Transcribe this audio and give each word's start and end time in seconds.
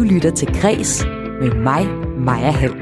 Du 0.00 0.04
lytter 0.04 0.30
til 0.30 0.48
Græs 0.60 1.04
med 1.40 1.54
mig, 1.54 1.86
Maja 2.18 2.50
Hall. 2.50 2.74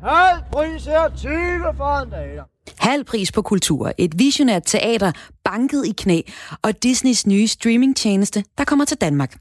Halv 0.00 0.42
pris 0.52 0.86
er 0.86 1.16
20 1.16 1.32
for 1.76 2.02
en 2.02 2.10
dag. 2.10 2.40
Halv 2.78 3.04
pris 3.04 3.32
på 3.32 3.42
kultur, 3.42 3.92
et 3.98 4.18
visionært 4.18 4.62
teater 4.66 5.12
banket 5.44 5.86
i 5.86 5.92
knæ 5.98 6.20
og 6.62 6.82
Disneys 6.82 7.26
nye 7.26 7.46
streamingtjeneste, 7.46 8.44
der 8.58 8.64
kommer 8.64 8.84
til 8.84 8.96
Danmark. 8.96 9.36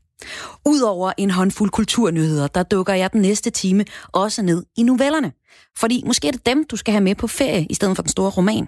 Udover 0.65 1.11
en 1.17 1.31
håndfuld 1.31 1.69
kulturnyheder, 1.69 2.47
der 2.47 2.63
dukker 2.63 2.93
jeg 2.93 3.13
den 3.13 3.21
næste 3.21 3.49
time 3.49 3.85
også 4.11 4.41
ned 4.41 4.63
i 4.77 4.83
novellerne. 4.83 5.31
Fordi 5.77 6.03
måske 6.05 6.27
er 6.27 6.31
det 6.31 6.45
dem, 6.45 6.65
du 6.71 6.75
skal 6.75 6.91
have 6.91 7.03
med 7.03 7.15
på 7.15 7.27
ferie, 7.27 7.65
i 7.69 7.73
stedet 7.73 7.95
for 7.95 8.03
den 8.03 8.09
store 8.09 8.29
roman. 8.29 8.67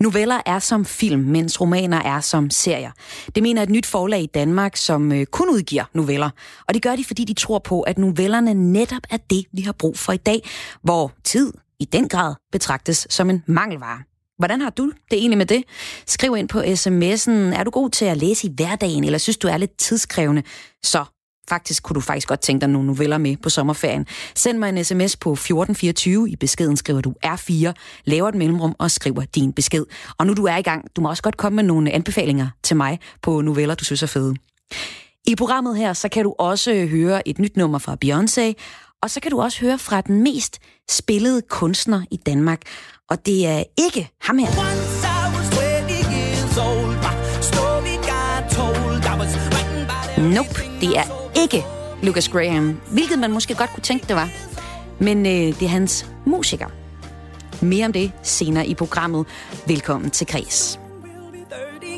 Noveller 0.00 0.40
er 0.46 0.58
som 0.58 0.84
film, 0.84 1.20
mens 1.20 1.60
romaner 1.60 2.02
er 2.02 2.20
som 2.20 2.50
serier. 2.50 2.90
Det 3.34 3.42
mener 3.42 3.62
et 3.62 3.70
nyt 3.70 3.86
forlag 3.86 4.22
i 4.22 4.26
Danmark, 4.26 4.76
som 4.76 5.12
øh, 5.12 5.26
kun 5.26 5.48
udgiver 5.48 5.84
noveller. 5.94 6.30
Og 6.68 6.74
det 6.74 6.82
gør 6.82 6.96
de, 6.96 7.04
fordi 7.04 7.24
de 7.24 7.34
tror 7.34 7.58
på, 7.58 7.80
at 7.80 7.98
novellerne 7.98 8.54
netop 8.54 9.02
er 9.10 9.16
det, 9.16 9.44
vi 9.52 9.62
har 9.62 9.72
brug 9.72 9.98
for 9.98 10.12
i 10.12 10.16
dag, 10.16 10.48
hvor 10.82 11.12
tid 11.24 11.52
i 11.80 11.84
den 11.84 12.08
grad 12.08 12.34
betragtes 12.52 13.06
som 13.10 13.30
en 13.30 13.42
mangelvare. 13.46 13.98
Hvordan 14.38 14.60
har 14.60 14.70
du 14.70 14.92
det 15.10 15.18
egentlig 15.18 15.38
med 15.38 15.46
det? 15.46 15.64
Skriv 16.06 16.36
ind 16.36 16.48
på 16.48 16.60
sms'en. 16.60 17.58
Er 17.58 17.64
du 17.64 17.70
god 17.70 17.90
til 17.90 18.04
at 18.04 18.16
læse 18.16 18.46
i 18.46 18.52
hverdagen, 18.56 19.04
eller 19.04 19.18
synes 19.18 19.36
du 19.36 19.48
er 19.48 19.56
lidt 19.56 19.76
tidskrævende? 19.76 20.42
Så 20.82 21.04
faktisk 21.48 21.82
kunne 21.82 21.94
du 21.94 22.00
faktisk 22.00 22.28
godt 22.28 22.40
tænke 22.40 22.60
dig 22.60 22.68
nogle 22.68 22.86
noveller 22.86 23.18
med 23.18 23.36
på 23.36 23.50
sommerferien. 23.50 24.06
Send 24.34 24.58
mig 24.58 24.68
en 24.68 24.84
sms 24.84 25.16
på 25.16 25.32
1424. 25.32 26.30
I 26.30 26.36
beskeden 26.36 26.76
skriver 26.76 27.00
du 27.00 27.14
R4, 27.26 27.72
laver 28.04 28.28
et 28.28 28.34
mellemrum 28.34 28.74
og 28.78 28.90
skriver 28.90 29.22
din 29.34 29.52
besked. 29.52 29.84
Og 30.18 30.26
nu 30.26 30.34
du 30.34 30.44
er 30.44 30.56
i 30.56 30.62
gang, 30.62 30.84
du 30.96 31.00
må 31.00 31.08
også 31.08 31.22
godt 31.22 31.36
komme 31.36 31.56
med 31.56 31.64
nogle 31.64 31.92
anbefalinger 31.92 32.48
til 32.62 32.76
mig 32.76 33.00
på 33.22 33.40
noveller, 33.40 33.74
du 33.74 33.84
synes 33.84 34.02
er 34.02 34.06
fede. 34.06 34.34
I 35.26 35.34
programmet 35.34 35.76
her, 35.76 35.92
så 35.92 36.08
kan 36.08 36.24
du 36.24 36.34
også 36.38 36.86
høre 36.86 37.28
et 37.28 37.38
nyt 37.38 37.56
nummer 37.56 37.78
fra 37.78 37.96
Beyoncé, 38.04 38.54
og 39.02 39.10
så 39.10 39.20
kan 39.20 39.30
du 39.30 39.40
også 39.40 39.60
høre 39.60 39.78
fra 39.78 40.00
den 40.00 40.22
mest 40.22 40.58
spillede 40.90 41.42
kunstner 41.42 42.02
i 42.10 42.16
Danmark. 42.16 42.62
Og 43.10 43.26
det 43.26 43.46
er 43.46 43.62
ikke 43.78 44.10
ham 44.20 44.38
her. 44.38 44.48
Nope, 50.34 50.60
det 50.80 50.98
er 50.98 51.15
ikke 51.36 51.64
Lucas 52.02 52.28
Graham, 52.28 52.80
hvilket 52.90 53.18
man 53.18 53.32
måske 53.32 53.54
godt 53.54 53.70
kunne 53.70 53.82
tænke, 53.82 54.06
det 54.08 54.16
var. 54.16 54.28
Men 54.98 55.26
øh, 55.26 55.32
det 55.32 55.62
er 55.62 55.68
hans 55.68 56.06
musiker. 56.24 56.66
Mere 57.62 57.86
om 57.86 57.92
det 57.92 58.12
senere 58.22 58.66
i 58.66 58.74
programmet. 58.74 59.26
Velkommen 59.66 60.10
til 60.10 60.26
Kreds. 60.26 60.80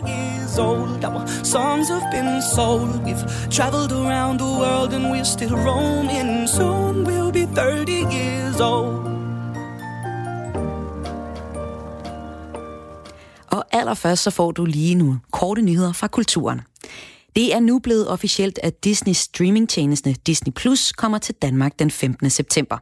years 0.06 0.58
old. 0.58 1.04
Our 1.04 1.26
songs 1.44 1.88
have 1.88 2.02
been 2.12 2.42
sold. 2.54 2.90
We've 3.06 3.50
traveled 3.50 3.92
around 3.92 4.38
the 4.38 4.46
world 4.46 4.94
and 4.94 5.04
we're 5.12 5.24
still 5.24 5.56
roaming. 5.56 6.48
Soon 6.48 7.04
we'll 7.06 7.32
be 7.32 7.46
30 7.46 7.92
years 7.92 8.60
old. 8.60 9.08
Og 13.50 13.64
allerførst 13.72 14.22
så 14.22 14.30
får 14.30 14.52
du 14.52 14.64
lige 14.64 14.94
nu 14.94 15.18
korte 15.30 15.62
nyheder 15.62 15.92
fra 15.92 16.08
kulturen. 16.08 16.60
Det 17.36 17.54
er 17.54 17.60
nu 17.60 17.78
blevet 17.78 18.08
officielt, 18.08 18.58
at 18.62 18.84
Disneys 18.84 19.16
streamingtjeneste 19.16 20.12
Disney 20.12 20.52
Plus 20.52 20.92
kommer 20.92 21.18
til 21.18 21.34
Danmark 21.42 21.78
den 21.78 21.90
15. 21.90 22.30
september. 22.30 22.78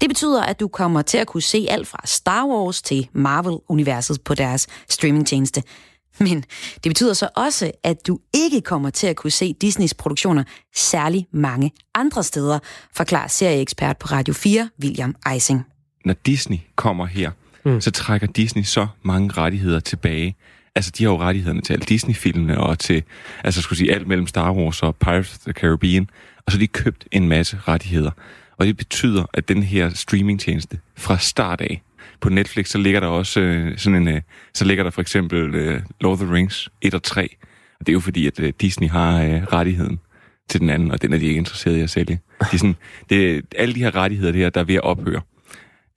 Det 0.00 0.08
betyder, 0.08 0.42
at 0.42 0.60
du 0.60 0.68
kommer 0.68 1.02
til 1.02 1.18
at 1.18 1.26
kunne 1.26 1.42
se 1.42 1.66
alt 1.70 1.88
fra 1.88 1.98
Star 2.04 2.46
Wars 2.46 2.82
til 2.82 3.08
Marvel-universet 3.12 4.22
på 4.24 4.34
deres 4.34 4.66
streamingtjeneste. 4.88 5.62
Men 6.20 6.44
det 6.84 6.90
betyder 6.90 7.14
så 7.14 7.28
også, 7.36 7.72
at 7.84 8.06
du 8.06 8.18
ikke 8.34 8.60
kommer 8.60 8.90
til 8.90 9.06
at 9.06 9.16
kunne 9.16 9.30
se 9.30 9.52
Disneys 9.52 9.94
produktioner 9.94 10.44
særlig 10.76 11.26
mange 11.32 11.72
andre 11.94 12.22
steder, 12.22 12.58
forklarer 12.96 13.28
serieekspert 13.28 13.98
på 13.98 14.06
Radio 14.06 14.34
4, 14.34 14.70
William 14.82 15.14
Eising. 15.32 15.64
Når 16.04 16.14
Disney 16.26 16.58
kommer 16.76 17.06
her, 17.06 17.30
mm. 17.64 17.80
så 17.80 17.90
trækker 17.90 18.26
Disney 18.26 18.62
så 18.62 18.86
mange 19.02 19.32
rettigheder 19.32 19.80
tilbage. 19.80 20.36
Altså, 20.78 20.92
de 20.98 21.04
har 21.04 21.10
jo 21.10 21.18
rettighederne 21.18 21.60
til 21.60 21.72
alle 21.72 21.84
Disney-filmene 21.84 22.60
og 22.60 22.78
til, 22.78 23.02
altså, 23.44 23.62
skulle 23.62 23.78
sige, 23.78 23.94
alt 23.94 24.06
mellem 24.06 24.26
Star 24.26 24.52
Wars 24.52 24.82
og 24.82 24.96
Pirates 24.96 25.32
of 25.32 25.38
the 25.38 25.52
Caribbean. 25.52 26.10
Og 26.46 26.52
så 26.52 26.58
har 26.58 26.60
de 26.60 26.66
købt 26.66 27.08
en 27.12 27.28
masse 27.28 27.58
rettigheder. 27.68 28.10
Og 28.56 28.66
det 28.66 28.76
betyder, 28.76 29.24
at 29.34 29.48
den 29.48 29.62
her 29.62 29.90
streamingtjeneste 29.90 30.78
fra 30.96 31.18
start 31.18 31.60
af 31.60 31.82
på 32.20 32.28
Netflix, 32.28 32.68
så 32.68 32.78
ligger 32.78 33.00
der 33.00 33.06
også 33.06 33.40
øh, 33.40 33.78
sådan 33.78 34.02
en, 34.02 34.08
øh, 34.08 34.20
så 34.54 34.64
ligger 34.64 34.84
der 34.84 34.90
for 34.90 35.00
eksempel 35.00 35.54
øh, 35.54 35.80
Lord 36.00 36.12
of 36.12 36.18
the 36.18 36.34
Rings 36.34 36.68
1 36.82 36.94
og 36.94 37.02
3. 37.02 37.36
Og 37.80 37.86
det 37.86 37.92
er 37.92 37.94
jo 37.94 38.00
fordi, 38.00 38.26
at 38.26 38.40
øh, 38.40 38.52
Disney 38.60 38.88
har 38.88 39.22
øh, 39.22 39.42
rettigheden 39.42 39.98
til 40.48 40.60
den 40.60 40.70
anden, 40.70 40.90
og 40.90 41.02
den 41.02 41.12
er 41.12 41.18
de 41.18 41.26
ikke 41.26 41.38
interesseret 41.38 41.76
i 41.76 41.80
at 41.80 41.90
sælge. 41.90 42.20
De 42.40 42.46
er 42.52 42.58
sådan, 42.58 42.76
det, 43.10 43.44
alle 43.56 43.74
de 43.74 43.80
her 43.80 43.94
rettigheder, 43.94 44.32
der, 44.32 44.50
der 44.50 44.60
er 44.60 44.64
ved 44.64 44.74
at 44.74 44.82
ophøre, 44.82 45.20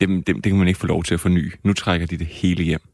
dem, 0.01 0.23
dem, 0.23 0.41
det 0.41 0.49
kan 0.49 0.59
man 0.59 0.67
ikke 0.67 0.79
få 0.79 0.87
lov 0.87 1.03
til 1.03 1.13
at 1.13 1.19
forny. 1.19 1.53
Nu 1.63 1.73
trækker 1.73 2.07
de 2.07 2.17
det 2.17 2.27
hele 2.27 2.63
hjem. 2.63 2.90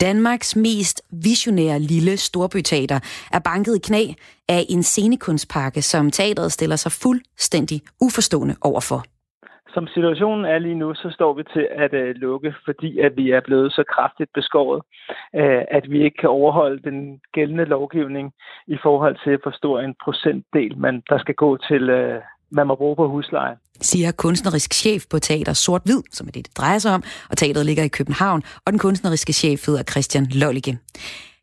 Danmarks 0.00 0.56
mest 0.56 1.02
visionære 1.24 1.78
lille 1.78 2.16
storbyteater 2.16 2.98
er 3.32 3.40
banket 3.50 3.74
i 3.76 3.82
knæ 3.88 4.04
af 4.48 4.62
en 4.68 4.82
scenekunstpakke, 4.82 5.82
som 5.82 6.10
teateret 6.10 6.52
stiller 6.52 6.76
sig 6.76 6.92
fuldstændig 6.92 7.80
uforstående 8.06 8.54
overfor. 8.64 9.00
Som 9.74 9.86
situationen 9.86 10.44
er 10.44 10.58
lige 10.58 10.74
nu, 10.74 10.94
så 10.94 11.10
står 11.10 11.32
vi 11.34 11.42
til 11.54 11.68
at 11.70 11.92
øh, 11.94 12.14
lukke, 12.14 12.54
fordi 12.64 12.98
at 12.98 13.12
vi 13.16 13.30
er 13.30 13.40
blevet 13.40 13.72
så 13.72 13.84
kraftigt 13.94 14.30
beskåret, 14.34 14.82
øh, 15.34 15.62
at 15.70 15.90
vi 15.90 16.04
ikke 16.04 16.16
kan 16.20 16.28
overholde 16.28 16.82
den 16.90 17.20
gældende 17.32 17.64
lovgivning 17.64 18.32
i 18.66 18.76
forhold 18.82 19.16
til, 19.24 19.38
hvor 19.42 19.50
stor 19.50 19.80
en 19.80 19.94
procentdel 20.04 20.78
man, 20.78 21.02
der 21.08 21.18
skal 21.18 21.34
gå 21.34 21.56
til, 21.56 21.90
øh, 21.90 22.20
man 22.50 22.66
må 22.66 22.74
bruge 22.74 22.96
på 22.96 23.08
husleje. 23.08 23.56
Siger 23.82 24.12
kunstnerisk 24.12 24.74
chef 24.74 25.04
på 25.10 25.18
Teater 25.18 25.52
Sort 25.52 25.82
Hvid, 25.84 26.02
som 26.12 26.26
er 26.28 26.30
det, 26.30 26.44
det 26.46 26.56
drejer 26.56 26.78
sig 26.78 26.94
om, 26.94 27.02
og 27.30 27.38
teateret 27.38 27.66
ligger 27.66 27.84
i 27.84 27.88
København, 27.88 28.42
og 28.66 28.72
den 28.72 28.78
kunstneriske 28.78 29.32
chef 29.32 29.66
hedder 29.66 29.82
Christian 29.82 30.26
Lollige. 30.26 30.78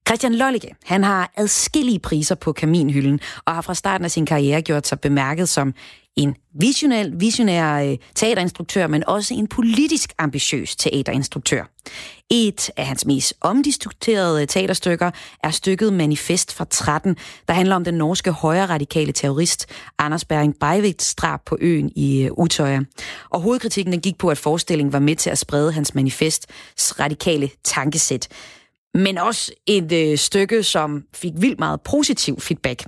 Christian 0.07 0.35
Lollige, 0.35 0.75
han 0.85 1.03
har 1.03 1.31
adskillige 1.37 1.99
priser 1.99 2.35
på 2.35 2.51
kaminhylden, 2.51 3.19
og 3.45 3.53
har 3.53 3.61
fra 3.61 3.73
starten 3.73 4.05
af 4.05 4.11
sin 4.11 4.25
karriere 4.25 4.61
gjort 4.61 4.87
sig 4.87 4.99
bemærket 4.99 5.49
som 5.49 5.73
en 6.17 6.35
visionær, 6.59 7.05
visionær 7.13 7.83
øh, 7.83 7.97
teaterinstruktør, 8.15 8.87
men 8.87 9.03
også 9.07 9.33
en 9.33 9.47
politisk 9.47 10.13
ambitiøs 10.17 10.75
teaterinstruktør. 10.75 11.63
Et 12.29 12.69
af 12.77 12.87
hans 12.87 13.05
mest 13.05 13.33
omdiskuterede 13.41 14.41
øh, 14.41 14.47
teaterstykker 14.47 15.11
er 15.43 15.51
stykket 15.51 15.93
Manifest 15.93 16.53
fra 16.53 16.65
13, 16.69 17.17
der 17.47 17.53
handler 17.53 17.75
om 17.75 17.83
den 17.83 17.93
norske 17.93 18.31
højre 18.31 18.65
radikale 18.65 19.11
terrorist 19.11 19.65
Anders 19.99 20.25
Bering 20.25 20.55
Breiviks 20.59 21.15
drab 21.15 21.39
på 21.45 21.57
øen 21.61 21.91
i 21.95 22.23
øh, 22.23 22.31
Utøya. 22.37 22.79
Og 23.29 23.41
hovedkritikken 23.41 23.93
den 23.93 24.01
gik 24.01 24.17
på, 24.17 24.29
at 24.29 24.37
forestillingen 24.37 24.93
var 24.93 24.99
med 24.99 25.15
til 25.15 25.29
at 25.29 25.37
sprede 25.37 25.71
hans 25.71 25.95
manifests 25.95 26.47
radikale 26.99 27.49
tankesæt. 27.63 28.27
Men 28.93 29.17
også 29.17 29.51
et 29.67 29.91
øh, 29.91 30.17
stykke, 30.17 30.63
som 30.63 31.03
fik 31.13 31.33
vildt 31.35 31.59
meget 31.59 31.81
positiv 31.81 32.39
feedback. 32.39 32.83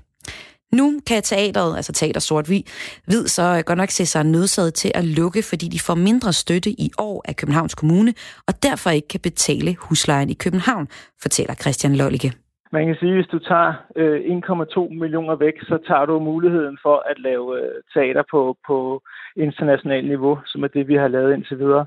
Nu 0.71 0.99
kan 1.07 1.21
teateret, 1.21 1.75
altså 1.75 1.93
Teater 1.93 2.19
Sort 2.19 2.47
Hvid, 2.47 2.63
Hvid 3.07 3.27
så 3.27 3.43
øh, 3.57 3.63
godt 3.65 3.77
nok 3.77 3.89
se 3.89 4.05
sig 4.05 4.23
nødsaget 4.23 4.73
til 4.73 4.91
at 4.95 5.05
lukke, 5.05 5.41
fordi 5.49 5.67
de 5.75 5.79
får 5.87 5.95
mindre 5.95 6.33
støtte 6.33 6.69
i 6.69 6.91
år 6.97 7.23
af 7.27 7.35
Københavns 7.35 7.75
Kommune, 7.75 8.13
og 8.47 8.53
derfor 8.63 8.89
ikke 8.89 9.07
kan 9.07 9.19
betale 9.19 9.75
huslejen 9.85 10.29
i 10.29 10.37
København, 10.43 10.87
fortæller 11.21 11.53
Christian 11.53 11.95
Lollige. 11.95 12.31
Man 12.71 12.85
kan 12.85 12.95
sige, 12.99 13.11
at 13.11 13.17
hvis 13.17 13.33
du 13.35 13.39
tager 13.39 13.73
øh, 13.95 14.19
1,2 14.19 14.93
millioner 15.01 15.35
væk, 15.35 15.53
så 15.61 15.77
tager 15.87 16.05
du 16.05 16.19
muligheden 16.19 16.77
for 16.81 17.03
at 17.11 17.19
lave 17.19 17.45
øh, 17.59 17.71
teater 17.93 18.23
på, 18.31 18.57
på 18.67 19.01
internationalt 19.35 20.07
niveau, 20.07 20.39
som 20.45 20.63
er 20.63 20.67
det, 20.67 20.87
vi 20.87 20.95
har 20.95 21.07
lavet 21.07 21.33
indtil 21.33 21.59
videre 21.59 21.85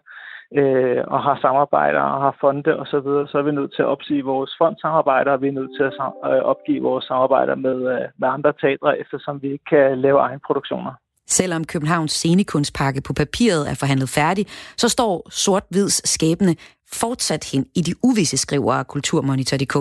øh, 0.61 1.03
og 1.15 1.21
har 1.27 1.39
samarbejder 1.45 2.01
og 2.01 2.21
har 2.27 2.37
fonde 2.41 2.73
og 2.81 2.87
så 2.87 3.01
videre, 3.01 3.29
så 3.29 3.39
er 3.39 3.43
vi 3.43 3.53
nødt 3.53 3.73
til 3.75 3.83
at 3.83 3.93
opsige 3.95 4.25
vores 4.25 4.53
fondsamarbejder, 4.60 5.33
og 5.33 5.43
vi 5.43 5.49
er 5.49 5.59
nødt 5.60 5.72
til 5.77 5.84
at 5.84 5.93
øh, 6.31 6.43
opgive 6.53 6.83
vores 6.83 7.04
samarbejder 7.04 7.54
med, 7.54 7.78
øh, 7.95 8.04
med 8.21 8.28
andre 8.37 8.53
teatre, 8.60 9.01
eftersom 9.03 9.43
vi 9.43 9.49
ikke 9.53 9.69
kan 9.75 9.99
lave 9.99 10.19
egen 10.19 10.41
produktioner. 10.47 10.93
Selvom 11.27 11.65
Københavns 11.65 12.13
scenekunstpakke 12.13 13.01
på 13.01 13.13
papiret 13.13 13.71
er 13.71 13.75
forhandlet 13.75 14.09
færdig, 14.09 14.47
så 14.77 14.89
står 14.89 15.31
sort-hvids 15.31 16.09
skæbne 16.09 16.55
fortsat 16.93 17.45
hen 17.53 17.66
i 17.75 17.81
de 17.81 17.95
uvisse 18.03 18.37
skriver 18.37 18.75
af 18.75 18.87
Kulturmonitor.dk. 18.87 19.77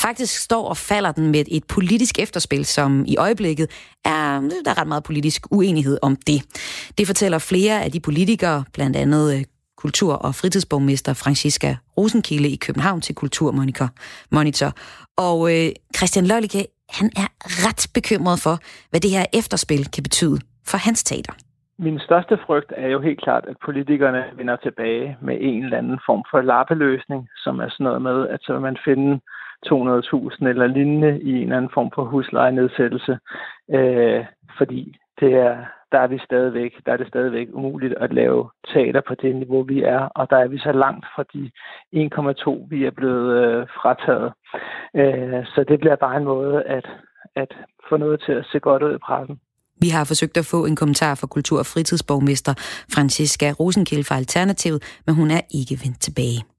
Faktisk 0.00 0.40
står 0.40 0.68
og 0.68 0.76
falder 0.76 1.12
den 1.12 1.30
med 1.30 1.44
et 1.48 1.64
politisk 1.64 2.18
efterspil, 2.18 2.64
som 2.64 3.04
i 3.06 3.16
øjeblikket 3.16 3.70
er, 4.04 4.40
der 4.64 4.70
er 4.70 4.78
ret 4.80 4.88
meget 4.88 5.04
politisk 5.04 5.46
uenighed 5.50 5.98
om 6.02 6.16
det. 6.16 6.42
Det 6.98 7.06
fortæller 7.06 7.38
flere 7.38 7.84
af 7.84 7.92
de 7.92 8.00
politikere, 8.00 8.64
blandt 8.72 8.96
andet 8.96 9.34
øh, 9.34 9.44
kultur- 9.86 10.20
og 10.26 10.32
fritidsborgmester 10.40 11.12
Francisca 11.22 11.70
Rosenkilde 11.96 12.48
i 12.56 12.58
København 12.66 13.00
til 13.06 13.14
Kulturmonitor. 13.22 13.88
Monitor. 14.36 14.70
Og 15.28 15.38
øh, 15.52 15.68
Christian 15.96 16.26
Lollike, 16.30 16.62
han 16.98 17.08
er 17.22 17.28
ret 17.66 17.82
bekymret 17.98 18.38
for, 18.46 18.56
hvad 18.90 19.00
det 19.04 19.10
her 19.16 19.24
efterspil 19.40 19.82
kan 19.94 20.02
betyde 20.08 20.38
for 20.70 20.78
hans 20.86 21.00
teater. 21.10 21.34
min 21.78 21.98
største 22.06 22.36
frygt 22.46 22.72
er 22.84 22.88
jo 22.94 23.00
helt 23.00 23.20
klart, 23.24 23.44
at 23.50 23.56
politikerne 23.68 24.22
vender 24.38 24.56
tilbage 24.56 25.16
med 25.26 25.36
en 25.40 25.64
eller 25.64 25.78
anden 25.78 26.00
form 26.08 26.22
for 26.30 26.40
lappeløsning, 26.40 27.20
som 27.44 27.54
er 27.64 27.68
sådan 27.70 27.84
noget 27.88 28.02
med, 28.02 28.18
at 28.34 28.40
så 28.42 28.52
vil 28.52 28.62
man 28.68 28.78
finde 28.88 29.10
200.000 29.66 30.48
eller 30.52 30.66
lignende 30.76 31.12
i 31.30 31.32
en 31.36 31.42
eller 31.42 31.56
anden 31.56 31.74
form 31.76 31.90
for 31.94 32.04
huslejenedsættelse, 32.04 33.18
øh, 33.76 34.20
fordi 34.58 34.82
det 35.20 35.32
er, 35.48 35.56
der 35.92 35.98
er 35.98 36.06
vi 36.06 36.18
stadigvæk, 36.18 36.72
der 36.86 36.92
er 36.92 36.96
det 36.96 37.08
stadigvæk 37.08 37.48
umuligt 37.52 37.94
at 38.00 38.12
lave 38.12 38.50
teater 38.72 39.00
på 39.08 39.14
det 39.14 39.36
niveau, 39.36 39.62
vi 39.62 39.82
er, 39.82 39.98
og 39.98 40.30
der 40.30 40.36
er 40.36 40.48
vi 40.48 40.58
så 40.58 40.72
langt 40.72 41.06
fra 41.14 41.24
de 41.32 41.50
1,2, 42.62 42.66
vi 42.70 42.84
er 42.84 42.90
blevet 42.90 43.28
øh, 43.42 43.66
frataget. 43.80 44.32
Øh, 45.00 45.44
så 45.54 45.64
det 45.68 45.80
bliver 45.80 45.96
bare 45.96 46.16
en 46.16 46.24
måde 46.24 46.62
at, 46.62 46.86
at 47.36 47.50
få 47.88 47.96
noget 47.96 48.22
til 48.26 48.32
at 48.32 48.46
se 48.52 48.58
godt 48.58 48.82
ud 48.82 48.94
i 48.94 48.98
pressen. 48.98 49.40
Vi 49.80 49.88
har 49.88 50.04
forsøgt 50.04 50.36
at 50.36 50.46
få 50.50 50.66
en 50.66 50.76
kommentar 50.76 51.14
fra 51.14 51.26
kultur- 51.26 51.58
og 51.58 51.66
fritidsborgmester 51.66 52.54
Franziska 52.94 53.52
Rosenkilde 53.60 54.04
fra 54.04 54.16
Alternativet, 54.16 55.00
men 55.06 55.14
hun 55.14 55.30
er 55.30 55.40
ikke 55.50 55.74
vendt 55.84 56.00
tilbage. 56.00 56.55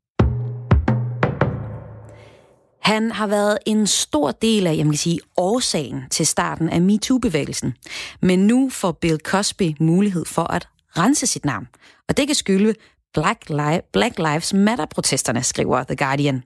Han 2.81 3.11
har 3.11 3.27
været 3.27 3.57
en 3.65 3.87
stor 3.87 4.31
del 4.31 4.67
af, 4.67 4.75
jeg 4.75 4.85
kan 4.85 4.93
sige, 4.93 5.19
årsagen 5.37 6.03
til 6.11 6.27
starten 6.27 6.69
af 6.69 6.81
MeToo-bevægelsen. 6.81 7.73
Men 8.21 8.47
nu 8.47 8.69
får 8.69 8.91
Bill 8.91 9.19
Cosby 9.23 9.75
mulighed 9.79 10.25
for 10.25 10.43
at 10.53 10.67
rense 10.97 11.27
sit 11.27 11.45
navn. 11.45 11.67
Og 12.09 12.17
det 12.17 12.27
kan 12.27 12.35
skylde 12.35 12.73
Black, 13.13 13.49
Li- 13.49 13.89
Black 13.93 14.17
Lives 14.17 14.53
Matter-protesterne, 14.53 15.43
skriver 15.43 15.83
The 15.83 15.95
Guardian. 15.95 16.43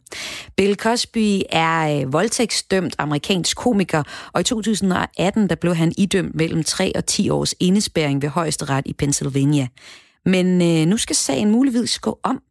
Bill 0.58 0.76
Cosby 0.76 1.42
er 1.50 2.02
øh, 2.02 2.14
voldtægtsdømt 2.14 2.96
amerikansk 2.98 3.58
komiker, 3.58 4.04
og 4.34 4.42
i 4.42 4.44
2018 4.44 5.50
der 5.50 5.56
blev 5.56 5.76
han 5.76 5.94
idømt 5.98 6.36
mellem 6.36 6.64
3 6.64 6.92
og 6.96 7.06
10 7.06 7.30
års 7.30 7.54
indespæring 7.60 8.22
ved 8.22 8.30
højesteret 8.30 8.84
i 8.86 8.94
Pennsylvania. 8.94 9.68
Men 10.26 10.62
øh, 10.62 10.88
nu 10.88 10.98
skal 10.98 11.16
sagen 11.16 11.52
muligvis 11.52 12.00
gå 12.00 12.20
om. 12.24 12.42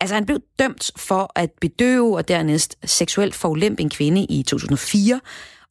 Altså, 0.00 0.14
han 0.14 0.26
blev 0.26 0.38
dømt 0.58 0.90
for 0.96 1.32
at 1.34 1.50
bedøve 1.60 2.16
og 2.16 2.28
dernæst 2.28 2.76
seksuelt 2.84 3.34
forulempe 3.34 3.82
en 3.82 3.90
kvinde 3.90 4.26
i 4.30 4.42
2004. 4.42 5.20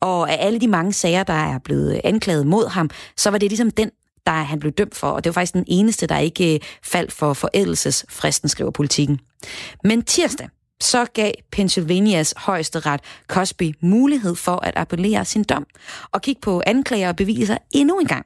Og 0.01 0.31
af 0.31 0.45
alle 0.45 0.59
de 0.59 0.67
mange 0.67 0.93
sager, 0.93 1.23
der 1.23 1.33
er 1.33 1.59
blevet 1.59 1.93
øh, 1.93 1.99
anklaget 2.03 2.47
mod 2.47 2.67
ham, 2.67 2.89
så 3.17 3.29
var 3.29 3.37
det 3.37 3.49
ligesom 3.49 3.71
den, 3.71 3.91
der 4.25 4.31
han 4.31 4.59
blev 4.59 4.71
dømt 4.71 4.95
for. 4.95 5.07
Og 5.07 5.23
det 5.23 5.29
var 5.29 5.33
faktisk 5.33 5.53
den 5.53 5.65
eneste, 5.67 6.07
der 6.07 6.17
ikke 6.17 6.53
øh, 6.53 6.59
faldt 6.83 7.11
for 7.11 7.33
forældelsesfristen, 7.33 8.49
skriver 8.49 8.71
politikken. 8.71 9.19
Men 9.83 10.03
tirsdag, 10.03 10.49
så 10.81 11.05
gav 11.05 11.31
Pennsylvanias 11.51 12.33
højeste 12.37 12.79
ret 12.79 13.01
Cosby 13.27 13.75
mulighed 13.81 14.35
for 14.35 14.55
at 14.65 14.73
appellere 14.75 15.25
sin 15.25 15.43
dom 15.43 15.65
og 16.11 16.21
kigge 16.21 16.41
på 16.41 16.61
anklager 16.65 17.07
og 17.07 17.15
beviser 17.15 17.57
endnu 17.71 17.99
en 17.99 18.07
gang 18.07 18.25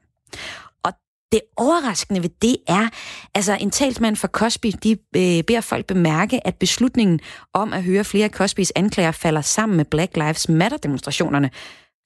det 1.32 1.42
overraskende 1.58 2.24
ved 2.24 2.30
det 2.42 2.58
er, 2.68 2.90
altså 3.36 3.58
en 3.60 3.72
talsmand 3.72 4.16
for 4.16 4.28
Cosby, 4.28 4.72
de 4.84 4.92
øh, 4.92 5.44
beder 5.44 5.62
folk 5.62 5.86
bemærke, 5.86 6.48
at 6.48 6.56
beslutningen 6.56 7.20
om 7.54 7.74
at 7.74 7.84
høre 7.84 8.04
flere 8.04 8.30
Cosbys 8.30 8.72
anklager 8.76 9.12
falder 9.12 9.42
sammen 9.42 9.78
med 9.78 9.86
Black 9.86 10.16
Lives 10.16 10.50
Matter-demonstrationerne. 10.50 11.50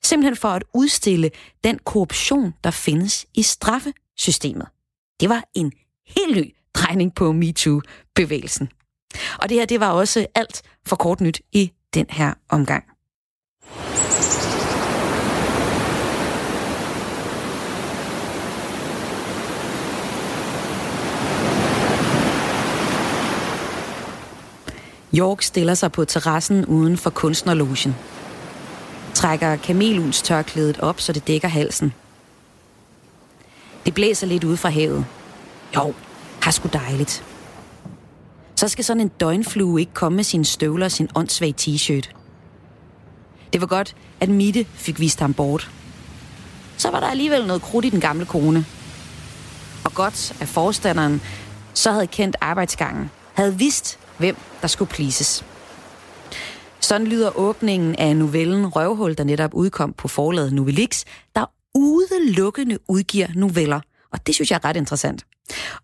Simpelthen 0.03 0.35
for 0.35 0.49
at 0.49 0.63
udstille 0.73 1.31
den 1.63 1.79
korruption, 1.85 2.53
der 2.63 2.71
findes 2.71 3.25
i 3.33 3.41
straffesystemet. 3.43 4.67
Det 5.19 5.29
var 5.29 5.43
en 5.53 5.71
helt 6.17 6.37
ny 6.37 6.55
drejning 6.73 7.15
på 7.15 7.31
MeToo-bevægelsen. 7.31 8.69
Og 9.39 9.49
det 9.49 9.57
her, 9.57 9.65
det 9.65 9.79
var 9.79 9.91
også 9.91 10.27
alt 10.35 10.61
for 10.85 10.95
kort 10.95 11.21
nyt 11.21 11.41
i 11.51 11.71
den 11.93 12.05
her 12.09 12.33
omgang. 12.49 12.92
York 25.15 25.41
stiller 25.41 25.73
sig 25.73 25.91
på 25.91 26.05
terrassen 26.05 26.65
uden 26.65 26.97
for 26.97 27.09
kunstnerlogen. 27.09 27.95
Trækker 29.13 29.55
kameluns 29.55 30.21
tørklædet 30.21 30.79
op, 30.79 31.01
så 31.01 31.13
det 31.13 31.27
dækker 31.27 31.47
halsen. 31.47 31.93
Det 33.85 33.93
blæser 33.93 34.27
lidt 34.27 34.43
ud 34.43 34.57
fra 34.57 34.69
havet. 34.69 35.05
Jo, 35.75 35.93
har 36.41 36.51
sgu 36.51 36.69
dejligt. 36.73 37.23
Så 38.55 38.67
skal 38.67 38.83
sådan 38.83 39.01
en 39.01 39.07
døgnflue 39.07 39.79
ikke 39.79 39.93
komme 39.93 40.15
med 40.15 40.23
sine 40.23 40.45
støvler 40.45 40.85
og 40.85 40.91
sin 40.91 41.09
åndssvage 41.15 41.55
t-shirt. 41.61 42.09
Det 43.53 43.61
var 43.61 43.67
godt, 43.67 43.95
at 44.19 44.29
Mitte 44.29 44.65
fik 44.73 44.99
vist 44.99 45.19
ham 45.19 45.33
bort. 45.33 45.71
Så 46.77 46.91
var 46.91 46.99
der 46.99 47.07
alligevel 47.07 47.47
noget 47.47 47.61
krudt 47.61 47.85
i 47.85 47.89
den 47.89 48.01
gamle 48.01 48.25
kone. 48.25 48.65
Og 49.83 49.93
godt, 49.93 50.35
at 50.41 50.47
forstanderen 50.47 51.21
så 51.73 51.91
havde 51.91 52.07
kendt 52.07 52.35
arbejdsgangen, 52.41 53.11
havde 53.33 53.57
vidst, 53.57 53.99
hvem 54.17 54.35
der 54.61 54.67
skulle 54.67 54.91
pleases. 54.91 55.45
Sådan 56.79 57.07
lyder 57.07 57.37
åbningen 57.37 57.95
af 57.95 58.15
novellen 58.15 58.67
Røvhul, 58.67 59.17
der 59.17 59.23
netop 59.23 59.53
udkom 59.53 59.93
på 59.93 60.07
forlaget 60.07 60.53
Novellix, 60.53 61.03
der 61.35 61.45
udelukkende 61.75 62.77
udgiver 62.87 63.27
noveller. 63.35 63.79
Og 64.11 64.27
det 64.27 64.35
synes 64.35 64.51
jeg 64.51 64.59
er 64.63 64.65
ret 64.65 64.77
interessant. 64.77 65.25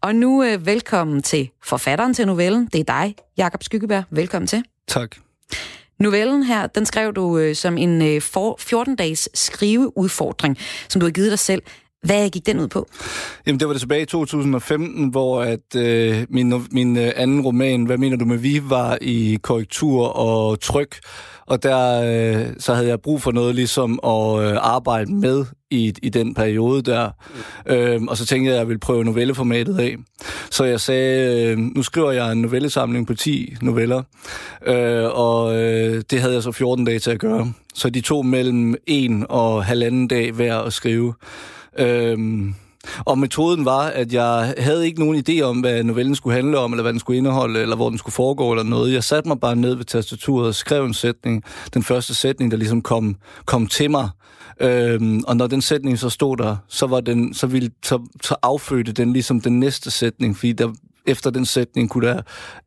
Og 0.02 0.16
nu 0.16 0.44
øh, 0.44 0.66
velkommen 0.66 1.22
til 1.22 1.50
forfatteren 1.64 2.14
til 2.14 2.28
novellen. 2.28 2.66
Det 2.74 2.80
er 2.80 2.84
dig, 2.84 3.16
Jakob 3.38 3.64
Skyggeberg. 3.64 4.04
Velkommen 4.10 4.48
til. 4.48 4.64
Tak. 4.88 5.16
Novellen 6.00 6.44
her, 6.44 6.68
den 6.68 6.86
skrev 6.86 7.14
du 7.14 7.38
øh, 7.38 7.56
som 7.56 7.78
en 7.78 8.02
øh, 8.02 8.22
14-dages 8.38 9.30
skriveudfordring, 9.34 10.58
som 10.90 11.00
du 11.00 11.06
har 11.06 11.12
givet 11.12 11.32
dig 11.32 11.40
selv. 11.40 11.62
Hvad 12.04 12.30
gik 12.30 12.46
den 12.46 12.60
ud 12.60 12.68
på? 12.68 12.88
Jamen, 13.48 13.60
det 13.60 13.68
var 13.68 13.74
det 13.74 13.80
tilbage 13.80 14.02
i 14.02 14.06
2015, 14.06 15.10
hvor 15.10 15.42
at 15.42 15.76
øh, 15.76 16.26
min, 16.30 16.54
min 16.72 16.98
øh, 16.98 17.12
anden 17.16 17.42
roman, 17.42 17.86
Hvad 17.86 17.98
mener 17.98 18.18
du 18.18 18.26
med 18.26 18.38
vi, 18.38 18.62
var 18.64 18.98
i 19.02 19.40
korrektur 19.42 20.08
og 20.08 20.60
tryk. 20.60 21.00
Og 21.46 21.64
der 21.64 22.02
øh, 22.02 22.46
så 22.60 22.74
havde 22.74 22.88
jeg 22.88 23.02
brug 23.02 23.22
for 23.22 23.32
noget 23.32 23.56
ligesom 23.56 24.00
at 24.04 24.44
øh, 24.44 24.58
arbejde 24.62 25.14
med 25.14 25.46
i, 25.72 25.94
i 26.04 26.10
den 26.10 26.34
periode 26.34 26.82
der. 26.82 27.10
Mm. 27.66 27.74
Øhm, 27.74 28.08
og 28.08 28.18
så 28.18 28.26
tænkte 28.26 28.46
jeg, 28.46 28.54
at 28.54 28.60
jeg 28.60 28.68
ville 28.68 28.80
prøve 28.80 29.04
novelleformatet 29.04 29.80
af. 29.80 29.96
Så 30.52 30.64
jeg 30.64 30.80
sagde, 30.80 31.52
øh, 31.52 31.58
nu 31.58 31.84
skriver 31.84 32.12
jeg 32.12 32.32
en 32.32 32.42
novellesamling 32.42 33.08
på 33.08 33.14
10 33.14 33.56
noveller. 33.62 34.04
Øh, 34.68 35.06
og 35.06 35.62
øh, 35.62 36.04
det 36.12 36.22
havde 36.22 36.34
jeg 36.34 36.44
så 36.44 36.52
14 36.52 36.86
dage 36.86 37.00
til 37.00 37.12
at 37.12 37.20
gøre. 37.20 37.54
Så 37.74 37.90
de 37.90 38.02
tog 38.02 38.26
mellem 38.26 38.76
en 38.88 39.26
og 39.30 39.66
halvanden 39.66 40.08
dag 40.08 40.32
hver 40.32 40.58
at 40.58 40.74
skrive. 40.74 41.14
Øhm, 41.80 42.56
og 43.06 43.18
metoden 43.18 43.66
var, 43.66 43.82
at 43.82 44.14
jeg 44.14 44.54
havde 44.58 44.86
ikke 44.86 45.00
nogen 45.00 45.24
idé 45.30 45.42
om, 45.42 45.60
hvad 45.60 45.84
novellen 45.84 46.16
skulle 46.16 46.36
handle 46.36 46.58
om, 46.58 46.74
eller 46.74 46.82
hvad 46.82 46.92
den 46.94 47.00
skulle 47.00 47.18
indeholde, 47.18 47.62
eller 47.62 47.76
hvor 47.76 47.90
den 47.90 47.98
skulle 47.98 48.14
foregå, 48.14 48.52
eller 48.52 48.64
noget. 48.64 48.94
Jeg 48.94 49.04
satte 49.04 49.28
mig 49.28 49.40
bare 49.40 49.56
ned 49.56 49.76
ved 49.76 49.86
tastaturet 49.86 50.48
og 50.48 50.56
skrev 50.56 50.86
en 50.86 50.94
sætning. 50.94 51.44
Den 51.74 51.84
første 51.84 52.16
sætning, 52.16 52.52
der 52.52 52.58
ligesom 52.58 52.82
kom, 52.82 53.16
kom 53.46 53.68
til 53.68 53.92
mig. 53.92 54.10
Øhm, 54.62 55.24
og 55.28 55.38
når 55.38 55.48
den 55.48 55.62
sætning 55.62 56.00
så 56.00 56.10
stod 56.10 56.38
der, 56.38 56.56
så, 56.68 56.88
var 56.88 57.00
den, 57.00 57.34
så, 57.34 57.48
ville, 57.48 57.72
så, 57.86 58.00
så 58.24 58.36
affødte 58.44 58.92
den 58.92 59.14
ligesom 59.14 59.42
den 59.42 59.60
næste 59.60 59.92
sætning, 59.92 60.38
fordi 60.38 60.52
der, 60.52 60.74
efter 61.06 61.30
den 61.30 61.46
sætning 61.46 61.90
kunne 61.90 62.08
der, 62.08 62.22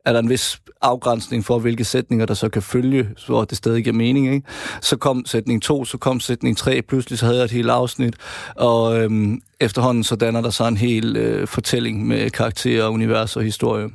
er 0.05 0.13
der 0.13 0.19
en 0.19 0.29
vis 0.29 0.61
afgrænsning 0.81 1.45
for, 1.45 1.59
hvilke 1.59 1.83
sætninger 1.83 2.25
der 2.25 2.33
så 2.33 2.49
kan 2.49 2.61
følge, 2.61 3.09
så 3.17 3.45
det 3.45 3.57
stadig 3.57 3.83
giver 3.83 3.95
mening. 3.95 4.33
Ikke? 4.33 4.47
Så 4.81 4.97
kom 4.97 5.25
sætning 5.25 5.61
2, 5.61 5.85
så 5.85 5.97
kom 5.97 6.19
sætning 6.19 6.57
3, 6.57 6.81
pludselig 6.81 7.19
så 7.19 7.25
havde 7.25 7.37
jeg 7.37 7.45
et 7.45 7.51
helt 7.51 7.69
afsnit, 7.69 8.15
og 8.55 8.99
øhm, 8.99 9.41
efterhånden 9.59 10.03
så 10.03 10.15
danner 10.15 10.41
der 10.41 10.49
sig 10.49 10.67
en 10.67 10.77
hel 10.77 11.17
øh, 11.17 11.47
fortælling 11.47 12.07
med 12.07 12.29
karakterer, 12.29 12.87
univers 12.87 13.35
og 13.37 13.43
historie. 13.43 13.89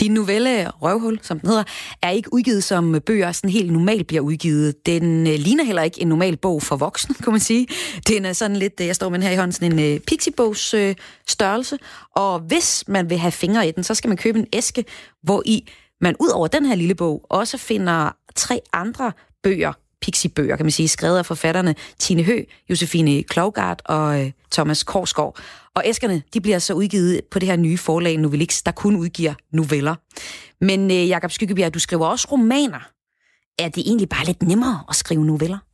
Din 0.00 0.14
novelle 0.14 0.70
Røvhul, 0.70 1.18
som 1.22 1.40
den 1.40 1.48
hedder, 1.48 1.64
er 2.02 2.10
ikke 2.10 2.32
udgivet 2.32 2.64
som 2.64 3.00
bøger 3.06 3.32
sådan 3.32 3.50
helt 3.50 3.72
normalt 3.72 4.06
bliver 4.06 4.22
udgivet. 4.22 4.86
Den 4.86 5.26
øh, 5.26 5.34
ligner 5.34 5.64
heller 5.64 5.82
ikke 5.82 6.00
en 6.00 6.08
normal 6.08 6.36
bog 6.36 6.62
for 6.62 6.76
voksne, 6.76 7.14
kan 7.24 7.32
man 7.32 7.40
sige. 7.40 7.66
Den 8.08 8.24
er 8.24 8.32
sådan 8.32 8.56
lidt, 8.56 8.80
øh, 8.80 8.86
jeg 8.86 8.94
står 8.94 9.08
med 9.08 9.18
den 9.18 9.26
her 9.26 9.32
i 9.32 9.36
hånden, 9.36 9.52
sådan 9.52 9.72
en 9.72 9.94
øh, 9.94 10.00
pixiebogs 10.00 10.74
øh, 10.74 10.94
størrelse. 11.28 11.78
Og 12.16 12.40
hvis 12.40 12.84
man 12.88 13.10
vil 13.10 13.18
have 13.18 13.32
fingre 13.32 13.68
i 13.68 13.70
den, 13.70 13.84
så 13.84 13.94
skal 13.94 14.08
man 14.08 14.16
købe 14.16 14.38
en 14.38 14.46
æske, 14.52 14.84
hvor 15.22 15.42
i 15.46 15.68
man 16.00 16.16
ud 16.20 16.28
over 16.28 16.46
den 16.46 16.66
her 16.66 16.74
lille 16.74 16.94
bog 16.94 17.26
også 17.30 17.58
finder 17.58 18.10
tre 18.34 18.60
andre 18.72 19.12
bøger, 19.42 19.72
pixibøger, 20.04 20.56
kan 20.56 20.66
man 20.66 20.70
sige, 20.70 20.88
skrevet 20.88 21.18
af 21.18 21.26
forfatterne 21.26 21.74
Tine 21.98 22.22
Hø, 22.22 22.42
Josefine 22.70 23.22
Klogart 23.22 23.82
og 23.84 24.20
øh, 24.20 24.30
Thomas 24.52 24.82
Korsgaard. 24.82 25.36
Og 25.74 25.82
æskerne, 25.86 26.22
de 26.34 26.40
bliver 26.40 26.58
så 26.58 26.74
udgivet 26.74 27.20
på 27.30 27.38
det 27.38 27.48
her 27.48 27.56
nye 27.56 27.78
forlag 27.78 28.16
Novellix, 28.16 28.62
der 28.62 28.72
kun 28.72 28.96
udgiver 28.96 29.34
noveller. 29.52 29.94
Men 30.60 30.90
øh, 30.90 31.08
Jakob 31.08 31.30
Skyggebjerg, 31.30 31.74
du 31.74 31.78
skriver 31.78 32.06
også 32.06 32.28
romaner. 32.32 32.88
Er 33.58 33.68
det 33.68 33.82
egentlig 33.86 34.08
bare 34.08 34.24
lidt 34.24 34.42
nemmere 34.42 34.80
at 34.88 34.96
skrive 34.96 35.24
noveller? 35.24 35.58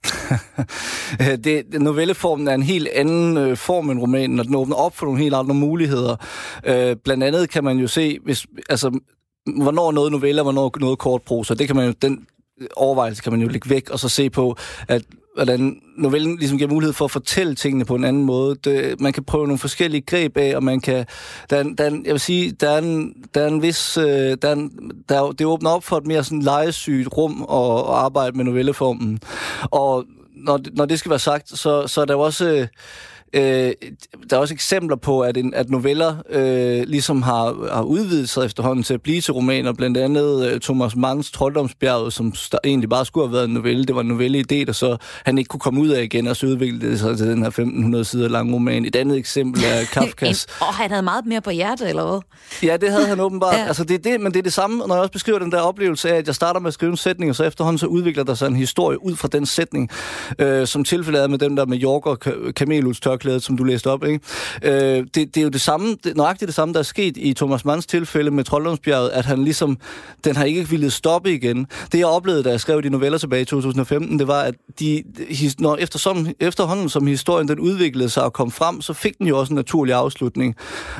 Øh, 1.20 1.38
det, 1.44 1.80
novelleformen 1.80 2.48
er 2.48 2.54
en 2.54 2.62
helt 2.62 2.88
anden 2.88 3.36
øh, 3.36 3.56
form 3.56 3.90
end 3.90 4.00
romanen, 4.00 4.40
og 4.40 4.44
den 4.46 4.54
åbner 4.54 4.76
op 4.76 4.96
for 4.96 5.06
nogle 5.06 5.22
helt 5.22 5.34
andre 5.34 5.54
muligheder. 5.54 6.16
Øh, 6.66 6.96
blandt 7.04 7.24
andet 7.24 7.50
kan 7.50 7.64
man 7.64 7.78
jo 7.78 7.86
se, 7.86 8.18
hvis, 8.24 8.46
altså, 8.68 9.00
hvornår 9.56 9.92
noget 9.92 10.12
noveller, 10.12 10.42
hvornår 10.42 10.72
noget 10.80 10.98
kort 10.98 11.22
prosa. 11.22 11.54
Det 11.54 11.66
kan 11.66 11.76
man 11.76 11.86
jo, 11.86 11.94
den 12.02 12.26
overvejelse 12.76 13.22
kan 13.22 13.32
man 13.32 13.40
jo 13.40 13.48
lægge 13.48 13.70
væk, 13.70 13.90
og 13.90 13.98
så 13.98 14.08
se 14.08 14.30
på, 14.30 14.56
at 14.88 15.02
hvordan 15.34 15.80
novellen 15.96 16.36
ligesom 16.36 16.58
giver 16.58 16.70
mulighed 16.70 16.92
for 16.92 17.04
at 17.04 17.10
fortælle 17.10 17.54
tingene 17.54 17.84
på 17.84 17.94
en 17.94 18.04
anden 18.04 18.24
måde. 18.24 18.56
Det, 18.64 19.00
man 19.00 19.12
kan 19.12 19.24
prøve 19.24 19.46
nogle 19.46 19.58
forskellige 19.58 20.00
greb 20.00 20.36
af, 20.36 20.56
og 20.56 20.64
man 20.64 20.80
kan... 20.80 21.06
Der 21.50 21.56
er, 21.56 21.62
der 21.62 21.84
er, 21.84 21.90
jeg 22.04 22.12
vil 22.12 22.20
sige, 22.20 22.52
der 22.52 22.70
er 22.70 22.78
en, 22.78 23.14
der 23.34 23.40
er 23.40 23.48
en 23.48 23.62
vis... 23.62 23.96
Øh, 23.96 24.36
der 24.42 24.48
er 24.48 24.52
en, 24.52 24.92
der, 25.08 25.30
det 25.30 25.46
åbner 25.46 25.70
op 25.70 25.84
for 25.84 25.96
et 25.96 26.06
mere 26.06 26.24
sådan 26.24 26.42
legesygt 26.42 27.08
rum 27.16 27.42
at, 27.42 27.90
at 27.90 28.04
arbejde 28.04 28.36
med 28.36 28.44
novelleformen. 28.44 29.20
Og 29.62 30.04
når, 30.36 30.60
når 30.72 30.84
det 30.84 30.98
skal 30.98 31.10
være 31.10 31.18
sagt, 31.18 31.58
så, 31.58 31.86
så 31.86 32.00
er 32.00 32.04
der 32.04 32.14
jo 32.14 32.20
også... 32.20 32.48
Øh, 32.48 32.66
Øh, 33.32 33.72
der 34.30 34.36
er 34.36 34.40
også 34.40 34.54
eksempler 34.54 34.96
på, 34.96 35.20
at, 35.20 35.36
en, 35.36 35.54
at 35.54 35.70
noveller 35.70 36.16
øh, 36.30 36.82
ligesom 36.86 37.22
har, 37.22 37.74
har 37.74 37.82
udvidet 37.82 38.28
sig 38.28 38.44
efterhånden 38.44 38.82
til 38.82 38.94
at 38.94 39.02
blive 39.02 39.20
til 39.20 39.32
romaner. 39.32 39.72
Blandt 39.72 39.96
andet 39.96 40.50
øh, 40.50 40.60
Thomas 40.60 40.96
Manns 40.96 41.30
Trolddomsbjerget, 41.30 42.12
som 42.12 42.34
egentlig 42.64 42.88
bare 42.90 43.04
skulle 43.04 43.26
have 43.26 43.32
været 43.32 43.44
en 43.44 43.54
novelle. 43.54 43.84
Det 43.84 43.94
var 43.94 44.00
en 44.00 44.08
novelle 44.08 44.38
idé, 44.38 44.64
der 44.64 44.72
så 44.72 44.96
han 45.24 45.38
ikke 45.38 45.48
kunne 45.48 45.60
komme 45.60 45.80
ud 45.80 45.88
af 45.88 46.02
igen, 46.02 46.26
og 46.26 46.36
så 46.36 46.46
udviklede 46.46 46.90
det 46.90 47.00
sig 47.00 47.16
til 47.18 47.26
den 47.26 47.38
her 47.38 47.48
1500 47.48 48.04
sider 48.04 48.28
lange 48.28 48.54
roman. 48.54 48.84
Et 48.84 48.96
andet 48.96 49.18
eksempel 49.18 49.62
er 49.64 49.84
Kafkas... 49.94 50.46
og 50.60 50.74
han 50.74 50.90
havde 50.90 51.02
meget 51.02 51.26
mere 51.26 51.40
på 51.40 51.50
hjertet, 51.50 51.88
eller 51.88 52.06
hvad? 52.06 52.20
Ja, 52.68 52.76
det 52.76 52.90
havde 52.90 53.06
han 53.06 53.20
åbenbart. 53.20 53.54
ja. 53.58 53.66
Altså, 53.66 53.84
det 53.84 53.94
er 53.94 54.10
det, 54.10 54.20
men 54.20 54.32
det 54.32 54.38
er 54.38 54.42
det 54.42 54.52
samme, 54.52 54.76
når 54.86 54.94
jeg 54.94 55.00
også 55.00 55.12
beskriver 55.12 55.38
den 55.38 55.52
der 55.52 55.60
oplevelse 55.60 56.10
af, 56.10 56.16
at 56.16 56.26
jeg 56.26 56.34
starter 56.34 56.60
med 56.60 56.68
at 56.68 56.74
skrive 56.74 56.90
en 56.90 56.96
sætning, 56.96 57.30
og 57.30 57.36
så 57.36 57.44
efterhånden 57.44 57.78
så 57.78 57.86
udvikler 57.86 58.24
der 58.24 58.34
sig 58.34 58.46
en 58.46 58.56
historie 58.56 59.04
ud 59.04 59.16
fra 59.16 59.28
den 59.28 59.46
sætning, 59.46 59.90
øh, 60.38 60.66
som 60.66 60.84
tilfældet 60.84 61.22
er 61.22 61.28
med 61.28 61.38
dem 61.38 61.56
der 61.56 61.66
med 61.66 61.82
York 61.82 62.06
og 62.06 62.20
Kamelulstør 62.56 63.16
tørklædet, 63.20 63.42
som 63.42 63.56
du 63.56 63.64
læste 63.64 63.90
op. 63.90 64.04
Ikke? 64.04 64.20
Øh, 64.62 65.06
det, 65.14 65.14
det 65.14 65.36
er 65.36 65.42
jo 65.42 65.48
det 65.48 65.60
samme, 65.60 65.96
det, 66.04 66.16
nøjagtigt 66.16 66.46
det 66.46 66.54
samme, 66.54 66.74
der 66.74 66.78
er 66.78 66.84
sket 66.84 67.16
i 67.16 67.34
Thomas 67.34 67.64
Manns 67.64 67.86
tilfælde 67.86 68.30
med 68.30 68.44
Trolddomsbjerget, 68.44 69.10
at 69.10 69.24
han 69.24 69.44
ligesom, 69.44 69.78
den 70.24 70.36
har 70.36 70.44
ikke 70.44 70.68
ville 70.68 70.90
stoppe 70.90 71.32
igen. 71.32 71.66
Det 71.92 71.98
jeg 71.98 72.06
oplevede, 72.06 72.42
da 72.42 72.50
jeg 72.50 72.60
skrev 72.60 72.82
de 72.82 72.90
noveller 72.90 73.18
tilbage 73.18 73.42
i 73.42 73.44
2015, 73.44 74.18
det 74.18 74.28
var, 74.28 74.42
at 74.42 74.54
de, 74.80 75.02
his, 75.28 75.60
når 75.60 75.76
eftersom, 75.76 76.26
efterhånden 76.40 76.88
som 76.88 77.06
historien 77.06 77.48
den 77.48 77.60
udviklede 77.60 78.08
sig 78.08 78.22
og 78.22 78.32
kom 78.32 78.50
frem, 78.50 78.80
så 78.80 78.92
fik 78.92 79.18
den 79.18 79.26
jo 79.26 79.38
også 79.38 79.52
en 79.52 79.56
naturlig 79.56 79.94
afslutning. 79.94 80.56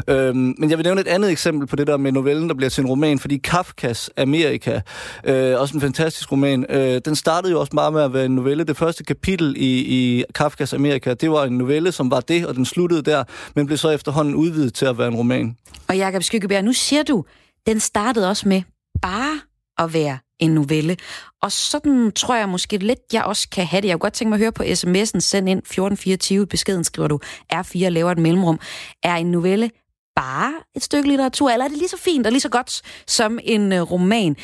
Øh, 0.09 0.35
men 0.37 0.71
jeg 0.71 0.79
vil 0.79 0.85
nævne 0.85 1.01
et 1.01 1.07
andet 1.07 1.31
eksempel 1.31 1.67
på 1.67 1.77
det 1.77 1.87
der 1.87 1.97
med 1.97 2.13
novellen, 2.13 2.49
der 2.49 2.55
bliver 2.55 2.71
til 2.71 2.83
en 2.83 2.89
roman, 2.89 3.19
fordi 3.19 3.37
Kafkas 3.37 4.11
Amerika, 4.17 4.81
øh, 5.25 5.61
også 5.61 5.75
en 5.75 5.81
fantastisk 5.81 6.33
roman, 6.33 6.67
øh, 6.69 7.01
den 7.05 7.17
startede 7.17 7.53
jo 7.53 7.61
også 7.61 7.71
meget 7.75 7.93
med 7.93 8.03
at 8.03 8.13
være 8.13 8.25
en 8.25 8.35
novelle. 8.35 8.65
Det 8.65 8.77
første 8.77 9.05
kapitel 9.05 9.55
i, 9.57 9.81
i 9.81 10.25
Kafkas 10.35 10.73
Amerika, 10.73 11.15
det 11.15 11.31
var 11.31 11.45
en 11.45 11.59
novelle, 11.59 11.93
som 11.93 12.10
var 12.11 12.21
det, 12.21 12.47
og 12.47 12.55
den 12.55 12.65
sluttede 12.65 13.03
der, 13.03 13.25
men 13.55 13.67
blev 13.67 13.79
så 13.79 13.91
efterhånden 13.91 14.35
udvidet 14.35 14.75
til 14.75 14.87
at 14.87 14.99
være 14.99 15.09
en 15.09 15.15
roman. 15.15 15.57
Og 15.89 15.97
Jakob 15.97 16.23
Skyggebjerg, 16.23 16.65
nu 16.65 16.73
siger 16.73 17.03
du, 17.03 17.25
den 17.67 17.81
startede 17.81 18.29
også 18.29 18.49
med 18.49 18.63
bare 19.03 19.41
at 19.79 19.93
være 19.93 20.19
en 20.39 20.51
novelle. 20.51 20.97
Og 21.43 21.53
sådan 21.53 22.13
tror 22.13 22.35
jeg 22.35 22.49
måske 22.49 22.77
lidt, 22.77 22.99
jeg 23.13 23.25
også 23.25 23.49
kan 23.49 23.67
have 23.67 23.83
det. 23.83 23.89
Jeg 23.89 23.95
kunne 23.95 24.01
godt 24.01 24.13
tænke 24.13 24.29
mig 24.29 24.37
at 24.37 24.41
høre 24.41 24.53
på 24.53 24.63
sms'en, 24.63 25.21
send 25.21 25.49
ind 25.49 25.59
1424, 25.59 26.47
beskeden 26.47 26.85
skriver 26.85 27.09
du, 27.09 27.19
R4 27.53 27.89
laver 27.89 28.11
et 28.11 28.19
mellemrum. 28.19 28.61
Er 29.03 29.15
en 29.15 29.31
novelle 29.31 29.71
bare 30.17 30.53
et 30.77 30.83
stykke 30.83 31.09
litteratur, 31.09 31.51
eller 31.51 31.65
er 31.65 31.69
det 31.69 31.79
lige 31.79 31.89
så 31.89 31.99
fint 31.99 32.27
og 32.27 32.33
lige 32.33 32.41
så 32.41 32.49
godt 32.49 32.83
som 33.07 33.39
en 33.43 33.73
øh, 33.73 33.81
roman? 33.81 34.37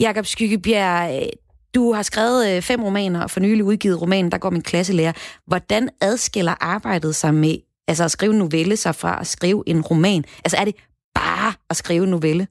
Jakob 0.00 0.26
Skyggebjerg, 0.26 1.22
øh, 1.22 1.28
du 1.78 1.92
har 1.92 2.02
skrevet 2.02 2.56
øh, 2.56 2.62
fem 2.62 2.84
romaner 2.84 3.22
og 3.22 3.30
for 3.30 3.40
nylig 3.40 3.64
udgivet 3.64 4.02
romanen, 4.02 4.32
der 4.32 4.38
går 4.38 4.50
min 4.50 4.62
klasselærer. 4.62 5.12
Hvordan 5.46 5.88
adskiller 6.00 6.54
arbejdet 6.60 7.14
sig 7.14 7.34
med 7.34 7.56
altså 7.88 8.04
at 8.04 8.10
skrive 8.10 8.32
en 8.32 8.38
novelle 8.38 8.76
sig 8.76 8.94
fra 8.94 9.20
at 9.20 9.26
skrive 9.26 9.62
en 9.66 9.80
roman? 9.80 10.24
Altså 10.44 10.56
er 10.56 10.64
det 10.64 10.74
bare 11.14 11.52
at 11.70 11.76
skrive 11.76 12.04
en 12.04 12.10
novelle? 12.10 12.46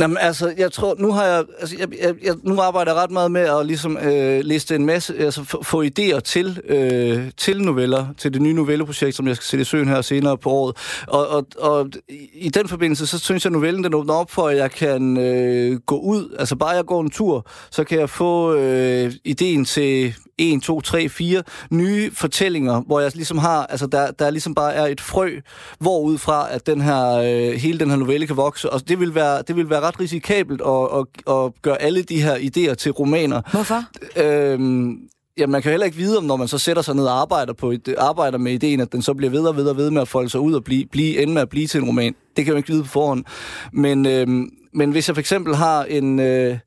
Jamen, 0.00 0.16
altså, 0.20 0.54
jeg 0.58 0.72
tror, 0.72 0.94
nu 0.98 1.12
har 1.12 1.24
jeg, 1.24 1.44
altså, 1.60 1.76
jeg, 1.78 1.88
jeg, 2.02 2.14
jeg 2.22 2.34
nu 2.42 2.60
arbejder 2.60 2.92
jeg 2.92 3.02
ret 3.02 3.10
meget 3.10 3.30
med 3.30 3.40
at 3.40 3.66
ligesom 3.66 3.96
øh, 3.96 4.40
liste 4.40 4.74
en 4.74 4.86
masse, 4.86 5.18
altså 5.18 5.44
få, 5.44 5.62
få 5.62 5.82
idéer 5.82 6.20
til, 6.20 6.60
øh, 6.68 7.30
til 7.36 7.62
noveller, 7.62 8.06
til 8.18 8.32
det 8.34 8.42
nye 8.42 8.52
novelleprojekt, 8.52 9.16
som 9.16 9.28
jeg 9.28 9.36
skal 9.36 9.44
sætte 9.44 9.62
i 9.62 9.64
søen 9.64 9.88
her 9.88 10.02
senere 10.02 10.38
på 10.38 10.50
året. 10.50 10.76
Og, 11.08 11.28
og, 11.28 11.46
og 11.58 11.90
i 12.34 12.48
den 12.48 12.68
forbindelse, 12.68 13.06
så 13.06 13.18
synes 13.18 13.44
jeg, 13.44 13.50
at 13.50 13.52
novellen 13.52 13.84
den 13.84 13.94
åbner 13.94 14.14
op 14.14 14.30
for, 14.30 14.48
at 14.48 14.56
jeg 14.56 14.70
kan 14.70 15.16
øh, 15.16 15.80
gå 15.80 15.98
ud, 15.98 16.36
altså 16.38 16.56
bare 16.56 16.70
jeg 16.70 16.84
går 16.84 17.00
en 17.00 17.10
tur, 17.10 17.46
så 17.70 17.84
kan 17.84 17.98
jeg 17.98 18.10
få 18.10 18.54
øh, 18.54 19.12
ideen 19.24 19.64
til 19.64 20.14
1, 20.38 20.62
2, 20.62 20.80
3, 20.80 21.08
4 21.08 21.42
nye 21.70 22.10
fortællinger, 22.14 22.80
hvor 22.80 23.00
jeg 23.00 23.10
ligesom 23.14 23.38
har, 23.38 23.66
altså 23.66 23.86
der, 23.86 24.10
der 24.10 24.30
ligesom 24.30 24.54
bare 24.54 24.74
er 24.74 24.86
et 24.86 25.00
frø, 25.00 25.30
hvorud 25.78 26.18
fra, 26.18 26.46
at 26.50 26.66
den 26.66 26.80
her, 26.80 27.08
øh, 27.08 27.52
hele 27.52 27.78
den 27.78 27.90
her 27.90 27.96
novelle 27.96 28.26
kan 28.26 28.36
vokse. 28.36 28.70
Og 28.70 28.88
det 28.88 29.00
vil 29.00 29.14
være, 29.14 29.42
det 29.42 29.56
vil 29.56 29.70
være 29.70 29.80
ret 29.80 30.00
risikabelt 30.00 30.60
at, 30.60 30.88
at, 30.98 31.34
at 31.34 31.62
gøre 31.62 31.82
alle 31.82 32.02
de 32.02 32.22
her 32.22 32.34
idéer 32.36 32.74
til 32.74 32.92
romaner. 32.92 33.42
Hvorfor? 33.52 33.84
Øhm, 34.16 34.98
Ja, 35.38 35.46
man 35.46 35.62
kan 35.62 35.70
heller 35.70 35.86
ikke 35.86 35.96
vide, 35.96 36.18
om 36.18 36.24
når 36.24 36.36
man 36.36 36.48
så 36.48 36.58
sætter 36.58 36.82
sig 36.82 36.94
ned 36.94 37.04
og 37.04 37.20
arbejder, 37.20 37.52
på 37.52 37.70
et, 37.70 37.94
arbejder 37.98 38.38
med 38.38 38.52
ideen, 38.52 38.80
at 38.80 38.92
den 38.92 39.02
så 39.02 39.14
bliver 39.14 39.30
ved 39.30 39.40
og 39.40 39.56
ved 39.56 39.66
og 39.66 39.76
ved 39.76 39.90
med 39.90 40.02
at 40.02 40.08
folde 40.08 40.28
sig 40.28 40.40
ud 40.40 40.52
og 40.52 40.64
blive, 40.64 40.86
blive, 40.86 41.22
ende 41.22 41.32
med 41.32 41.42
at 41.42 41.48
blive 41.48 41.66
til 41.66 41.80
en 41.80 41.86
roman. 41.86 42.14
Det 42.36 42.44
kan 42.44 42.54
man 42.54 42.58
ikke 42.58 42.68
vide 42.68 42.82
på 42.82 42.88
forhånd. 42.88 43.24
Men, 43.72 44.06
øhm, 44.06 44.50
men 44.72 44.90
hvis 44.90 45.08
jeg 45.08 45.16
for 45.16 45.20
eksempel 45.20 45.54
har 45.54 45.84
en... 45.84 46.20
Øh, 46.20 46.58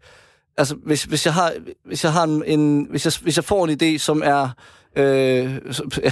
altså, 0.57 0.75
hvis, 0.75 1.03
hvis 1.03 1.25
jeg 1.25 1.33
har, 1.33 1.53
hvis 1.85 2.03
jeg 2.03 2.13
har 2.13 2.23
en, 2.23 2.43
en 2.45 2.87
hvis, 2.89 3.05
jeg, 3.05 3.13
hvis 3.21 3.37
jeg 3.37 3.43
får 3.43 3.67
en 3.67 3.77
idé, 3.81 3.97
som 3.97 4.21
er 4.25 4.49
øh, 4.95 5.59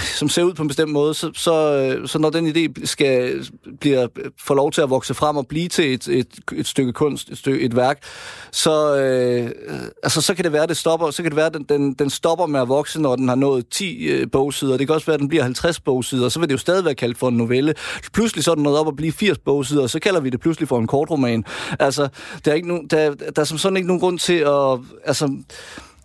som 0.18 0.28
ser 0.28 0.42
ud 0.42 0.54
på 0.54 0.62
en 0.62 0.68
bestemt 0.68 0.92
måde, 0.92 1.14
så, 1.14 1.30
så, 1.34 1.76
øh, 1.76 2.08
så 2.08 2.18
når 2.18 2.30
den 2.30 2.46
idé 2.56 2.86
skal, 2.86 3.44
bliver, 3.80 4.06
får 4.38 4.54
lov 4.54 4.72
til 4.72 4.80
at 4.80 4.90
vokse 4.90 5.14
frem 5.14 5.36
og 5.36 5.46
blive 5.46 5.68
til 5.68 5.94
et, 5.94 6.08
et, 6.08 6.26
et 6.52 6.66
stykke 6.66 6.92
kunst, 6.92 7.30
et, 7.30 7.38
stykke, 7.38 7.60
et 7.60 7.76
værk, 7.76 8.02
så, 8.52 8.96
øh, 8.96 9.50
altså, 10.02 10.20
så 10.20 10.34
kan 10.34 10.44
det 10.44 10.52
være, 10.52 10.66
det 10.66 10.76
stopper, 10.76 11.10
så 11.10 11.22
kan 11.22 11.30
det 11.30 11.36
være, 11.36 11.50
den, 11.50 11.62
den, 11.62 11.94
den 11.94 12.10
stopper 12.10 12.46
med 12.46 12.60
at 12.60 12.68
vokse, 12.68 13.00
når 13.00 13.16
den 13.16 13.28
har 13.28 13.34
nået 13.34 13.68
10 13.68 14.06
øh, 14.06 14.26
bogsider. 14.32 14.76
Det 14.76 14.86
kan 14.86 14.94
også 14.94 15.06
være, 15.06 15.14
at 15.14 15.20
den 15.20 15.28
bliver 15.28 15.42
50 15.42 15.80
bogsider, 15.80 16.28
så 16.28 16.38
vil 16.40 16.48
det 16.48 16.52
jo 16.52 16.58
stadig 16.58 16.84
være 16.84 16.94
kaldt 16.94 17.18
for 17.18 17.28
en 17.28 17.36
novelle. 17.36 17.74
Pludselig 18.12 18.44
så 18.44 18.50
er 18.50 18.54
den 18.54 18.64
nået 18.64 18.78
op 18.78 18.88
at 18.88 18.96
blive 18.96 19.12
80 19.12 19.38
bogsider, 19.38 19.82
og 19.82 19.90
så 19.90 20.00
kalder 20.00 20.20
vi 20.20 20.30
det 20.30 20.40
pludselig 20.40 20.68
for 20.68 20.78
en 20.78 20.86
kortroman. 20.86 21.44
Altså, 21.78 22.08
der 22.44 22.50
er, 22.50 22.54
ikke 22.54 22.68
no, 22.68 22.78
der, 22.90 23.14
der 23.14 23.40
er 23.40 23.44
som 23.44 23.58
sådan 23.58 23.76
ikke 23.76 23.86
nogen 23.86 24.00
grund 24.00 24.18
til 24.18 24.38
at... 24.38 24.78
Altså, 25.04 25.36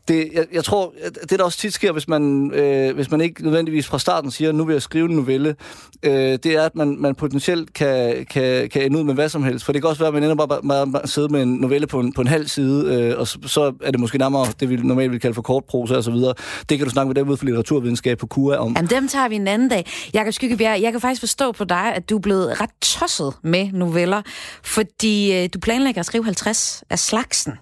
det, 0.07 0.29
jeg, 0.33 0.45
jeg 0.53 0.63
tror, 0.63 0.93
det 1.29 1.39
der 1.39 1.45
også 1.45 1.57
tit 1.57 1.73
sker, 1.73 1.91
hvis 1.91 2.07
man, 2.07 2.51
øh, 2.53 2.95
hvis 2.95 3.11
man 3.11 3.21
ikke 3.21 3.43
nødvendigvis 3.43 3.87
fra 3.87 3.99
starten 3.99 4.31
siger, 4.31 4.51
nu 4.51 4.65
vil 4.65 4.73
jeg 4.73 4.81
skrive 4.81 5.09
en 5.09 5.15
novelle, 5.15 5.55
øh, 6.03 6.13
det 6.13 6.45
er, 6.45 6.61
at 6.61 6.75
man, 6.75 6.97
man 6.99 7.15
potentielt 7.15 7.73
kan, 7.73 8.25
kan, 8.25 8.69
kan 8.69 8.81
ende 8.81 8.99
ud 8.99 9.03
med 9.03 9.13
hvad 9.13 9.29
som 9.29 9.43
helst. 9.43 9.65
For 9.65 9.73
det 9.73 9.81
kan 9.81 9.89
også 9.89 9.99
være, 9.99 10.07
at 10.07 10.13
man 10.13 10.23
ender 10.23 10.47
bare, 10.47 10.85
med 10.85 10.99
at 11.03 11.09
sidde 11.09 11.29
med 11.29 11.41
en 11.41 11.53
novelle 11.53 11.87
på 11.87 11.99
en, 11.99 12.13
på 12.13 12.21
en 12.21 12.27
halv 12.27 12.47
side, 12.47 12.95
øh, 12.95 13.19
og 13.19 13.27
så, 13.27 13.39
så 13.45 13.73
er 13.83 13.91
det 13.91 13.99
måske 13.99 14.17
nærmere 14.17 14.47
det, 14.59 14.69
vi 14.69 14.75
normalt 14.75 15.11
vil 15.11 15.19
kalde 15.19 15.33
for 15.33 15.41
kortprosa 15.41 15.95
og 15.95 16.03
så 16.03 16.11
videre. 16.11 16.33
Det 16.69 16.77
kan 16.77 16.87
du 16.87 16.91
snakke 16.91 17.07
med 17.07 17.15
dem 17.15 17.29
ud 17.29 17.37
for 17.37 17.45
litteraturvidenskab 17.45 18.17
på 18.17 18.27
KUA 18.27 18.57
om. 18.57 18.73
Jamen, 18.75 18.89
dem 18.89 19.07
tager 19.07 19.27
vi 19.27 19.35
en 19.35 19.47
anden 19.47 19.69
dag. 19.69 19.85
Jakob 20.13 20.33
Skyggebjerg, 20.33 20.81
jeg 20.81 20.91
kan 20.91 21.01
faktisk 21.01 21.21
forstå 21.21 21.51
på 21.51 21.63
dig, 21.63 21.95
at 21.95 22.09
du 22.09 22.15
er 22.15 22.21
blevet 22.21 22.61
ret 22.61 22.69
tosset 22.81 23.33
med 23.43 23.69
noveller, 23.73 24.21
fordi 24.63 25.33
øh, 25.33 25.49
du 25.53 25.59
planlægger 25.59 25.99
at 25.99 26.05
skrive 26.05 26.23
50 26.23 26.83
af 26.89 26.99
slagsen. 26.99 27.53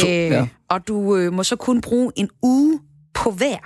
To, 0.00 0.06
øh, 0.06 0.12
ja. 0.12 0.46
Og 0.70 0.88
du 0.88 1.16
øh, 1.16 1.32
må 1.32 1.42
så 1.42 1.56
kun 1.56 1.80
bruge 1.80 2.12
en 2.16 2.28
uge 2.42 2.80
på 3.14 3.30
hver. 3.30 3.56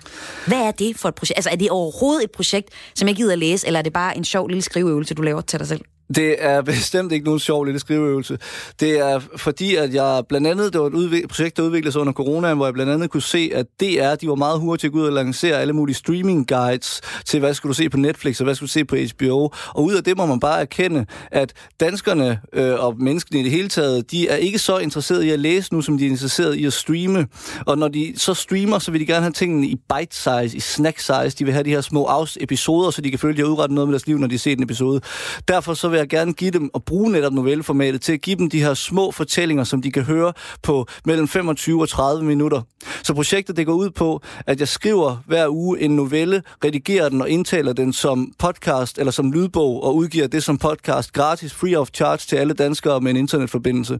Hvad 0.47 0.59
er 0.59 0.71
det 0.71 0.97
for 0.97 1.09
et 1.09 1.15
projekt? 1.15 1.39
Altså, 1.39 1.51
er 1.51 1.57
det 1.57 1.71
overhovedet 1.71 2.25
et 2.25 2.31
projekt, 2.31 2.69
som 2.95 3.09
jeg 3.09 3.17
gider 3.17 3.33
at 3.33 3.39
læse, 3.39 3.67
eller 3.67 3.79
er 3.79 3.83
det 3.83 3.93
bare 3.93 4.17
en 4.17 4.25
sjov 4.25 4.49
lille 4.49 4.63
skriveøvelse, 4.63 5.15
du 5.15 5.23
laver 5.23 5.41
til 5.41 5.59
dig 5.59 5.69
selv? 5.69 5.81
Det 6.15 6.37
er 6.39 6.63
bestemt 6.63 7.13
ikke 7.13 7.25
nogen 7.25 7.41
sjov 7.41 7.65
lille 7.65 7.81
skriveøvelse. 7.81 8.39
Det 8.81 8.99
er 8.99 9.21
fordi, 9.37 9.75
at 9.75 9.95
jeg 9.95 10.23
blandt 10.29 10.47
andet, 10.47 10.73
det 10.73 10.81
var 10.81 10.87
et 10.87 10.95
udvik- 10.95 11.29
projekt, 11.29 11.57
der 11.57 11.63
udviklede 11.63 11.93
sig 11.93 12.01
under 12.01 12.13
corona, 12.13 12.55
hvor 12.55 12.67
jeg 12.67 12.75
blandt 12.75 12.93
andet 12.93 13.11
kunne 13.11 13.23
se, 13.23 13.51
at 13.55 13.67
DR, 13.81 14.15
de 14.15 14.29
var 14.29 14.35
meget 14.35 14.61
hurtige 14.61 14.83
til 14.83 14.87
at 14.87 14.93
gå 14.93 14.99
ud 14.99 15.07
og 15.07 15.13
lancere 15.13 15.61
alle 15.61 15.73
mulige 15.73 15.97
streaming 15.97 16.49
guides 16.49 17.01
til, 17.25 17.41
hvad 17.41 17.55
skulle 17.55 17.71
du 17.71 17.75
se 17.75 17.89
på 17.89 17.97
Netflix, 17.97 18.41
og 18.41 18.45
hvad 18.45 18.55
skulle 18.55 18.69
du 18.69 18.73
se 18.73 18.85
på 18.85 18.97
HBO. 18.97 19.51
Og 19.75 19.85
ud 19.85 19.95
af 19.95 20.05
det 20.05 20.17
må 20.17 20.27
man 20.27 20.41
bare 20.41 20.61
erkende, 20.61 21.07
at 21.31 21.53
danskerne 21.81 22.41
øh, 22.53 22.85
og 22.85 22.95
menneskene 22.99 23.41
i 23.41 23.43
det 23.43 23.51
hele 23.51 23.69
taget, 23.69 24.11
de 24.11 24.29
er 24.29 24.37
ikke 24.37 24.59
så 24.59 24.79
interesserede 24.79 25.27
i 25.27 25.31
at 25.31 25.41
læse 25.41 25.75
nu, 25.75 25.83
som 25.83 25.99
de 25.99 26.07
er 26.07 26.11
interesserede 26.11 26.59
i 26.59 26.67
at 26.67 26.73
streame. 26.73 27.27
Og 27.67 27.79
når 27.79 27.89
de 27.89 28.13
så 28.17 28.35
streamer, 28.35 28.79
så 28.79 28.91
vil 28.91 29.01
de 29.01 29.07
gerne 29.07 29.23
have 29.23 29.33
tingene 29.33 29.67
i 29.67 29.77
bite 29.77 30.17
size, 30.17 30.57
i 30.57 30.61
snack 30.61 30.99
size. 30.99 31.31
De 31.39 31.45
vil 31.45 31.53
have 31.53 31.65
de 31.65 31.71
her 31.71 31.81
små 31.81 32.27
episoder, 32.41 32.91
så 32.91 33.01
de 33.01 33.11
kan 33.11 33.19
føle, 33.19 33.31
at 33.31 33.37
de 33.37 33.43
har 33.43 33.49
udrettet 33.49 33.75
noget 33.75 33.89
med 33.89 33.93
deres 33.93 34.07
liv, 34.07 34.19
når 34.19 34.27
de 34.27 34.39
ser 34.39 34.53
en 34.53 34.63
episode. 34.63 35.01
Derfor 35.49 35.75
så 35.75 35.89
vil 35.97 36.01
jeg 36.01 36.09
gerne 36.09 36.33
give 36.33 36.51
dem 36.51 36.71
og 36.75 36.85
bruge 36.85 37.13
netop 37.13 37.33
novelleformatet 37.33 38.01
til 38.01 38.13
at 38.13 38.21
give 38.21 38.37
dem 38.37 38.51
de 38.51 38.63
her 38.63 38.75
små 38.75 39.11
fortællinger, 39.11 39.65
som 39.65 39.83
de 39.83 39.93
kan 39.93 40.03
høre 40.03 40.33
på 40.63 40.87
mellem 41.05 41.29
25 41.29 41.81
og 41.81 41.89
30 41.89 42.25
minutter. 42.25 42.63
Så 43.03 43.15
projektet 43.15 43.57
det 43.57 43.67
går 43.67 43.73
ud 43.73 43.91
på, 43.91 44.21
at 44.47 44.61
jeg 44.61 44.69
skriver 44.69 45.17
hver 45.27 45.49
uge 45.49 45.81
en 45.81 45.97
novelle, 45.97 46.43
redigerer 46.65 47.09
den 47.09 47.23
og 47.23 47.31
indtaler 47.31 47.73
den 47.73 47.93
som 47.93 48.33
podcast 48.39 48.99
eller 48.99 49.11
som 49.11 49.33
lydbog 49.33 49.83
og 49.85 49.97
udgiver 49.97 50.27
det 50.27 50.43
som 50.43 50.59
podcast 50.59 51.13
gratis, 51.13 51.55
free 51.55 51.79
of 51.79 51.89
charge 51.95 52.19
til 52.19 52.37
alle 52.37 52.55
danskere 52.55 53.01
med 53.01 53.11
en 53.11 53.17
internetforbindelse. 53.17 53.99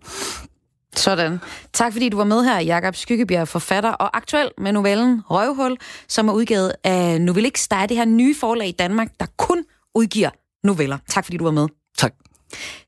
Sådan. 0.97 1.41
Tak 1.73 1.93
fordi 1.93 2.09
du 2.09 2.17
var 2.17 2.25
med 2.25 2.45
her, 2.45 2.61
Jakob 2.61 2.95
Skyggebjerg, 2.97 3.49
forfatter 3.49 3.91
og 3.91 4.17
aktuel 4.17 4.51
med 4.59 4.73
novellen 4.73 5.23
Røvhul, 5.31 5.77
som 6.09 6.29
er 6.29 6.33
udgivet 6.33 6.73
af 6.85 7.21
Novelix. 7.21 7.69
Der 7.69 7.77
er 7.77 7.87
det 7.87 7.97
her 7.97 8.05
nye 8.05 8.35
forlag 8.41 8.69
i 8.69 8.73
Danmark, 8.79 9.09
der 9.21 9.27
kun 9.37 9.65
udgiver 9.95 10.31
noveller. 10.65 10.99
Tak 11.09 11.25
fordi 11.25 11.37
du 11.37 11.45
var 11.45 11.51
med. 11.51 11.69
Tak. 11.99 12.13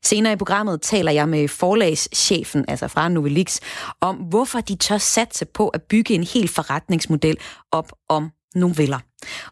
Senere 0.03 0.33
i 0.33 0.35
programmet 0.35 0.81
taler 0.81 1.11
jeg 1.11 1.29
med 1.29 1.47
forlagschefen, 1.47 2.65
altså 2.67 2.87
fra 2.87 3.09
Novelix, 3.09 3.59
om 4.01 4.15
hvorfor 4.15 4.59
de 4.61 4.75
tør 4.75 4.97
satse 4.97 5.45
på 5.45 5.67
at 5.67 5.81
bygge 5.81 6.13
en 6.13 6.23
helt 6.23 6.51
forretningsmodel 6.51 7.37
op 7.71 7.91
om 8.09 8.29
noveller. 8.55 8.99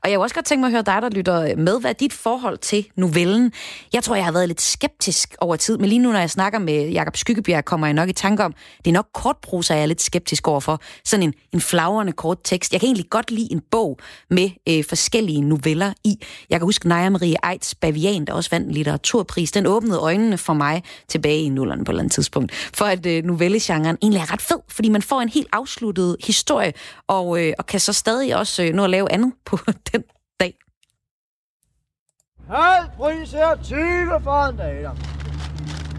Og 0.03 0.09
jeg 0.09 0.17
kunne 0.17 0.25
også 0.25 0.36
godt 0.36 0.45
tænke 0.45 0.59
mig 0.59 0.67
at 0.67 0.71
høre 0.71 0.81
dig, 0.81 1.01
der 1.01 1.09
lytter 1.09 1.55
med. 1.55 1.79
Hvad 1.79 1.91
er 1.91 1.93
dit 1.93 2.13
forhold 2.13 2.57
til 2.57 2.88
novellen? 2.95 3.51
Jeg 3.93 4.03
tror, 4.03 4.15
jeg 4.15 4.25
har 4.25 4.31
været 4.31 4.47
lidt 4.47 4.62
skeptisk 4.62 5.36
over 5.41 5.55
tid, 5.55 5.77
men 5.77 5.89
lige 5.89 6.00
nu, 6.00 6.12
når 6.12 6.19
jeg 6.19 6.29
snakker 6.29 6.59
med 6.59 6.89
Jakob 6.89 7.17
Skyggebjerg, 7.17 7.65
kommer 7.65 7.88
jeg 7.88 7.93
nok 7.93 8.09
i 8.09 8.13
tanke 8.13 8.43
om, 8.43 8.53
det 8.77 8.88
er 8.88 8.93
nok 8.93 9.07
kortprosa, 9.13 9.74
jeg 9.74 9.81
er 9.81 9.86
lidt 9.86 10.01
skeptisk 10.01 10.47
overfor. 10.47 10.81
Sådan 11.05 11.24
en, 11.24 11.33
en 11.53 11.62
flagrende 11.62 12.12
kort 12.12 12.38
tekst. 12.43 12.71
Jeg 12.71 12.79
kan 12.79 12.88
egentlig 12.88 13.09
godt 13.09 13.31
lide 13.31 13.51
en 13.51 13.62
bog 13.71 14.00
med 14.29 14.50
øh, 14.69 14.83
forskellige 14.89 15.41
noveller 15.41 15.93
i. 16.03 16.19
Jeg 16.50 16.59
kan 16.59 16.65
huske 16.65 16.88
Naja 16.88 17.09
Marie 17.09 17.36
Eids 17.51 17.75
Bavian, 17.75 18.25
der 18.25 18.33
også 18.33 18.50
vandt 18.50 18.67
en 18.67 18.74
litteraturpris. 18.74 19.51
Den 19.51 19.65
åbnede 19.65 20.00
øjnene 20.00 20.38
for 20.38 20.53
mig 20.53 20.83
tilbage 21.07 21.41
i 21.41 21.50
nullerne 21.50 21.86
på 21.86 21.91
et 21.91 21.93
eller 21.93 22.01
andet 22.01 22.13
tidspunkt. 22.13 22.53
For 22.53 22.86
at 22.86 23.05
øh, 23.05 23.24
novellegenren 23.24 23.97
egentlig 24.01 24.21
er 24.21 24.33
ret 24.33 24.41
fed, 24.41 24.59
fordi 24.69 24.89
man 24.89 25.01
får 25.01 25.21
en 25.21 25.29
helt 25.29 25.47
afsluttet 25.51 26.15
historie, 26.25 26.74
og, 27.07 27.43
øh, 27.43 27.53
og 27.57 27.65
kan 27.65 27.79
så 27.79 27.93
stadig 27.93 28.36
også 28.36 28.63
øh, 28.63 28.74
nå 28.74 28.83
at 28.83 28.89
lave 28.89 29.12
andet 29.12 29.33
på 29.45 29.57
den 29.92 30.04
dag. 30.40 30.54
Halv 32.50 32.90
pris 32.98 33.34
er 33.34 33.56
20 33.64 33.78
for 34.24 34.50
en 34.50 34.58
dag. 34.58 34.90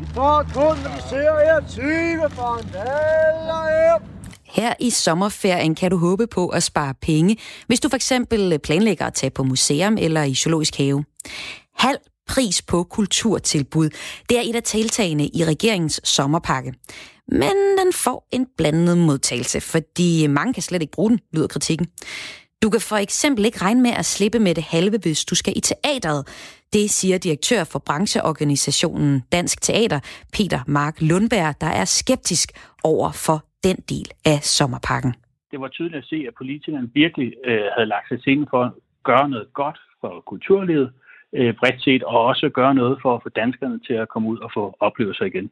Vi 0.00 0.06
får 0.14 0.42
kun, 0.54 0.76
når 0.84 0.94
vi 0.94 1.00
ser 1.08 1.32
her 1.44 1.60
20 1.68 2.30
for 2.30 2.58
en 2.58 2.68
dag. 2.72 4.08
Her 4.44 4.74
i 4.80 4.90
sommerferien 4.90 5.74
kan 5.74 5.90
du 5.90 5.96
håbe 5.96 6.26
på 6.26 6.48
at 6.48 6.62
spare 6.62 6.94
penge, 7.02 7.36
hvis 7.66 7.80
du 7.80 7.88
for 7.88 7.96
eksempel 7.96 8.58
planlægger 8.58 9.06
at 9.06 9.14
tage 9.14 9.30
på 9.30 9.42
museum 9.42 9.96
eller 9.98 10.22
i 10.22 10.34
zoologisk 10.34 10.76
have. 10.76 11.04
Halv 11.74 11.98
pris 12.28 12.62
på 12.62 12.84
kulturtilbud. 12.84 13.90
Det 14.28 14.38
er 14.38 14.42
et 14.42 14.56
af 14.56 14.62
tiltagene 14.62 15.26
i 15.26 15.44
regeringens 15.44 16.00
sommerpakke. 16.04 16.74
Men 17.28 17.56
den 17.78 17.92
får 17.92 18.28
en 18.32 18.46
blandet 18.56 18.98
modtagelse, 18.98 19.60
fordi 19.60 20.26
mange 20.26 20.54
kan 20.54 20.62
slet 20.62 20.82
ikke 20.82 20.92
bruge 20.92 21.10
den, 21.10 21.20
lyder 21.32 21.46
kritikken. 21.46 21.86
Du 22.62 22.70
kan 22.70 22.80
for 22.80 22.96
eksempel 22.96 23.44
ikke 23.44 23.62
regne 23.64 23.82
med 23.82 23.90
at 23.90 24.04
slippe 24.04 24.38
med 24.38 24.54
det 24.54 24.64
halve, 24.74 24.98
hvis 25.04 25.24
du 25.24 25.34
skal 25.34 25.52
i 25.56 25.60
teateret. 25.60 26.20
Det 26.72 26.90
siger 26.90 27.18
direktør 27.18 27.62
for 27.72 27.80
brancheorganisationen 27.88 29.22
Dansk 29.32 29.62
Teater, 29.62 30.00
Peter 30.36 30.60
Mark 30.66 30.96
Lundberg, 31.00 31.54
der 31.60 31.72
er 31.80 31.84
skeptisk 31.84 32.48
over 32.84 33.08
for 33.26 33.38
den 33.66 33.76
del 33.92 34.06
af 34.32 34.38
sommerpakken. 34.56 35.12
Det 35.50 35.60
var 35.60 35.68
tydeligt 35.68 36.02
at 36.02 36.04
se, 36.04 36.24
at 36.28 36.34
politikerne 36.38 36.90
virkelig 36.94 37.34
øh, 37.44 37.66
havde 37.74 37.88
lagt 37.94 38.08
sig 38.08 38.22
til 38.22 38.46
for 38.50 38.62
at 38.64 38.72
gøre 39.04 39.28
noget 39.28 39.48
godt 39.52 39.78
for 40.00 40.22
kulturlivet 40.26 40.92
øh, 41.32 41.54
bredt 41.54 41.82
set, 41.82 42.02
og 42.02 42.24
også 42.24 42.48
gøre 42.48 42.74
noget 42.74 42.98
for 43.02 43.14
at 43.14 43.22
få 43.22 43.28
danskerne 43.28 43.80
til 43.86 43.94
at 43.94 44.08
komme 44.08 44.28
ud 44.28 44.38
og 44.38 44.50
få 44.54 44.76
oplevelser 44.80 45.24
igen. 45.24 45.50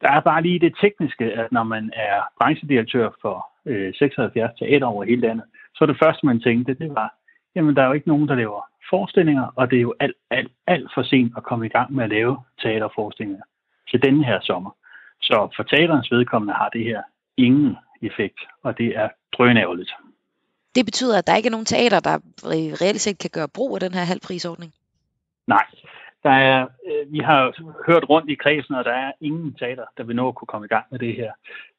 Der 0.00 0.10
er 0.10 0.20
bare 0.20 0.42
lige 0.42 0.58
det 0.58 0.74
tekniske, 0.80 1.24
at 1.24 1.52
når 1.52 1.62
man 1.62 1.90
er 1.94 2.16
branchedirektør 2.40 3.08
for 3.22 3.36
øh, 3.66 3.94
76 3.94 4.58
teater 4.58 4.86
over 4.86 5.04
hele 5.04 5.20
landet, 5.20 5.44
så 5.76 5.86
det 5.86 5.96
første, 6.02 6.26
man 6.26 6.40
tænkte, 6.40 6.74
det 6.74 6.94
var, 6.94 7.14
jamen 7.54 7.76
der 7.76 7.82
er 7.82 7.86
jo 7.86 7.92
ikke 7.92 8.08
nogen, 8.08 8.28
der 8.28 8.34
laver 8.34 8.62
forestillinger, 8.90 9.46
og 9.56 9.70
det 9.70 9.76
er 9.76 9.82
jo 9.82 9.94
alt, 10.00 10.16
alt, 10.30 10.52
alt 10.66 10.90
for 10.94 11.02
sent 11.02 11.32
at 11.36 11.42
komme 11.42 11.66
i 11.66 11.68
gang 11.68 11.92
med 11.92 12.04
at 12.04 12.10
lave 12.10 12.38
teaterforestillinger 12.62 13.42
til 13.90 14.02
denne 14.02 14.24
her 14.24 14.40
sommer. 14.40 14.70
Så 15.20 15.48
for 15.56 15.62
teaterens 15.62 16.10
vedkommende 16.10 16.54
har 16.54 16.68
det 16.68 16.84
her 16.84 17.02
ingen 17.36 17.76
effekt, 18.02 18.40
og 18.62 18.78
det 18.78 18.96
er 18.96 19.08
drønærveligt. 19.36 19.92
Det 20.74 20.84
betyder, 20.84 21.18
at 21.18 21.26
der 21.26 21.36
ikke 21.36 21.46
er 21.46 21.56
nogen 21.56 21.72
teater, 21.74 22.00
der 22.00 22.16
reelt 22.82 23.00
set 23.00 23.18
kan 23.18 23.30
gøre 23.32 23.48
brug 23.54 23.74
af 23.76 23.80
den 23.80 23.94
her 23.94 24.04
halvprisordning? 24.04 24.72
Nej. 25.46 25.66
Der 26.22 26.30
er, 26.30 26.66
øh, 26.88 27.12
vi 27.12 27.18
har 27.18 27.40
hørt 27.86 28.08
rundt 28.08 28.30
i 28.30 28.34
kredsen, 28.34 28.74
og 28.74 28.84
der 28.84 28.92
er 28.92 29.12
ingen 29.20 29.54
teater, 29.54 29.84
der 29.96 30.04
vil 30.04 30.16
nå 30.16 30.28
at 30.28 30.34
kunne 30.34 30.52
komme 30.52 30.64
i 30.64 30.68
gang 30.68 30.86
med 30.90 30.98
det 30.98 31.14
her. 31.16 31.32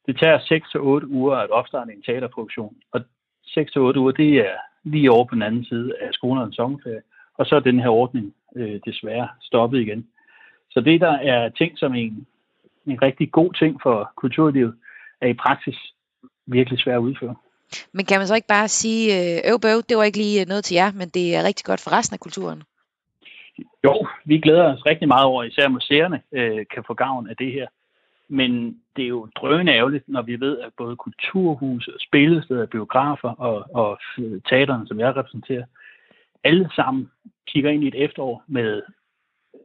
Det 0.06 0.18
tager 0.18 0.38
6-8 1.04 1.06
uger 1.06 1.36
at 1.36 1.50
opstarte 1.50 1.92
en 1.92 2.02
teaterproduktion, 2.02 2.76
og 2.92 3.00
6-8 3.56 3.98
uger, 3.98 4.12
det 4.12 4.32
er 4.34 4.54
lige 4.84 5.10
over 5.10 5.24
på 5.24 5.34
den 5.34 5.42
anden 5.42 5.64
side 5.64 5.92
af 6.00 6.08
skolernes 6.12 6.56
sommerferie. 6.56 7.02
Og 7.38 7.46
så 7.46 7.56
er 7.56 7.60
den 7.60 7.80
her 7.80 7.88
ordning 7.88 8.34
øh, 8.56 8.80
desværre 8.86 9.28
stoppet 9.42 9.80
igen. 9.80 10.06
Så 10.70 10.80
det, 10.80 11.00
der 11.00 11.12
er 11.12 11.48
ting 11.48 11.78
som 11.78 11.94
en, 11.94 12.26
en 12.86 13.02
rigtig 13.02 13.32
god 13.32 13.52
ting 13.52 13.80
for 13.82 14.12
kulturlivet, 14.16 14.74
er 15.20 15.28
i 15.28 15.34
praksis 15.34 15.78
virkelig 16.46 16.78
svært 16.78 16.94
at 16.94 17.00
udføre. 17.00 17.34
Men 17.92 18.04
kan 18.06 18.18
man 18.20 18.26
så 18.26 18.34
ikke 18.34 18.48
bare 18.48 18.68
sige, 18.68 19.02
øh, 19.18 19.52
øv 19.52 19.60
bøv, 19.60 19.82
det 19.88 19.96
var 19.96 20.04
ikke 20.04 20.18
lige 20.18 20.44
noget 20.44 20.64
til 20.64 20.74
jer, 20.74 20.92
men 20.92 21.08
det 21.08 21.36
er 21.36 21.44
rigtig 21.44 21.64
godt 21.64 21.80
for 21.80 21.92
resten 21.98 22.14
af 22.14 22.20
kulturen? 22.20 22.62
Jo, 23.84 24.06
vi 24.24 24.40
glæder 24.40 24.74
os 24.74 24.86
rigtig 24.86 25.08
meget 25.08 25.24
over, 25.24 25.42
især 25.42 25.68
museerne 25.68 26.20
øh, 26.32 26.66
kan 26.74 26.84
få 26.86 26.94
gavn 26.94 27.30
af 27.30 27.36
det 27.36 27.52
her. 27.52 27.66
Men 28.28 28.80
det 28.96 29.04
er 29.04 29.08
jo 29.08 29.28
drønende 29.36 29.72
ærgerligt, 29.72 30.08
når 30.08 30.22
vi 30.22 30.40
ved, 30.40 30.58
at 30.58 30.72
både 30.76 30.96
kulturhuse, 30.96 31.92
spillesteder, 32.00 32.66
biografer 32.66 33.30
og, 33.30 33.66
og 33.74 33.98
øh, 34.18 34.40
teaterne, 34.48 34.86
som 34.86 35.00
jeg 35.00 35.16
repræsenterer, 35.16 35.64
alle 36.44 36.70
sammen 36.74 37.10
kigger 37.46 37.70
ind 37.70 37.84
i 37.84 37.88
et 37.88 38.04
efterår 38.04 38.44
med 38.46 38.82
øh, 39.54 39.60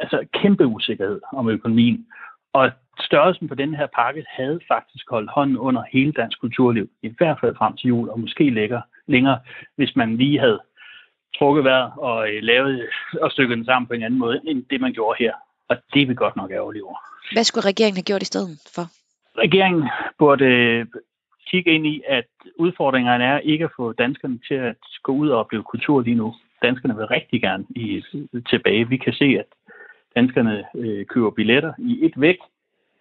altså 0.00 0.26
kæmpe 0.32 0.66
usikkerhed 0.66 1.20
om 1.32 1.48
økonomien. 1.48 2.06
Og 2.52 2.70
størrelsen 3.00 3.48
på 3.48 3.54
den 3.54 3.74
her 3.74 3.86
pakke 3.86 4.24
havde 4.28 4.60
faktisk 4.68 5.10
holdt 5.10 5.30
hånden 5.30 5.56
under 5.56 5.82
hele 5.92 6.12
dansk 6.12 6.40
kulturliv, 6.40 6.90
i 7.02 7.08
hvert 7.18 7.40
fald 7.40 7.56
frem 7.56 7.76
til 7.76 7.88
jul, 7.88 8.08
og 8.08 8.20
måske 8.20 8.50
længere, 8.50 8.82
længere 9.06 9.38
hvis 9.76 9.96
man 9.96 10.16
lige 10.16 10.38
havde 10.38 10.60
trukket 11.38 11.64
vejret 11.64 11.92
og 11.96 12.28
øh, 12.28 12.42
lavet 12.42 12.82
øh, 12.82 12.88
og 13.22 13.30
stykket 13.30 13.56
den 13.56 13.64
sammen 13.64 13.86
på 13.86 13.94
en 13.94 14.02
anden 14.02 14.20
måde, 14.20 14.40
end 14.44 14.64
det 14.70 14.80
man 14.80 14.92
gjorde 14.92 15.16
her. 15.18 15.34
Og 15.68 15.76
det 15.94 16.02
er 16.02 16.06
vi 16.06 16.14
godt 16.14 16.36
nok 16.36 16.50
ærgerlige 16.50 16.84
over. 16.84 16.98
Hvad 17.32 17.44
skulle 17.44 17.66
regeringen 17.66 17.96
have 17.96 18.10
gjort 18.10 18.22
i 18.22 18.32
stedet 18.32 18.58
for? 18.74 18.84
Regeringen 19.38 19.88
burde 20.18 20.44
øh, 20.44 20.86
kigge 21.50 21.70
ind 21.70 21.86
i, 21.86 22.02
at 22.08 22.28
udfordringerne 22.58 23.24
er 23.24 23.38
ikke 23.38 23.64
at 23.64 23.70
få 23.76 23.92
danskerne 23.92 24.38
til 24.48 24.54
at 24.54 24.76
gå 25.02 25.12
ud 25.12 25.28
og 25.28 25.38
opleve 25.38 25.62
kultur 25.62 26.00
lige 26.00 26.16
nu. 26.16 26.34
Danskerne 26.62 26.96
vil 26.96 27.06
rigtig 27.06 27.40
gerne 27.40 27.64
i, 27.70 28.02
tilbage. 28.50 28.88
Vi 28.88 28.96
kan 28.96 29.12
se, 29.12 29.24
at 29.24 29.46
danskerne 30.16 30.64
øh, 30.76 31.06
køber 31.06 31.30
billetter 31.30 31.72
i 31.78 32.04
et 32.06 32.12
væk, 32.16 32.38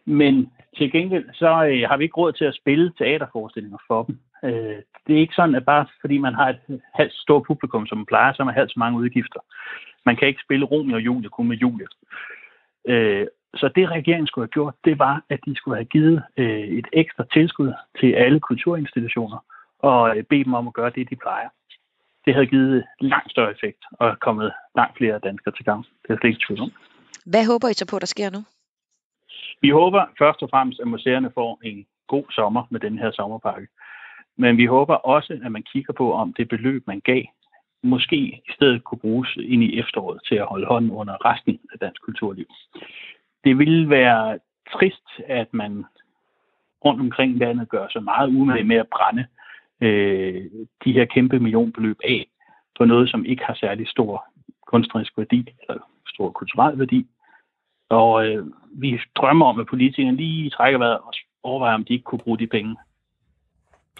men 0.05 0.51
til 0.77 0.91
gengæld 0.91 1.25
så 1.33 1.65
øh, 1.65 1.89
har 1.89 1.97
vi 1.97 2.03
ikke 2.03 2.17
råd 2.17 2.33
til 2.33 2.45
at 2.45 2.55
spille 2.55 2.93
teaterforestillinger 2.97 3.77
for 3.87 4.03
dem. 4.03 4.19
Øh, 4.43 4.77
det 5.07 5.15
er 5.15 5.19
ikke 5.19 5.35
sådan, 5.35 5.55
at 5.55 5.65
bare 5.65 5.85
fordi 6.01 6.17
man 6.17 6.33
har 6.33 6.49
et 6.49 6.81
halvt 6.93 7.13
stort 7.13 7.43
publikum, 7.47 7.87
som 7.87 7.97
man 7.97 8.05
plejer, 8.05 8.33
så 8.33 8.37
har 8.39 8.45
man 8.45 8.53
halvt 8.53 8.71
så 8.71 8.79
mange 8.79 8.99
udgifter. 8.99 9.39
Man 10.05 10.15
kan 10.15 10.27
ikke 10.27 10.41
spille 10.45 10.65
Romeo 10.65 10.95
og 10.95 11.01
Julie 11.01 11.29
kun 11.29 11.47
med 11.47 11.57
Julie. 11.57 11.87
Øh, 12.87 13.27
så 13.55 13.69
det 13.75 13.89
regeringen 13.89 14.27
skulle 14.27 14.43
have 14.45 14.57
gjort, 14.57 14.75
det 14.85 14.99
var, 14.99 15.23
at 15.29 15.39
de 15.45 15.55
skulle 15.55 15.77
have 15.77 15.85
givet 15.85 16.23
øh, 16.37 16.67
et 16.79 16.87
ekstra 16.93 17.23
tilskud 17.33 17.73
til 17.99 18.13
alle 18.13 18.39
kulturinstitutioner 18.39 19.45
og 19.79 20.17
øh, 20.17 20.23
bede 20.23 20.43
dem 20.43 20.53
om 20.53 20.67
at 20.67 20.73
gøre 20.73 20.91
det, 20.95 21.09
de 21.09 21.15
plejer. 21.15 21.49
Det 22.25 22.33
havde 22.33 22.47
givet 22.47 22.83
langt 22.99 23.31
større 23.31 23.51
effekt 23.51 23.83
og 23.91 24.19
kommet 24.19 24.53
langt 24.75 24.97
flere 24.97 25.19
danskere 25.19 25.53
til 25.53 25.65
gang. 25.65 25.85
Det 26.03 26.09
er 26.09 26.17
slet 26.17 26.29
ikke 26.29 26.45
tvivl 26.47 26.61
om. 26.61 26.71
Hvad 27.25 27.45
håber 27.51 27.67
I 27.67 27.73
så 27.73 27.87
på, 27.91 27.99
der 27.99 28.05
sker 28.05 28.29
nu? 28.29 28.41
Vi 29.61 29.69
håber 29.69 30.05
først 30.19 30.41
og 30.41 30.49
fremmest, 30.49 30.79
at 30.79 30.87
museerne 30.87 31.31
får 31.33 31.59
en 31.63 31.85
god 32.07 32.25
sommer 32.31 32.63
med 32.69 32.79
den 32.79 32.97
her 32.97 33.11
sommerpakke. 33.11 33.67
Men 34.37 34.57
vi 34.57 34.65
håber 34.65 34.95
også, 34.95 35.39
at 35.45 35.51
man 35.51 35.63
kigger 35.63 35.93
på, 35.93 36.13
om 36.13 36.33
det 36.33 36.49
beløb, 36.49 36.87
man 36.87 36.99
gav, 36.99 37.23
måske 37.83 38.17
i 38.17 38.51
stedet 38.55 38.83
kunne 38.83 38.99
bruges 38.99 39.35
ind 39.35 39.63
i 39.63 39.79
efteråret 39.79 40.19
til 40.27 40.35
at 40.35 40.45
holde 40.45 40.67
hånden 40.67 40.91
under 40.91 41.25
resten 41.25 41.59
af 41.73 41.79
dansk 41.79 42.01
kulturliv. 42.01 42.45
Det 43.43 43.57
ville 43.57 43.89
være 43.89 44.39
trist, 44.73 45.07
at 45.27 45.53
man 45.53 45.85
rundt 46.85 47.01
omkring 47.01 47.37
landet 47.37 47.69
gør 47.69 47.87
så 47.89 47.99
meget 47.99 48.27
umage 48.27 48.63
med 48.63 48.75
at 48.75 48.87
brænde 48.87 49.25
øh, 49.81 50.45
de 50.85 50.93
her 50.93 51.05
kæmpe 51.05 51.39
millionbeløb 51.39 51.99
af 52.03 52.27
på 52.77 52.85
noget, 52.85 53.09
som 53.09 53.25
ikke 53.25 53.43
har 53.45 53.53
særlig 53.53 53.87
stor 53.87 54.25
kunstnerisk 54.67 55.17
værdi 55.17 55.47
eller 55.61 55.77
stor 56.07 56.31
kulturel 56.31 56.79
værdi. 56.79 57.07
Og 57.89 58.27
øh, 58.27 58.47
vi 58.71 58.99
drømmer 59.15 59.45
om, 59.45 59.59
at 59.59 59.67
politikerne 59.67 60.17
lige 60.17 60.49
trækker 60.49 60.79
vejret 60.79 60.99
og 60.99 61.13
overvejer, 61.43 61.75
om 61.75 61.85
de 61.85 61.93
ikke 61.93 62.03
kunne 62.03 62.19
bruge 62.19 62.39
de 62.39 62.47
penge 62.47 62.75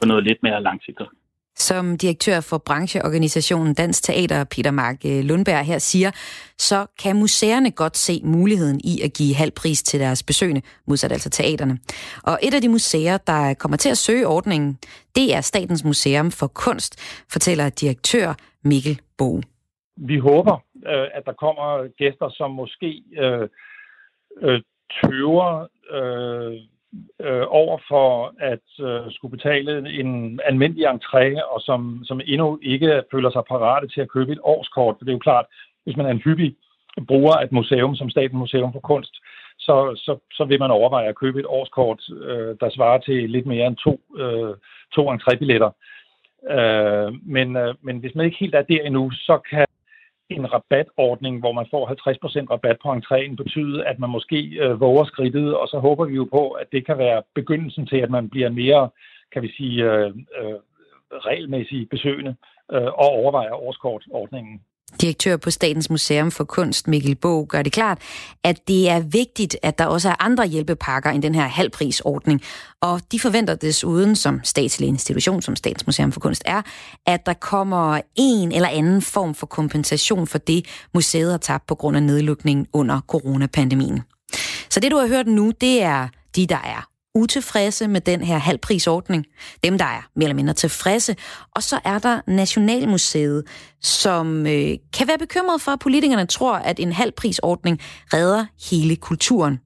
på 0.02 0.08
noget 0.08 0.24
lidt 0.24 0.44
mere 0.44 0.64
langsigtet. 0.64 1.08
Som 1.56 1.98
direktør 1.98 2.40
for 2.42 2.58
brancheorganisationen 2.58 3.74
Dansk 3.74 4.04
Teater, 4.04 4.44
Peter 4.44 4.72
Mark 4.72 4.96
øh, 5.06 5.24
Lundberg 5.24 5.66
her 5.66 5.78
siger, 5.78 6.12
så 6.58 6.86
kan 7.04 7.16
museerne 7.16 7.72
godt 7.72 7.98
se 7.98 8.22
muligheden 8.24 8.80
i 8.84 9.02
at 9.06 9.14
give 9.18 9.36
halv 9.36 9.52
pris 9.52 9.84
til 9.84 10.00
deres 10.00 10.24
besøgende, 10.24 10.62
modsat 10.88 11.12
altså 11.12 11.30
teaterne. 11.30 11.80
Og 12.24 12.40
et 12.44 12.54
af 12.54 12.62
de 12.62 12.70
museer, 12.70 13.18
der 13.18 13.54
kommer 13.54 13.78
til 13.78 13.90
at 13.90 13.98
søge 13.98 14.28
ordningen, 14.28 14.80
det 15.16 15.36
er 15.36 15.42
Statens 15.42 15.84
Museum 15.84 16.32
for 16.32 16.48
Kunst, 16.48 17.24
fortæller 17.32 17.70
direktør 17.70 18.34
Mikkel 18.64 19.02
Bo. 19.18 19.42
Vi 19.98 20.18
håber, 20.18 20.56
øh, 20.86 21.08
at 21.14 21.24
der 21.26 21.34
kommer 21.34 21.88
gæster, 21.98 22.30
som 22.30 22.52
måske 22.52 23.04
øh, 23.24 23.50
øh, 24.42 24.62
tøver 25.04 25.68
øh, 25.98 26.73
øh, 27.20 27.46
over 27.48 27.78
for 27.88 28.34
at 28.40 28.86
øh, 28.88 29.12
skulle 29.12 29.38
betale 29.38 29.90
en 30.00 30.40
almindelig 30.46 30.86
entré, 30.86 31.44
og 31.54 31.62
som, 31.62 32.02
som 32.06 32.22
endnu 32.26 32.60
ikke 32.62 33.04
føler 33.12 33.32
sig 33.32 33.44
parate 33.50 33.88
til 33.88 34.02
at 34.02 34.10
købe 34.10 34.32
et 34.32 34.40
årskort. 34.44 34.96
For 34.98 35.06
det 35.06 35.12
er 35.12 35.20
jo 35.20 35.30
klart, 35.30 35.46
hvis 35.84 35.98
man 35.98 36.06
er 36.06 36.12
en 36.12 36.26
hyppig 36.26 36.56
bruger 37.08 37.34
et 37.34 37.52
museum 37.52 37.96
som 37.96 38.10
Statens 38.10 38.40
Museum 38.40 38.74
for 38.74 38.80
Kunst, 38.80 39.16
så, 39.60 39.76
så, 39.96 40.18
så 40.32 40.46
vil 40.46 40.60
man 40.60 40.72
overveje 40.72 41.08
at 41.08 41.16
købe 41.16 41.40
et 41.40 41.46
årskort, 41.46 42.02
øh, 42.22 42.56
der 42.60 42.70
svarer 42.70 42.98
til 42.98 43.30
lidt 43.30 43.46
mere 43.46 43.68
end 43.68 43.76
to, 43.76 44.02
øh, 44.18 44.56
to 44.96 45.14
entrébilletter. 45.14 45.72
Øh, 46.56 47.14
men, 47.26 47.56
øh, 47.56 47.76
men 47.82 47.98
hvis 47.98 48.16
man 48.16 48.26
ikke 48.26 48.38
helt 48.40 48.56
er 48.56 48.62
der 48.62 48.82
endnu, 48.82 49.12
så 49.12 49.40
kan 49.50 49.66
en 50.34 50.54
rabatordning, 50.54 51.40
hvor 51.40 51.52
man 51.52 51.68
får 51.72 51.84
50% 51.88 52.52
rabat 52.52 52.78
på 52.84 52.94
entréen, 52.94 53.36
betyde, 53.36 53.86
at 53.86 54.00
man 54.00 54.10
måske 54.10 54.40
øh, 54.64 54.80
våger 54.80 55.04
skridtet, 55.04 55.58
og 55.58 55.68
så 55.68 55.78
håber 55.80 56.06
vi 56.06 56.16
jo 56.16 56.28
på, 56.32 56.50
at 56.50 56.68
det 56.72 56.86
kan 56.86 56.98
være 56.98 57.24
begyndelsen 57.36 57.88
til, 57.88 57.98
at 57.98 58.10
man 58.10 58.30
bliver 58.30 58.50
mere, 58.50 58.90
kan 59.34 59.42
vi 59.42 59.52
sige, 59.58 59.84
øh, 59.84 60.08
øh, 60.40 60.56
regelmæssige 61.12 61.86
besøgende 61.86 62.36
øh, 62.72 62.92
og 63.04 63.10
overvejer 63.22 63.54
årskortordningen. 63.54 64.62
Direktør 65.02 65.38
på 65.38 65.52
Statens 65.52 65.90
Museum 65.90 66.32
for 66.32 66.44
Kunst, 66.44 66.88
Mikkel 66.88 67.16
Bog, 67.16 67.48
gør 67.48 67.62
det 67.62 67.72
klart, 67.72 67.98
at 68.44 68.68
det 68.68 68.90
er 68.90 69.00
vigtigt, 69.00 69.58
at 69.64 69.78
der 69.78 69.86
også 69.86 70.10
er 70.10 70.16
andre 70.20 70.48
hjælpepakker 70.48 71.10
end 71.10 71.24
den 71.24 71.36
her 71.36 71.48
halvprisordning. 71.48 72.42
Og 72.82 73.02
de 73.12 73.20
forventer 73.20 73.56
desuden, 73.56 74.16
som 74.16 74.40
statslig 74.44 74.88
institution, 74.88 75.42
som 75.42 75.56
Statens 75.56 75.86
Museum 75.88 76.12
for 76.12 76.20
Kunst 76.20 76.42
er, 76.46 76.62
at 77.06 77.26
der 77.26 77.34
kommer 77.34 78.02
en 78.16 78.52
eller 78.52 78.70
anden 78.70 79.02
form 79.02 79.36
for 79.36 79.48
kompensation 79.48 80.28
for 80.28 80.38
det, 80.38 80.66
museet 80.94 81.32
har 81.32 81.38
tabt 81.38 81.68
på 81.68 81.76
grund 81.76 81.98
af 81.98 82.04
nedlukningen 82.04 82.68
under 82.74 83.02
coronapandemien. 83.08 84.02
Så 84.70 84.80
det, 84.80 84.92
du 84.92 84.98
har 84.98 85.08
hørt 85.08 85.28
nu, 85.28 85.52
det 85.62 85.84
er 85.84 86.08
de, 86.36 86.48
der 86.48 86.62
er 86.64 86.93
utilfredse 87.16 87.88
med 87.88 88.02
den 88.02 88.22
her 88.22 88.38
halvprisordning. 88.38 89.26
Dem, 89.64 89.78
der 89.78 89.86
er 89.86 90.02
mere 90.16 90.26
eller 90.26 90.36
mindre 90.36 90.54
tilfredse. 90.54 91.16
Og 91.56 91.64
så 91.64 91.80
er 91.86 92.00
der 92.00 92.22
Nationalmuseet, 92.28 93.44
som 93.82 94.48
øh, 94.48 94.72
kan 94.94 95.08
være 95.08 95.18
bekymret 95.18 95.62
for, 95.62 95.72
at 95.72 95.80
politikerne 95.80 96.26
tror, 96.26 96.54
at 96.56 96.80
en 96.80 96.92
halvprisordning 96.92 97.80
redder 98.14 98.46
hele 98.72 98.96
kulturen. 98.96 99.60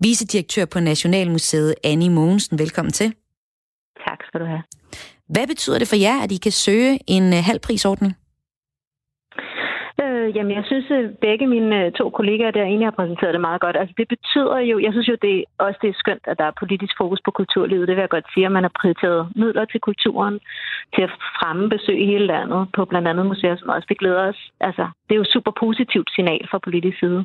Vicedirektør 0.00 0.64
på 0.64 0.80
Nationalmuseet, 0.80 1.74
Annie 1.84 2.10
Mogensen, 2.10 2.58
velkommen 2.58 2.92
til. 2.92 3.14
Tak 4.08 4.18
skal 4.28 4.40
du 4.40 4.46
have. 4.46 4.62
Hvad 5.28 5.46
betyder 5.46 5.78
det 5.78 5.88
for 5.88 5.96
jer, 5.96 6.22
at 6.22 6.32
I 6.32 6.36
kan 6.36 6.52
søge 6.52 6.98
en 7.06 7.32
øh, 7.32 7.44
halvprisordning? 7.44 8.16
Jamen, 10.34 10.56
jeg 10.56 10.64
synes, 10.66 10.90
at 10.90 11.18
begge 11.18 11.46
mine 11.46 11.84
øh, 11.84 11.92
to 11.92 12.10
kollegaer 12.10 12.50
der 12.50 12.62
egentlig 12.62 12.86
har 12.86 12.98
præsenteret 12.98 13.32
det 13.34 13.40
meget 13.40 13.60
godt. 13.60 13.76
Altså, 13.76 13.94
det 13.98 14.08
betyder 14.08 14.58
jo, 14.58 14.78
jeg 14.78 14.92
synes 14.92 15.08
jo 15.08 15.16
det, 15.22 15.44
også, 15.58 15.78
det 15.82 15.90
er 15.90 16.02
skønt, 16.02 16.24
at 16.24 16.38
der 16.38 16.44
er 16.44 16.60
politisk 16.62 16.94
fokus 17.00 17.20
på 17.24 17.30
kulturlivet. 17.30 17.88
Det 17.88 17.96
vil 17.96 18.02
jeg 18.02 18.08
godt 18.16 18.32
sige, 18.34 18.46
at 18.46 18.52
man 18.52 18.64
har 18.64 18.74
prioriteret 18.80 19.28
midler 19.36 19.64
til 19.64 19.80
kulturen, 19.80 20.40
til 20.94 21.02
at 21.02 21.10
fremme 21.38 21.68
besøg 21.68 21.98
i 22.00 22.06
hele 22.06 22.26
landet 22.26 22.68
på 22.76 22.84
blandt 22.84 23.08
andet 23.08 23.26
museer, 23.26 23.56
som 23.56 23.68
også 23.68 23.86
det 23.88 23.98
glæder 23.98 24.28
os. 24.28 24.40
Altså, 24.60 24.84
det 25.06 25.14
er 25.14 25.22
jo 25.22 25.32
super 25.34 25.52
positivt 25.64 26.08
signal 26.14 26.48
fra 26.50 26.58
politisk 26.58 26.98
side. 26.98 27.24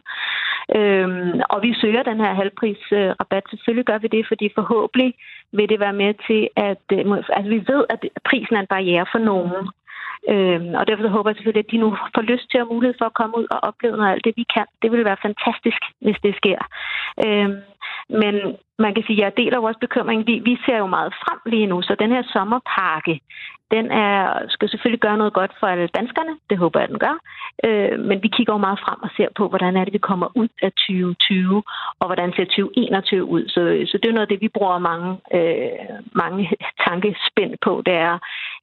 Øhm, 0.76 1.41
og 1.50 1.60
vi 1.62 1.72
søger 1.82 2.04
den 2.04 2.20
her 2.20 2.34
halvprisrabat. 2.34 3.43
Selvfølgelig 3.50 3.86
gør 3.86 3.98
vi 3.98 4.08
det, 4.08 4.28
fordi 4.28 4.50
forhåbentlig 4.56 5.13
vil 5.52 5.70
det 5.70 5.80
være 5.80 6.00
med 6.04 6.13
til, 6.28 6.41
at 6.56 6.86
øh, 6.91 7.17
altså, 7.38 7.50
vi 7.50 7.60
ved, 7.72 7.84
at 7.89 8.00
prisen 8.30 8.56
er 8.56 8.60
en 8.60 8.74
barriere 8.76 9.06
for 9.12 9.20
nogen. 9.20 9.67
Øhm, 10.34 10.73
og 10.80 10.84
derfor 10.88 11.03
så 11.03 11.10
håber 11.10 11.30
jeg 11.30 11.36
selvfølgelig, 11.36 11.65
at 11.65 11.71
de 11.71 11.84
nu 11.84 11.89
får 12.15 12.21
lyst 12.21 12.47
til 12.51 12.58
at 12.58 12.71
mulighed 12.73 12.95
for 12.97 13.06
at 13.06 13.17
komme 13.19 13.38
ud 13.39 13.47
og 13.51 13.60
opleve 13.69 13.97
noget 13.97 14.10
af 14.10 14.13
alt 14.13 14.25
det, 14.25 14.34
vi 14.41 14.45
kan. 14.56 14.67
Det 14.82 14.91
ville 14.91 15.06
være 15.10 15.23
fantastisk, 15.27 15.82
hvis 16.01 16.19
det 16.23 16.34
sker. 16.41 16.60
Øhm, 17.25 17.58
men 18.21 18.36
man 18.80 18.94
kan 18.94 19.04
sige, 19.08 19.20
at 19.20 19.24
jeg 19.24 19.38
deler 19.38 19.60
vores 19.60 19.78
bekymring. 19.82 20.28
Vi, 20.28 20.36
vi 20.50 20.58
ser 20.66 20.78
jo 20.78 20.88
meget 20.88 21.13
frem 21.24 21.40
lige 21.46 21.68
nu, 21.68 21.82
så 21.82 21.96
den 22.00 22.12
her 22.12 22.24
sommerpakke, 22.34 23.20
den 23.72 23.92
er, 23.92 24.46
skal 24.50 24.70
selvfølgelig 24.70 25.00
gøre 25.00 25.18
noget 25.18 25.34
godt 25.34 25.52
for 25.60 25.68
alle 25.68 25.88
danskerne. 25.88 26.34
Det 26.50 26.58
håber 26.58 26.80
jeg, 26.80 26.90
den 26.90 27.00
gør. 27.00 27.16
Øh, 27.66 28.00
men 28.00 28.24
vi 28.24 28.28
kigger 28.28 28.54
jo 28.54 28.58
meget 28.58 28.80
frem 28.80 29.00
og 29.04 29.10
ser 29.18 29.28
på, 29.36 29.48
hvordan 29.48 29.78
er 29.78 29.84
det, 29.84 29.94
vi 29.94 30.08
kommer 30.10 30.28
ud 30.36 30.48
af 30.62 30.72
2020, 30.72 31.63
og 32.00 32.06
hvordan 32.08 32.34
ser 32.34 32.46
2021 32.46 33.26
ud. 33.26 33.44
Så, 33.48 33.62
så 33.92 33.98
det 33.98 34.10
er 34.10 34.13
noget 34.13 34.28
af 34.28 34.32
det, 34.34 34.42
vi 34.42 34.56
bruger 34.58 34.80
mange, 34.80 35.10
øh, 35.38 35.96
mange 36.24 36.52
tankespænd 36.88 37.54
på. 37.66 37.82
Det 37.86 37.94
er, 37.94 38.18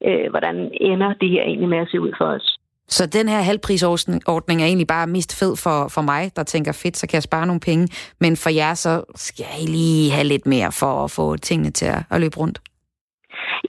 øh, 0.08 0.30
hvordan 0.30 0.70
ender 0.80 1.12
det 1.20 1.30
her 1.30 1.42
egentlig 1.42 1.68
med 1.68 1.78
at 1.78 1.90
se 1.90 2.00
ud 2.00 2.12
for 2.18 2.24
os. 2.24 2.58
Så 2.88 3.06
den 3.06 3.28
her 3.28 3.40
halvprisordning 3.40 4.62
er 4.62 4.66
egentlig 4.66 4.86
bare 4.86 5.06
mest 5.06 5.38
fed 5.38 5.56
for, 5.56 5.88
for 5.88 6.02
mig, 6.02 6.32
der 6.36 6.42
tænker, 6.42 6.72
fedt, 6.72 6.96
så 6.96 7.06
kan 7.06 7.14
jeg 7.14 7.22
spare 7.22 7.46
nogle 7.46 7.60
penge. 7.60 7.88
Men 8.20 8.36
for 8.36 8.50
jer, 8.50 8.74
så 8.74 9.04
skal 9.14 9.46
I 9.62 9.66
lige 9.66 10.10
have 10.10 10.26
lidt 10.26 10.46
mere 10.46 10.72
for 10.72 11.04
at 11.04 11.10
få 11.10 11.36
tingene 11.36 11.70
til 11.70 11.86
at, 11.86 12.02
at 12.10 12.20
løbe 12.20 12.36
rundt. 12.36 12.58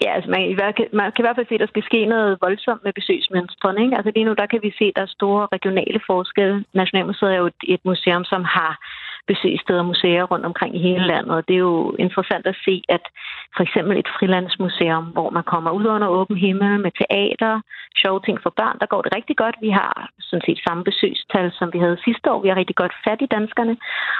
Ja, 0.01 0.10
altså 0.15 0.30
man, 0.30 0.41
man 0.99 1.12
kan 1.12 1.21
i 1.21 1.25
hvert 1.25 1.38
fald 1.38 1.49
se, 1.49 1.58
at 1.58 1.63
der 1.65 1.73
skal 1.73 1.88
ske 1.89 2.06
noget 2.06 2.38
voldsomt 2.45 2.84
med 2.84 2.93
besøgsmønstrene. 2.99 3.84
Ikke? 3.84 3.97
Altså 3.97 4.12
lige 4.15 4.28
nu, 4.28 4.34
der 4.41 4.47
kan 4.51 4.62
vi 4.65 4.71
se, 4.80 4.86
at 4.89 4.95
der 4.95 5.01
er 5.01 5.17
store 5.19 5.47
regionale 5.56 6.01
forskelle. 6.12 6.65
Nationalmuseet 6.73 7.32
er 7.34 7.39
jo 7.43 7.47
et, 7.54 7.62
et 7.75 7.84
museum, 7.89 8.23
som 8.23 8.43
har 8.58 8.71
besøgssteder 9.27 9.79
og 9.79 9.85
museer 9.85 10.23
rundt 10.23 10.45
omkring 10.45 10.75
i 10.75 10.81
hele 10.88 11.07
landet. 11.07 11.31
Og 11.38 11.47
det 11.47 11.53
er 11.55 11.65
jo 11.69 11.95
interessant 11.99 12.45
at 12.47 12.57
se, 12.65 12.83
at 12.89 13.03
for 13.55 13.63
eksempel 13.63 13.97
et 13.97 14.09
frilandsmuseum, 14.19 15.05
hvor 15.15 15.29
man 15.29 15.43
kommer 15.43 15.71
ud 15.71 15.85
under 15.85 16.07
åben 16.07 16.38
himmel 16.38 16.79
med 16.79 16.91
teater, 17.01 17.61
sjove 18.01 18.19
ting 18.25 18.38
for 18.43 18.53
børn, 18.59 18.77
der 18.81 18.85
går 18.93 19.01
det 19.01 19.15
rigtig 19.15 19.38
godt. 19.38 19.55
Vi 19.61 19.69
har 19.69 20.09
sådan 20.19 20.45
set 20.45 20.59
samme 20.67 20.83
besøgstal, 20.83 21.51
som 21.59 21.73
vi 21.73 21.79
havde 21.79 22.03
sidste 22.05 22.31
år. 22.31 22.41
Vi 22.41 22.49
har 22.49 22.55
rigtig 22.55 22.75
godt 22.75 22.95
fat 23.07 23.21
i 23.21 23.33
danskerne. 23.38 23.77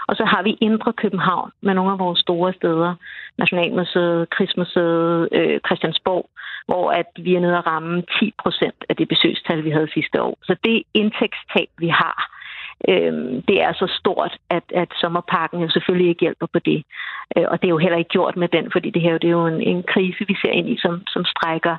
Og 0.08 0.16
så 0.16 0.26
har 0.26 0.42
vi 0.44 0.58
Indre 0.62 0.94
København 0.94 1.52
med 1.62 1.74
nogle 1.74 1.92
af 1.92 2.00
vores 2.00 2.20
store 2.20 2.54
steder. 2.54 2.96
Nationalmuseet, 3.38 4.30
Krigsmuseet, 4.30 5.30
øh, 5.32 5.60
Christiansborg, 5.66 6.26
hvor 6.70 6.92
at 6.92 7.10
vi 7.26 7.36
er 7.36 7.40
nede 7.40 7.58
at 7.58 7.68
ramme 7.68 8.04
10 8.20 8.34
procent 8.44 8.80
af 8.90 8.96
det 8.96 9.08
besøgstal, 9.08 9.64
vi 9.64 9.70
havde 9.70 9.94
sidste 9.94 10.22
år. 10.22 10.38
Så 10.44 10.56
det 10.64 10.84
indtægtstab, 10.94 11.70
vi 11.78 11.88
har, 11.88 12.35
øh, 12.90 13.14
det 13.48 13.58
er 13.66 13.74
så 13.74 13.88
stort, 14.00 14.34
at, 14.50 14.64
at 14.76 14.90
sommerparken 15.02 15.60
jo 15.60 15.70
selvfølgelig 15.70 16.10
ikke 16.10 16.26
hjælper 16.26 16.48
på 16.54 16.60
det. 16.60 16.84
Øh, 17.38 17.46
og 17.52 17.62
det 17.62 17.68
er 17.68 17.76
jo 17.76 17.84
heller 17.84 17.98
ikke 17.98 18.16
gjort 18.18 18.36
med 18.38 18.48
den, 18.48 18.72
fordi 18.72 18.90
det 18.90 19.02
her 19.02 19.18
det 19.18 19.28
er 19.28 19.38
jo 19.42 19.48
en, 19.48 19.62
en 19.62 19.84
krise, 19.84 20.28
vi 20.28 20.36
ser 20.42 20.52
ind 20.52 20.70
i, 20.70 20.78
som, 20.78 21.04
som 21.08 21.26
strækker 21.26 21.76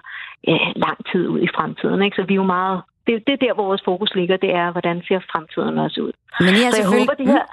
øh, 0.48 0.68
lang 0.76 0.98
tid 1.12 1.28
ud 1.28 1.40
i 1.40 1.54
fremtiden. 1.56 2.02
Ikke? 2.02 2.16
Så 2.16 2.22
vi 2.22 2.34
er 2.34 2.42
jo 2.44 2.52
meget 2.58 2.82
det, 3.06 3.14
det 3.26 3.32
er 3.32 3.46
der, 3.46 3.54
hvor 3.54 3.64
vores 3.64 3.82
fokus 3.84 4.14
ligger, 4.14 4.36
det 4.36 4.54
er, 4.54 4.72
hvordan 4.72 5.02
ser 5.08 5.20
fremtiden 5.32 5.78
også 5.78 6.00
ud. 6.00 6.12
Men 6.40 6.54
jeg 6.62 6.72
så 6.72 6.82
jeg 6.82 6.88
håber, 6.98 7.14
det 7.14 7.26
her, 7.26 7.46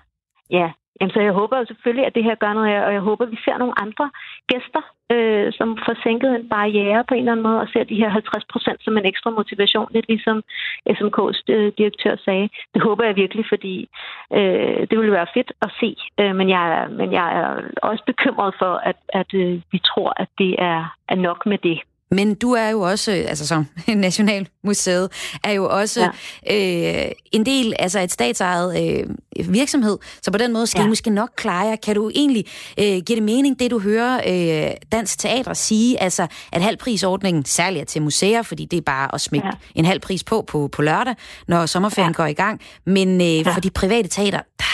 ja, 0.60 0.71
Jamen, 0.99 1.13
så 1.13 1.21
jeg 1.21 1.34
håber 1.34 1.58
jo 1.58 1.65
selvfølgelig, 1.65 2.06
at 2.06 2.15
det 2.15 2.23
her 2.23 2.36
gør 2.36 2.53
noget, 2.53 2.84
og 2.88 2.93
jeg 2.93 3.01
håber, 3.01 3.25
at 3.25 3.32
vi 3.32 3.39
ser 3.45 3.58
nogle 3.58 3.82
andre 3.82 4.12
gæster, 4.51 4.82
øh, 5.12 5.53
som 5.58 5.77
får 5.86 5.95
sænket 6.03 6.36
en 6.36 6.49
barriere 6.49 7.03
på 7.08 7.13
en 7.13 7.19
eller 7.19 7.32
anden 7.32 7.47
måde, 7.47 7.60
og 7.62 7.67
ser 7.73 7.84
de 7.84 8.01
her 8.01 8.10
50 8.10 8.45
procent 8.51 8.84
som 8.84 8.97
en 8.97 9.06
ekstra 9.06 9.29
motivation, 9.29 9.88
lidt 9.91 10.08
ligesom 10.08 10.43
SMK's 10.89 11.41
øh, 11.47 11.71
direktør 11.77 12.15
sagde. 12.25 12.49
Det 12.73 12.82
håber 12.82 13.03
jeg 13.06 13.15
virkelig, 13.15 13.45
fordi 13.49 13.89
øh, 14.34 14.82
det 14.89 14.95
ville 14.99 15.17
være 15.19 15.34
fedt 15.34 15.51
at 15.62 15.71
se, 15.79 15.95
øh, 16.19 16.36
men, 16.36 16.49
jeg, 16.49 16.88
men 16.99 17.13
jeg 17.13 17.27
er 17.39 17.49
også 17.89 18.03
bekymret 18.06 18.53
for, 18.62 18.73
at, 18.89 18.97
at 19.10 19.34
øh, 19.34 19.62
vi 19.71 19.79
tror, 19.79 20.13
at 20.17 20.29
det 20.38 20.56
er, 20.58 20.95
er 21.10 21.15
nok 21.15 21.45
med 21.45 21.58
det. 21.58 21.79
Men 22.13 22.36
du 22.36 22.52
er 22.52 22.69
jo 22.69 22.82
også, 22.82 23.12
altså 23.12 23.47
som 23.47 23.65
Nationalmuseet, 23.88 25.12
er 25.43 25.52
jo 25.52 25.69
også 25.69 26.12
ja. 26.49 27.06
øh, 27.06 27.12
en 27.32 27.45
del, 27.45 27.73
altså 27.80 27.99
et 27.99 28.12
statsejet 28.12 28.99
øh, 29.38 29.54
virksomhed, 29.54 29.97
så 30.21 30.32
på 30.32 30.38
den 30.38 30.54
måde 30.54 30.67
skal 30.67 30.80
ja. 30.80 30.86
I 30.86 30.89
måske 30.89 31.10
nok 31.10 31.30
klare 31.36 31.67
jer. 31.67 31.76
Kan 31.76 31.95
du 31.95 32.10
egentlig 32.15 32.45
øh, 32.80 32.86
give 32.86 33.15
det 33.15 33.23
mening, 33.23 33.60
det 33.60 33.71
du 33.71 33.80
hører 33.80 34.21
øh, 34.28 34.71
Dansk 34.91 35.19
Teater 35.19 35.54
sige, 35.54 36.02
altså 36.02 36.28
at 36.52 36.62
halvprisordningen 36.62 37.45
særligt 37.45 37.82
er 37.82 37.86
til 37.86 38.02
museer, 38.02 38.41
fordi 38.41 38.65
det 38.65 38.78
er 38.78 38.82
bare 38.82 39.15
at 39.15 39.21
smække 39.21 39.47
ja. 39.47 39.52
en 39.76 39.86
halv 39.86 39.99
pris 39.99 40.23
på, 40.23 40.41
på 40.47 40.69
på 40.71 40.82
lørdag, 40.82 41.15
når 41.47 41.65
sommerferien 41.65 42.12
ja. 42.12 42.15
går 42.15 42.26
i 42.26 42.34
gang, 42.34 42.62
men 42.86 43.21
øh, 43.21 43.28
ja. 43.28 43.54
for 43.54 43.62
de 43.62 43.69
private 43.69 44.08
teater, 44.08 44.39
der 44.60 44.65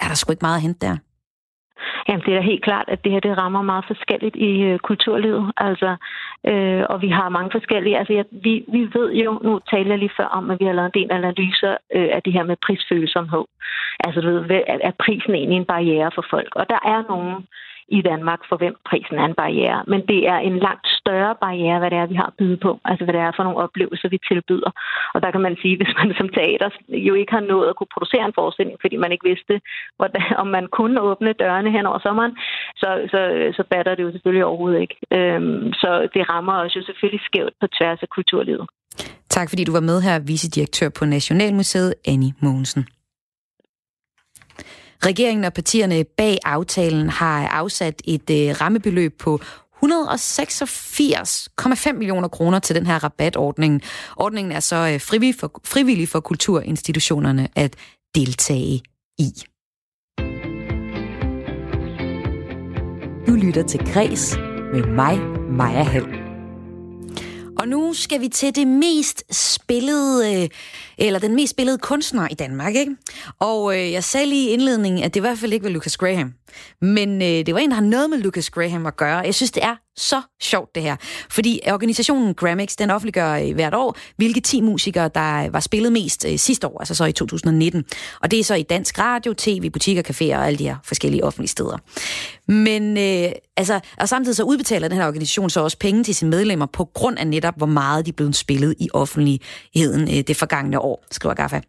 er 0.00 0.08
der 0.08 0.14
sgu 0.14 0.32
ikke 0.32 0.42
meget 0.42 0.56
at 0.56 0.62
hente 0.62 0.86
der. 0.86 0.96
Jamen, 2.08 2.22
det 2.26 2.30
er 2.34 2.38
da 2.38 2.44
helt 2.44 2.64
klart, 2.64 2.84
at 2.88 3.04
det 3.04 3.12
her 3.12 3.20
det 3.20 3.38
rammer 3.38 3.62
meget 3.62 3.84
forskelligt 3.86 4.36
i 4.36 4.62
øh, 4.62 4.78
kulturlivet. 4.78 5.52
Altså, 5.56 5.96
øh, 6.46 6.84
og 6.88 7.02
vi 7.02 7.08
har 7.08 7.28
mange 7.28 7.50
forskellige... 7.50 7.98
Altså, 7.98 8.12
jeg, 8.12 8.24
vi, 8.30 8.64
vi 8.68 8.80
ved 8.94 9.12
jo, 9.12 9.40
nu 9.44 9.60
taler 9.70 9.90
jeg 9.90 9.98
lige 9.98 10.16
før 10.16 10.24
om, 10.24 10.50
at 10.50 10.60
vi 10.60 10.64
har 10.64 10.72
lavet 10.72 10.90
en 10.94 11.02
del 11.02 11.12
analyser 11.12 11.76
øh, 11.96 12.08
af 12.12 12.22
det 12.22 12.32
her 12.32 12.44
med 12.44 12.56
prisfølsomhed. 12.66 13.44
Altså, 14.04 14.20
du 14.20 14.28
ved, 14.30 14.62
er 14.66 14.92
prisen 15.04 15.34
egentlig 15.34 15.56
en 15.56 15.72
barriere 15.74 16.10
for 16.14 16.24
folk? 16.30 16.52
Og 16.56 16.68
der 16.68 16.80
er 16.84 17.02
nogen 17.08 17.46
i 17.98 18.00
Danmark, 18.10 18.40
for 18.48 18.56
hvem 18.56 18.74
prisen 18.88 19.16
er 19.18 19.26
en 19.26 19.40
barriere. 19.42 19.80
Men 19.92 20.00
det 20.10 20.20
er 20.32 20.38
en 20.48 20.58
langt 20.66 20.86
større 21.00 21.34
barriere, 21.44 21.78
hvad 21.78 21.90
det 21.90 21.98
er, 21.98 22.06
vi 22.12 22.20
har 22.22 22.28
at 22.32 22.38
byde 22.40 22.58
på. 22.66 22.70
Altså, 22.84 23.02
hvad 23.04 23.14
det 23.14 23.22
er 23.22 23.32
for 23.36 23.44
nogle 23.44 23.62
oplevelser, 23.64 24.08
vi 24.08 24.18
tilbyder. 24.30 24.70
Og 25.14 25.18
der 25.22 25.30
kan 25.30 25.40
man 25.46 25.56
sige, 25.62 25.76
hvis 25.80 25.94
man 25.98 26.10
som 26.18 26.28
teater 26.38 26.70
jo 27.08 27.14
ikke 27.14 27.32
har 27.32 27.44
nået 27.52 27.68
at 27.68 27.76
kunne 27.76 27.94
producere 27.94 28.24
en 28.26 28.38
forestilling, 28.38 28.76
fordi 28.80 28.96
man 28.96 29.12
ikke 29.12 29.28
vidste, 29.32 29.54
hvordan, 29.98 30.22
om 30.42 30.46
man 30.56 30.66
kunne 30.78 31.00
åbne 31.00 31.32
dørene 31.32 31.70
hen 31.76 31.86
over 31.90 32.00
sommeren, 32.06 32.32
så, 32.82 32.88
så, 33.12 33.20
så 33.56 33.62
batter 33.70 33.94
det 33.94 34.02
jo 34.02 34.12
selvfølgelig 34.12 34.44
overhovedet 34.44 34.80
ikke. 34.84 34.96
Øhm, 35.16 35.72
så 35.82 35.90
det 36.14 36.22
rammer 36.32 36.56
os 36.64 36.76
jo 36.76 36.82
selvfølgelig 36.88 37.22
skævt 37.28 37.54
på 37.60 37.66
tværs 37.76 38.00
af 38.02 38.08
kulturlivet. 38.16 38.66
Tak 39.28 39.48
fordi 39.48 39.64
du 39.64 39.72
var 39.72 39.80
med 39.90 40.00
her, 40.00 40.18
vicedirektør 40.18 40.88
på 40.98 41.04
Nationalmuseet, 41.04 41.94
Annie 42.06 42.32
Mogensen. 42.40 42.86
Regeringen 45.04 45.44
og 45.44 45.52
partierne 45.52 46.04
bag 46.04 46.38
aftalen 46.44 47.08
har 47.08 47.48
afsat 47.48 48.02
et 48.04 48.30
øh, 48.30 48.60
rammebeløb 48.60 49.18
på 49.18 49.40
186,5 49.84 51.92
millioner 51.92 52.28
kroner 52.28 52.58
til 52.58 52.76
den 52.76 52.86
her 52.86 53.04
rabatordning. 53.04 53.82
Ordningen 54.16 54.52
er 54.52 54.60
så 54.60 54.76
øh, 54.76 55.00
frivillig 55.00 55.34
for, 55.40 55.60
frivillig 55.64 56.08
for 56.08 56.20
kulturinstitutionerne 56.20 57.48
at 57.56 57.76
deltage 58.14 58.82
i. 59.18 59.30
Du 63.26 63.32
lytter 63.32 63.64
til 63.68 63.80
Græs 63.92 64.36
med 64.72 64.82
mig, 64.82 65.18
Maja 65.50 65.82
Hall. 65.82 66.27
Og 67.58 67.68
nu 67.68 67.94
skal 67.94 68.20
vi 68.20 68.28
til 68.28 68.54
det 68.54 68.66
mest 68.66 69.24
spillede, 69.30 70.42
øh, 70.42 70.48
eller 70.98 71.18
den 71.18 71.34
mest 71.34 71.50
spillede 71.50 71.78
kunstner 71.78 72.28
i 72.30 72.34
Danmark, 72.34 72.74
ikke? 72.74 72.96
Og 73.38 73.76
øh, 73.76 73.92
jeg 73.92 74.04
sagde 74.04 74.26
lige 74.26 74.50
i 74.50 74.52
indledningen, 74.52 75.02
at 75.04 75.14
det 75.14 75.20
i 75.20 75.26
hvert 75.26 75.38
fald 75.38 75.52
ikke 75.52 75.64
var 75.64 75.70
Lucas 75.70 75.96
Graham. 75.96 76.34
Men 76.80 77.22
øh, 77.22 77.28
det 77.28 77.54
var 77.54 77.60
en, 77.60 77.70
der 77.70 77.74
har 77.74 77.82
noget 77.82 78.10
med 78.10 78.18
Lucas 78.18 78.50
Graham 78.50 78.86
at 78.86 78.96
gøre. 78.96 79.18
Jeg 79.18 79.34
synes, 79.34 79.50
det 79.50 79.64
er 79.64 79.76
så 79.98 80.22
sjovt, 80.42 80.74
det 80.74 80.82
her. 80.82 80.96
Fordi 81.30 81.60
organisationen 81.72 82.34
Grammix, 82.34 82.76
den 82.76 82.90
offentliggør 82.90 83.32
øh, 83.32 83.54
hvert 83.54 83.74
år, 83.74 83.96
hvilke 84.16 84.40
10 84.40 84.60
musikere, 84.60 85.10
der 85.14 85.44
øh, 85.44 85.52
var 85.52 85.60
spillet 85.60 85.92
mest 85.92 86.26
øh, 86.28 86.38
sidste 86.38 86.66
år, 86.66 86.80
altså 86.80 86.94
så 86.94 87.04
i 87.04 87.12
2019. 87.12 87.84
Og 88.20 88.30
det 88.30 88.38
er 88.38 88.44
så 88.44 88.54
i 88.54 88.62
dansk 88.62 88.98
radio, 88.98 89.34
tv, 89.34 89.70
butikker, 89.70 90.02
caféer 90.02 90.36
og 90.36 90.46
alle 90.46 90.58
de 90.58 90.64
her 90.64 90.76
forskellige 90.84 91.24
offentlige 91.24 91.48
steder. 91.48 91.78
Men 92.48 92.96
øh, 92.98 93.32
altså, 93.56 93.80
og 93.96 94.08
samtidig 94.08 94.36
så 94.36 94.42
udbetaler 94.42 94.88
den 94.88 94.96
her 94.96 95.06
organisation 95.06 95.50
så 95.50 95.60
også 95.60 95.78
penge 95.78 96.04
til 96.04 96.14
sine 96.14 96.30
medlemmer 96.30 96.66
på 96.66 96.84
grund 96.84 97.18
af 97.18 97.26
netop, 97.26 97.56
hvor 97.56 97.66
meget 97.66 98.06
de 98.06 98.10
er 98.10 98.16
blevet 98.16 98.36
spillet 98.36 98.74
i 98.78 98.88
offentligheden 98.94 100.02
øh, 100.02 100.24
det 100.26 100.36
forgangne 100.36 100.80
år, 100.80 101.04
skriver 101.10 101.34
Gaffa. 101.34 101.60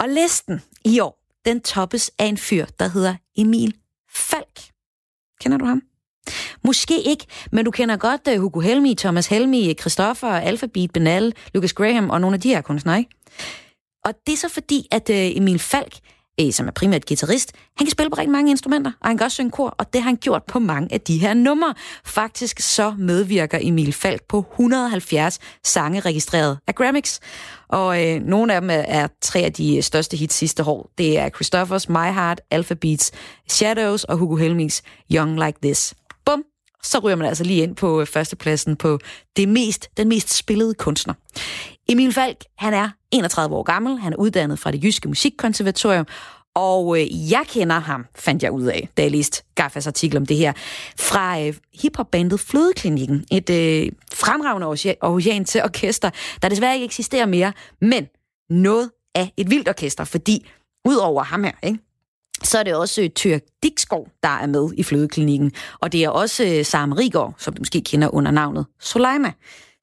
Og 0.00 0.08
listen 0.08 0.62
i 0.84 1.00
år, 1.00 1.18
den 1.44 1.60
toppes 1.60 2.10
af 2.18 2.26
en 2.26 2.36
fyr, 2.36 2.66
der 2.78 2.88
hedder 2.88 3.14
Emil 3.36 3.74
Falk. 4.14 4.60
Kender 5.40 5.58
du 5.58 5.64
ham? 5.64 5.82
Måske 6.64 7.02
ikke, 7.02 7.26
men 7.52 7.64
du 7.64 7.70
kender 7.70 7.96
godt 7.96 8.28
uh, 8.28 8.40
Hugo 8.40 8.60
Helmi, 8.60 8.94
Thomas 8.94 9.26
Helmi, 9.26 9.68
øh, 9.70 9.74
Christoffer, 9.74 10.28
Alphabet, 10.28 10.92
Benal, 10.92 11.34
Lucas 11.54 11.72
Graham 11.72 12.10
og 12.10 12.20
nogle 12.20 12.34
af 12.34 12.40
de 12.40 12.48
her 12.48 12.60
kunstnere, 12.60 12.98
ikke? 12.98 13.10
Og 14.04 14.14
det 14.26 14.32
er 14.32 14.36
så 14.36 14.48
fordi, 14.48 14.86
at 14.90 15.10
uh, 15.10 15.16
Emil 15.36 15.58
Falk, 15.58 15.94
uh, 16.42 16.50
som 16.50 16.66
er 16.66 16.72
primært 16.72 17.06
guitarist, 17.06 17.52
han 17.76 17.86
kan 17.86 17.90
spille 17.90 18.10
på 18.10 18.16
rigtig 18.16 18.32
mange 18.32 18.50
instrumenter, 18.50 18.92
og 19.00 19.08
han 19.08 19.18
kan 19.18 19.24
også 19.24 19.34
synge 19.34 19.50
kor, 19.50 19.74
og 19.78 19.92
det 19.92 20.02
har 20.02 20.10
han 20.10 20.16
gjort 20.16 20.42
på 20.44 20.58
mange 20.58 20.92
af 20.92 21.00
de 21.00 21.18
her 21.18 21.34
numre. 21.34 21.74
Faktisk 22.04 22.60
så 22.60 22.94
medvirker 22.98 23.58
Emil 23.62 23.92
Falk 23.92 24.22
på 24.28 24.44
170 24.52 25.38
sange 25.64 26.00
registreret 26.00 26.58
af 26.66 26.74
Grammix. 26.74 27.20
Og 27.68 28.06
øh, 28.06 28.22
nogle 28.22 28.54
af 28.54 28.60
dem 28.60 28.70
er, 28.70 28.74
er 28.74 29.08
tre 29.20 29.40
af 29.40 29.52
de 29.52 29.82
største 29.82 30.16
hits 30.16 30.34
sidste 30.34 30.64
år. 30.64 30.90
Det 30.98 31.18
er 31.18 31.28
Christoffers 31.28 31.88
My 31.88 31.94
Heart, 31.94 32.40
Alphabets 32.50 33.12
Shadows 33.48 34.04
og 34.04 34.16
Hugo 34.16 34.36
Helmings 34.36 34.82
Young 35.12 35.44
Like 35.44 35.58
This. 35.62 35.94
Så 36.84 36.98
ryger 36.98 37.16
man 37.16 37.28
altså 37.28 37.44
lige 37.44 37.62
ind 37.62 37.76
på 37.76 38.00
øh, 38.00 38.06
førstepladsen 38.06 38.76
på 38.76 38.98
det 39.36 39.48
mest, 39.48 39.88
den 39.96 40.08
mest 40.08 40.34
spillede 40.34 40.74
kunstner. 40.74 41.14
Emil 41.88 42.12
Falk, 42.12 42.44
han 42.58 42.74
er 42.74 42.90
31 43.10 43.56
år 43.56 43.62
gammel, 43.62 43.98
han 43.98 44.12
er 44.12 44.16
uddannet 44.16 44.58
fra 44.58 44.70
det 44.70 44.84
Jyske 44.84 45.08
Musikkonservatorium, 45.08 46.06
og 46.54 47.00
øh, 47.00 47.30
jeg 47.30 47.44
kender 47.48 47.78
ham, 47.78 48.06
fandt 48.14 48.42
jeg 48.42 48.50
ud 48.50 48.64
af, 48.64 48.88
da 48.96 49.02
jeg 49.02 49.10
læste 49.10 49.42
Gaffas 49.54 49.86
artikel 49.86 50.16
om 50.16 50.26
det 50.26 50.36
her, 50.36 50.52
fra 50.98 51.40
øh, 51.40 51.54
hiphopbandet 51.74 52.40
Flødeklinikken. 52.40 53.24
Et 53.32 53.50
øh, 53.50 53.92
fremragende 54.12 54.96
aarhusiansk 55.02 55.56
orkester, 55.64 56.10
der 56.42 56.48
desværre 56.48 56.74
ikke 56.74 56.84
eksisterer 56.84 57.26
mere, 57.26 57.52
men 57.80 58.08
noget 58.50 58.90
af 59.14 59.32
et 59.36 59.50
vildt 59.50 59.68
orkester, 59.68 60.04
fordi 60.04 60.50
udover 60.84 61.22
ham 61.22 61.44
her, 61.44 61.52
ikke, 61.62 61.78
så 62.42 62.58
er 62.58 62.62
det 62.62 62.74
også 62.74 63.02
øh, 63.02 63.10
Tyrk 63.10 63.42
Dikskov, 63.62 64.08
der 64.22 64.28
er 64.28 64.46
med 64.46 64.70
i 64.76 64.82
Flødeklinikken. 64.82 65.52
Og 65.80 65.92
det 65.92 66.04
er 66.04 66.08
også 66.08 66.44
øh, 66.44 66.64
Sam 66.64 66.92
Rigård, 66.92 67.34
som 67.38 67.54
du 67.54 67.60
måske 67.60 67.80
kender 67.80 68.14
under 68.14 68.30
navnet 68.30 68.66
Soleima. 68.80 69.32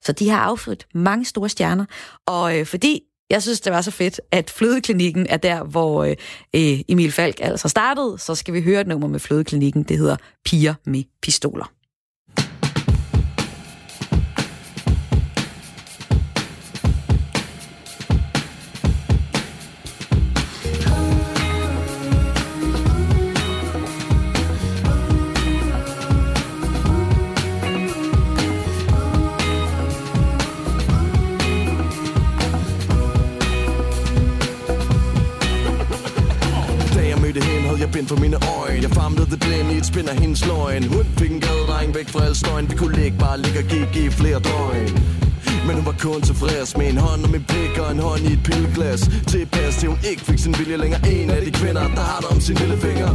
Så 0.02 0.12
de 0.12 0.30
har 0.30 0.38
affødt 0.38 0.86
mange 0.94 1.24
store 1.24 1.48
stjerner. 1.48 1.84
Og 2.26 2.58
øh, 2.58 2.66
fordi 2.66 3.00
jeg 3.30 3.42
synes, 3.42 3.60
det 3.60 3.72
var 3.72 3.80
så 3.80 3.90
fedt, 3.90 4.20
at 4.30 4.50
Flødeklinikken 4.50 5.26
er 5.28 5.36
der, 5.36 5.64
hvor 5.64 6.04
øh, 6.04 6.16
øh 6.54 6.80
Emil 6.88 7.12
Falk 7.12 7.36
altså 7.40 7.68
startede. 7.68 8.18
Så 8.18 8.34
skal 8.34 8.54
vi 8.54 8.62
høre 8.62 8.80
et 8.80 8.86
nummer 8.86 9.08
med 9.08 9.20
Flødeklinikken. 9.20 9.82
Det 9.82 9.98
hedder 9.98 10.16
Piger 10.44 10.74
med 10.84 11.04
pistoler. 11.22 11.79
Blinde 40.10 40.16
af 40.16 40.16
hendes 40.18 40.46
løgn 40.46 40.84
Hun 40.84 41.06
fik 41.18 41.30
en 41.30 41.40
gadedreng 41.40 41.94
væk 41.94 42.08
fra 42.08 42.24
al 42.24 42.34
støjen 42.36 42.70
Vi 42.70 42.76
kunne 42.76 42.96
ligge 42.96 43.18
bare 43.18 43.38
ligge 43.40 43.58
og 43.58 43.64
gik 43.64 44.04
i 44.04 44.10
flere 44.10 44.40
døgn. 44.40 44.92
Men 45.66 45.76
hun 45.76 45.86
var 45.86 45.94
kun 45.98 46.22
tilfreds 46.22 46.76
med 46.76 46.88
en 46.88 46.98
hånd 46.98 47.24
om 47.24 47.30
min 47.30 47.44
pik 47.44 47.78
og 47.78 47.92
en 47.92 47.98
hånd 47.98 48.22
i 48.22 48.32
et 48.32 48.42
pilglas. 48.44 49.10
Tilpas 49.26 49.76
til 49.76 49.88
hun 49.88 49.98
ikke 50.10 50.22
fik 50.22 50.38
sin 50.38 50.54
vilje 50.58 50.76
længere. 50.76 51.00
En 51.12 51.30
af 51.30 51.40
de 51.44 51.50
kvinder, 51.50 51.82
der 51.96 52.04
har 52.10 52.18
det 52.20 52.28
om 52.28 52.40
sin 52.40 52.56
lille 52.56 52.76
finger 52.76 53.08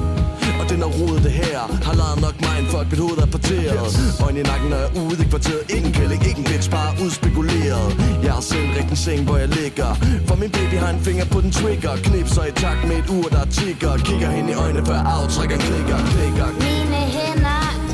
og 0.62 0.66
den 0.72 0.80
har 0.86 0.92
rodet 1.00 1.22
det 1.28 1.34
her 1.42 1.60
Har 1.88 1.96
lavet 2.02 2.20
nok 2.26 2.36
mig 2.46 2.56
en 2.62 2.68
fuck, 2.74 2.88
mit 2.92 3.00
hoved 3.04 3.18
er 3.26 3.30
parteret 3.38 4.16
Øjne 4.26 4.40
i 4.40 4.44
nakken, 4.44 4.70
når 4.70 4.78
jeg 4.78 4.90
er 4.90 5.02
ude 5.02 5.18
i 5.24 5.28
kvarteret. 5.30 5.64
Ikke 5.76 5.88
en 5.88 5.94
kælling, 5.94 6.22
ikke 6.30 6.40
en 6.44 6.48
bitch, 6.52 6.70
bare 6.72 6.92
udspekuleret. 7.06 7.88
Jeg 8.26 8.34
har 8.34 8.42
selv 8.42 8.68
rigtig 8.80 8.98
seng, 8.98 9.22
hvor 9.28 9.38
jeg 9.38 9.50
ligger. 9.60 9.90
For 10.28 10.36
min 10.36 10.52
baby 10.58 10.76
har 10.84 10.90
en 10.96 11.02
finger 11.08 11.26
på 11.34 11.42
den 11.42 11.52
trigger. 11.52 11.92
Knipser 12.08 12.46
i 12.52 12.52
takt 12.52 12.82
med 12.90 12.98
et 13.02 13.10
ur, 13.18 13.28
der 13.36 13.46
tigger. 13.58 13.98
Kigger 13.98 14.30
hen 14.38 14.50
i 14.50 14.54
øjnene, 14.54 14.86
før 14.86 15.00
aftrækker 15.18 15.58
klikker, 15.58 15.98
klikker. 16.14 16.48
Mine 16.66 17.02
hænder, 17.16 17.85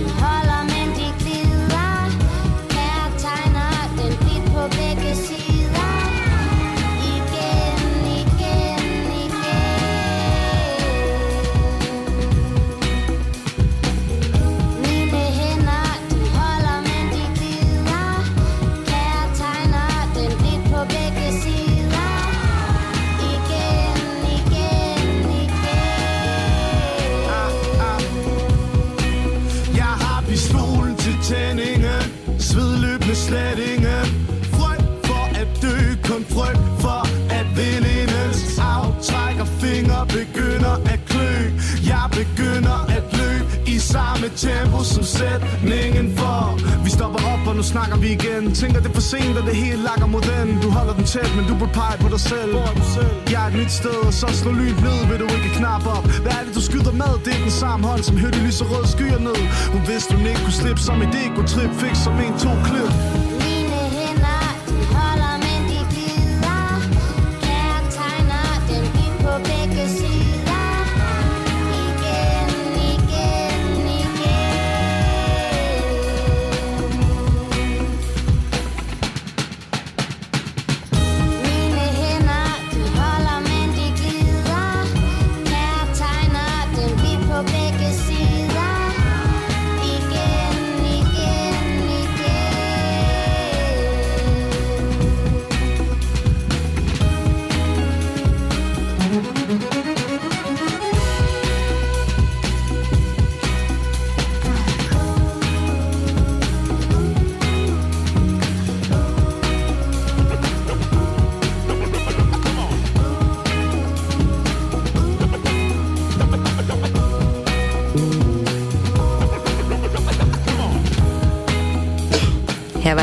tempo 44.29 44.83
som 44.83 45.03
sætningen 45.03 46.17
for. 46.17 46.59
Vi 46.83 46.89
stopper 46.89 47.19
op, 47.33 47.47
og 47.47 47.55
nu 47.55 47.63
snakker 47.63 47.97
vi 47.97 48.07
igen. 48.11 48.55
Tænker 48.55 48.79
det 48.79 48.89
er 48.89 48.93
for 48.93 49.01
sent, 49.01 49.37
og 49.37 49.43
det 49.47 49.55
hele 49.55 49.83
lakker 49.83 50.05
mod 50.05 50.21
den. 50.21 50.61
Du 50.61 50.69
holder 50.69 50.93
den 50.93 51.03
tæt, 51.03 51.31
men 51.37 51.45
du 51.49 51.53
burde 51.59 51.73
pege 51.73 51.97
på 52.03 52.07
dig 52.09 52.19
selv. 52.19 52.51
Hvor 52.51 52.65
er 52.71 52.75
du 52.81 52.85
selv? 52.95 53.13
Jeg 53.31 53.43
er 53.43 53.47
et 53.47 53.55
nyt 53.61 53.71
sted, 53.71 53.99
og 54.07 54.13
så 54.13 54.27
slå 54.41 54.51
lyd 54.51 54.75
ned. 54.85 54.97
Vil 55.09 55.19
du 55.19 55.27
ikke 55.37 55.51
knap 55.59 55.85
op? 55.95 56.05
Hvad 56.23 56.33
er 56.39 56.43
det, 56.45 56.55
du 56.55 56.61
skyder 56.61 56.93
med? 57.01 57.11
Det 57.25 57.33
er 57.37 57.41
den 57.47 57.55
samme 57.63 57.87
hånd, 57.87 58.03
som 58.03 58.17
hørte 58.17 58.37
lyse 58.45 58.63
røde 58.71 58.87
skyer 58.87 59.19
ned. 59.27 59.39
Hun 59.73 59.81
vidste, 59.91 60.11
hun 60.17 60.25
ikke 60.31 60.41
kunne 60.45 60.59
slippe 60.61 60.81
som 60.81 61.01
et 61.01 61.13
ego-trip 61.23 61.71
Fik 61.79 61.95
som 62.05 62.13
en 62.25 62.33
to 62.43 62.51
klip. 62.67 63.40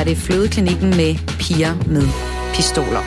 Det 0.09 0.17
Flødeklinikken 0.17 0.91
med 0.91 1.15
piger 1.39 1.75
med 1.75 2.07
pistoler. 2.55 3.03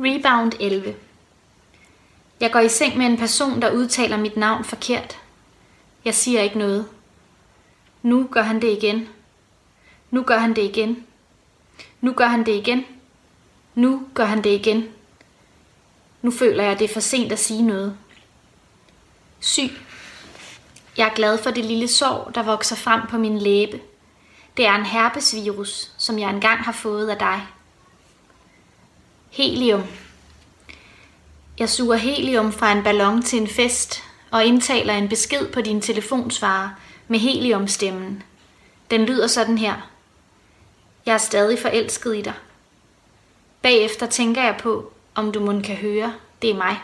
Rebound 0.00 0.52
11 0.60 0.94
Jeg 2.40 2.52
går 2.52 2.60
i 2.60 2.68
seng 2.68 2.98
med 2.98 3.06
en 3.06 3.16
person, 3.18 3.62
der 3.62 3.70
udtaler 3.70 4.16
mit 4.16 4.36
navn 4.36 4.64
forkert. 4.64 5.18
Jeg 6.04 6.14
siger 6.14 6.40
ikke 6.40 6.58
noget. 6.58 6.86
Nu 8.02 8.28
gør 8.30 8.42
han 8.42 8.62
det 8.62 8.76
igen. 8.76 9.08
Nu 10.10 10.22
gør 10.22 10.38
han 10.38 10.56
det 10.56 10.62
igen. 10.62 11.06
Nu 12.00 12.12
gør 12.12 12.26
han 12.26 12.46
det 12.46 12.52
igen. 12.52 12.84
Nu 13.74 14.02
gør 14.14 14.24
han 14.24 14.44
det 14.44 14.50
igen. 14.50 14.84
Nu 16.22 16.30
føler 16.30 16.62
jeg, 16.62 16.72
at 16.72 16.78
det 16.78 16.90
er 16.90 16.94
for 16.94 17.00
sent 17.00 17.32
at 17.32 17.38
sige 17.38 17.62
noget. 17.62 17.96
Syg. 19.40 19.70
Jeg 20.96 21.08
er 21.08 21.14
glad 21.14 21.38
for 21.38 21.50
det 21.50 21.64
lille 21.64 21.88
sår, 21.88 22.30
der 22.34 22.42
vokser 22.42 22.76
frem 22.76 23.00
på 23.10 23.18
min 23.18 23.38
læbe. 23.38 23.80
Det 24.56 24.66
er 24.66 24.74
en 24.74 24.86
herpesvirus, 24.86 25.92
som 25.98 26.18
jeg 26.18 26.30
engang 26.30 26.58
har 26.64 26.72
fået 26.72 27.08
af 27.08 27.18
dig. 27.18 27.46
Helium. 29.30 29.82
Jeg 31.58 31.70
suger 31.70 31.96
helium 31.96 32.52
fra 32.52 32.72
en 32.72 32.82
ballon 32.82 33.22
til 33.22 33.40
en 33.40 33.48
fest 33.48 34.02
og 34.30 34.44
indtaler 34.44 34.94
en 34.94 35.08
besked 35.08 35.52
på 35.52 35.60
din 35.60 35.80
telefonsvarer 35.80 36.70
med 37.08 37.18
heliumstemmen. 37.18 38.22
Den 38.90 39.04
lyder 39.04 39.26
sådan 39.26 39.58
her. 39.58 39.90
Jeg 41.06 41.14
er 41.14 41.18
stadig 41.18 41.58
forelsket 41.58 42.16
i 42.16 42.22
dig. 42.22 42.34
Bagefter 43.62 44.06
tænker 44.06 44.42
jeg 44.42 44.56
på, 44.60 44.92
om 45.14 45.32
du 45.32 45.40
må 45.40 45.60
kan 45.60 45.76
høre, 45.76 46.14
det 46.42 46.50
er 46.50 46.54
mig. 46.54 46.80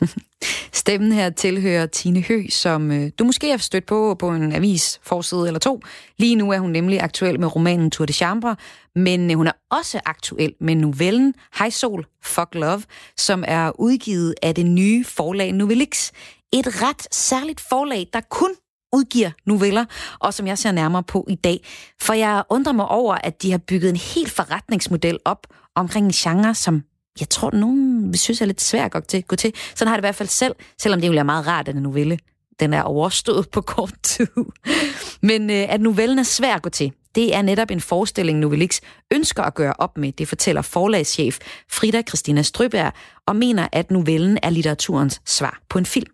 Stemmen 0.72 1.12
her 1.12 1.30
tilhører 1.30 1.86
Tine 1.86 2.20
Hø, 2.20 2.42
som 2.50 2.90
øh, 2.92 3.10
du 3.18 3.24
måske 3.24 3.50
har 3.50 3.56
stødt 3.56 3.86
på 3.86 4.16
på 4.18 4.30
en 4.30 4.52
avis 4.52 5.00
forside 5.02 5.46
eller 5.46 5.58
to. 5.58 5.80
Lige 6.18 6.36
nu 6.36 6.52
er 6.52 6.58
hun 6.58 6.70
nemlig 6.70 7.00
aktuel 7.00 7.40
med 7.40 7.56
romanen 7.56 7.90
Tour 7.90 8.06
de 8.06 8.12
Chambre, 8.12 8.56
men 8.94 9.30
øh, 9.30 9.36
hun 9.36 9.46
er 9.46 9.52
også 9.70 10.00
aktuel 10.06 10.54
med 10.60 10.74
novellen 10.74 11.34
High 11.58 11.72
Soul, 11.72 12.06
Fuck 12.22 12.54
Love, 12.54 12.82
som 13.16 13.44
er 13.46 13.80
udgivet 13.80 14.34
af 14.42 14.54
det 14.54 14.66
nye 14.66 15.04
forlag 15.04 15.52
Novellix. 15.52 16.10
Et 16.52 16.82
ret 16.82 17.14
særligt 17.14 17.60
forlag, 17.60 18.06
der 18.12 18.20
kun 18.30 18.50
udgiver 18.92 19.30
noveller, 19.46 19.84
og 20.18 20.34
som 20.34 20.46
jeg 20.46 20.58
ser 20.58 20.72
nærmere 20.72 21.02
på 21.02 21.26
i 21.28 21.34
dag. 21.34 21.66
For 22.00 22.12
jeg 22.12 22.42
undrer 22.50 22.72
mig 22.72 22.88
over, 22.88 23.14
at 23.14 23.42
de 23.42 23.50
har 23.50 23.58
bygget 23.58 23.90
en 23.90 23.96
helt 23.96 24.30
forretningsmodel 24.30 25.18
op 25.24 25.46
omkring 25.74 26.06
en 26.06 26.12
genre, 26.12 26.54
som 26.54 26.82
jeg 27.20 27.28
tror, 27.28 27.50
nogen 27.50 28.08
vil 28.12 28.18
synes 28.18 28.40
er 28.40 28.46
lidt 28.46 28.60
svært 28.60 28.94
at 28.94 29.26
gå 29.26 29.36
til. 29.36 29.54
Sådan 29.74 29.88
har 29.88 29.96
det 29.96 30.00
i 30.00 30.06
hvert 30.06 30.14
fald 30.14 30.28
selv, 30.28 30.54
selvom 30.78 31.00
det 31.00 31.08
jo 31.08 31.12
er 31.12 31.22
meget 31.22 31.46
rart, 31.46 31.68
at 31.68 31.76
en 31.76 31.82
novelle 31.82 32.18
den 32.60 32.72
er 32.72 32.82
overstået 32.82 33.50
på 33.52 33.60
kort 33.60 33.94
tid. 34.02 34.26
Men 35.22 35.50
øh, 35.50 35.74
at 35.74 35.80
novellen 35.80 36.18
er 36.18 36.22
svær 36.22 36.54
at 36.54 36.62
gå 36.62 36.70
til, 36.70 36.92
det 37.14 37.36
er 37.36 37.42
netop 37.42 37.70
en 37.70 37.80
forestilling, 37.80 38.38
Novellix 38.38 38.80
ønsker 39.12 39.42
at 39.42 39.54
gøre 39.54 39.74
op 39.78 39.98
med. 39.98 40.12
Det 40.12 40.28
fortæller 40.28 40.62
forlagschef 40.62 41.38
Frida 41.70 42.02
Christina 42.02 42.42
Strøberg, 42.42 42.92
og 43.26 43.36
mener, 43.36 43.68
at 43.72 43.90
novellen 43.90 44.38
er 44.42 44.50
litteraturens 44.50 45.22
svar 45.26 45.60
på 45.68 45.78
en 45.78 45.86
film. 45.86 46.12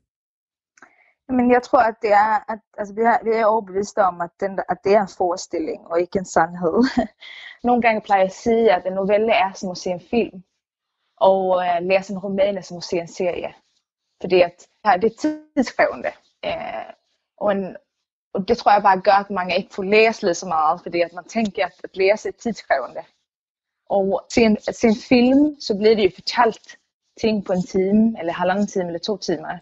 Men 1.28 1.50
jeg 1.50 1.62
tror, 1.62 1.78
at 1.78 1.94
det 2.02 2.12
er, 2.12 2.52
at 2.52 2.58
altså, 2.78 2.94
vi, 2.94 3.00
er, 3.00 3.24
vi 3.24 3.30
er 3.30 3.44
overbeviste 3.44 3.98
om, 3.98 4.20
at, 4.20 4.30
den, 4.40 4.58
at 4.68 4.78
det 4.84 4.92
er 4.94 5.02
en 5.02 5.14
forestilling 5.18 5.80
og 5.86 6.00
ikke 6.00 6.18
en 6.18 6.24
sandhed. 6.24 6.76
Nogle 7.68 7.82
gange 7.82 8.00
plejer 8.00 8.20
jeg 8.20 8.30
at 8.30 8.34
sige, 8.34 8.72
at 8.72 8.82
en 8.86 8.92
novelle 8.92 9.32
er 9.32 9.52
som 9.54 9.70
at 9.70 9.78
se 9.78 9.90
en 9.90 10.02
film, 10.10 10.42
och 11.20 11.62
øh, 11.62 11.82
läsa 11.82 12.12
en 12.12 12.18
roman 12.18 12.62
som 12.62 12.76
att 12.76 12.84
se 12.84 12.98
en 12.98 13.08
serie. 13.08 13.54
För 14.20 14.44
at, 14.44 14.68
att, 14.84 15.02
det 15.02 15.06
är 15.06 15.42
tidskrävande. 15.54 16.12
Och, 16.42 16.48
øh, 16.48 16.94
och 17.36 17.52
en, 17.52 17.76
det 18.48 18.58
tror 18.58 18.72
jag 18.72 18.82
bara 18.82 19.02
gör 19.06 19.20
att 19.20 19.30
många 19.30 19.54
inte 19.56 19.74
får 19.74 19.84
läsa 19.84 20.26
lika 20.26 20.46
mycket 20.46 20.82
för 20.82 20.90
det 20.90 21.04
att 21.04 21.12
man 21.12 21.24
tänker 21.24 21.64
att, 21.64 21.84
att 21.84 21.96
läsa 21.96 22.28
är 22.28 22.32
tidskrävande. 22.32 23.04
Och 23.88 24.26
sen, 24.28 24.56
sen 24.72 24.94
film, 24.94 25.56
så 25.58 25.74
blir 25.74 25.96
det 25.96 26.02
ju 26.02 26.10
förtalt 26.10 26.76
ting 27.20 27.42
på 27.42 27.52
en 27.52 27.62
timme 27.62 28.20
eller 28.20 28.32
halvannan 28.32 28.66
timme 28.66 28.88
eller 28.88 28.98
två 28.98 29.16
timmar. 29.16 29.60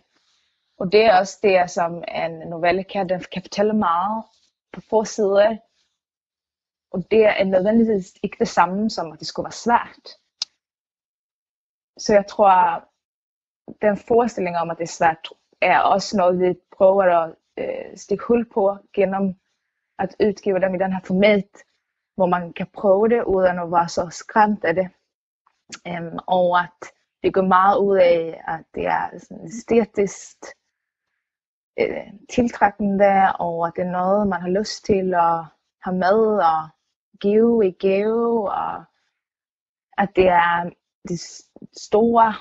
Och 0.78 0.88
det 0.88 1.04
är 1.04 1.20
också 1.20 1.38
det, 1.42 1.70
som 1.70 2.04
en 2.06 2.38
novelle 2.38 2.84
kan. 2.84 3.06
Den 3.06 3.20
kan 3.20 3.42
fortælle 3.42 3.72
mycket 3.72 4.30
på 4.72 4.80
få 4.80 5.04
sidor. 5.04 5.58
Och 6.90 7.02
det 7.08 7.24
är 7.24 7.44
nödvändigtvis 7.44 8.16
inte 8.22 8.36
det 8.38 8.46
samme 8.46 8.90
som, 8.90 9.12
att 9.12 9.18
det 9.18 9.24
skulle 9.24 9.44
vara 9.44 9.52
svårt. 9.52 10.23
Så 11.98 12.12
jeg 12.12 12.26
tror, 12.26 12.84
den 13.82 13.96
forestilling 13.96 14.56
om, 14.56 14.70
at 14.70 14.78
det 14.78 14.82
er 14.82 14.96
svært, 14.98 15.28
er 15.60 15.80
også 15.80 16.16
noget, 16.16 16.40
vi 16.40 16.54
prøver 16.76 17.02
at 17.02 17.34
øh, 17.58 17.96
stikke 17.96 18.24
hul 18.24 18.50
på 18.54 18.76
gennem 18.94 19.34
at 19.98 20.16
udgive 20.20 20.60
dem 20.60 20.74
i 20.74 20.78
den 20.78 20.92
her 20.92 21.00
format, 21.04 21.64
hvor 22.14 22.26
man 22.26 22.52
kan 22.52 22.66
prøve 22.72 23.08
det, 23.08 23.22
uden 23.24 23.58
at 23.58 23.72
være 23.72 23.88
så 23.88 24.08
skræmt 24.10 24.64
af 24.64 24.74
det. 24.74 24.88
Um, 25.88 26.18
og 26.26 26.60
at 26.60 26.92
det 27.22 27.34
går 27.34 27.42
meget 27.42 27.78
ud 27.78 27.96
af, 27.96 28.42
at 28.48 28.64
det 28.74 28.86
er 28.86 29.18
sådan 29.18 29.44
æstetisk 29.44 30.36
øh, 31.80 32.12
tiltrækkende, 32.30 33.32
og 33.38 33.66
at 33.66 33.72
det 33.76 33.84
er 33.84 33.90
noget, 33.90 34.28
man 34.28 34.40
har 34.40 34.48
lyst 34.48 34.84
til 34.84 35.14
at 35.14 35.44
have 35.82 35.96
med 35.96 36.38
og 36.52 36.68
give 37.20 37.66
i 37.66 37.70
gave, 37.70 38.50
og 38.50 38.84
at 39.98 40.08
det 40.16 40.28
er 40.28 40.70
de 41.08 41.18
store 41.76 42.34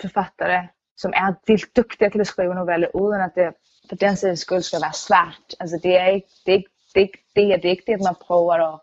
forfattere, 0.00 0.68
som 0.96 1.12
er 1.16 1.34
vildt 1.46 1.76
dygtige 1.76 2.10
til 2.10 2.20
at 2.20 2.26
skrive 2.26 2.54
noveller, 2.54 2.88
uden 2.94 3.20
at 3.20 3.30
det 3.34 3.54
for 3.88 3.96
den 3.96 4.16
sags 4.16 4.40
skyld 4.40 4.62
skal 4.62 4.80
være 4.82 4.92
svært. 4.92 5.54
Altså 5.60 5.80
det 5.82 5.96
er 5.96 6.06
ikke 6.06 6.28
det, 6.46 6.52
er 6.52 6.56
ikke, 6.56 6.70
det, 6.94 7.00
er 7.00 7.06
ikke, 7.06 7.24
det, 7.36 7.52
er, 7.52 7.56
det 7.56 7.64
er 7.64 7.70
ikke 7.70 7.84
det, 7.86 7.94
at 7.94 8.00
man 8.00 8.16
prøver 8.20 8.54
at, 8.54 8.80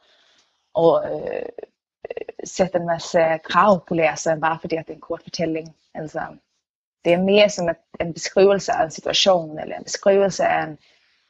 at 0.83 1.11
øh, 1.11 1.45
sætte 2.43 2.77
en 2.77 2.85
masse 2.85 3.19
krav 3.43 3.85
på 3.87 3.93
læseren, 3.93 4.41
bare 4.41 4.57
fordi 4.61 4.75
at 4.75 4.87
det 4.87 4.93
er 4.93 4.95
en 4.95 5.01
kort 5.01 5.23
fortælling. 5.23 5.75
Altså, 5.93 6.21
det 7.05 7.13
er 7.13 7.21
mere 7.21 7.49
som 7.49 7.69
en 8.01 8.13
beskrivelse 8.13 8.71
af 8.71 8.83
en 8.83 8.91
situation, 8.91 9.59
eller 9.59 9.75
en 9.77 9.83
beskrivelse 9.83 10.45
af 10.45 10.63
en 10.63 10.77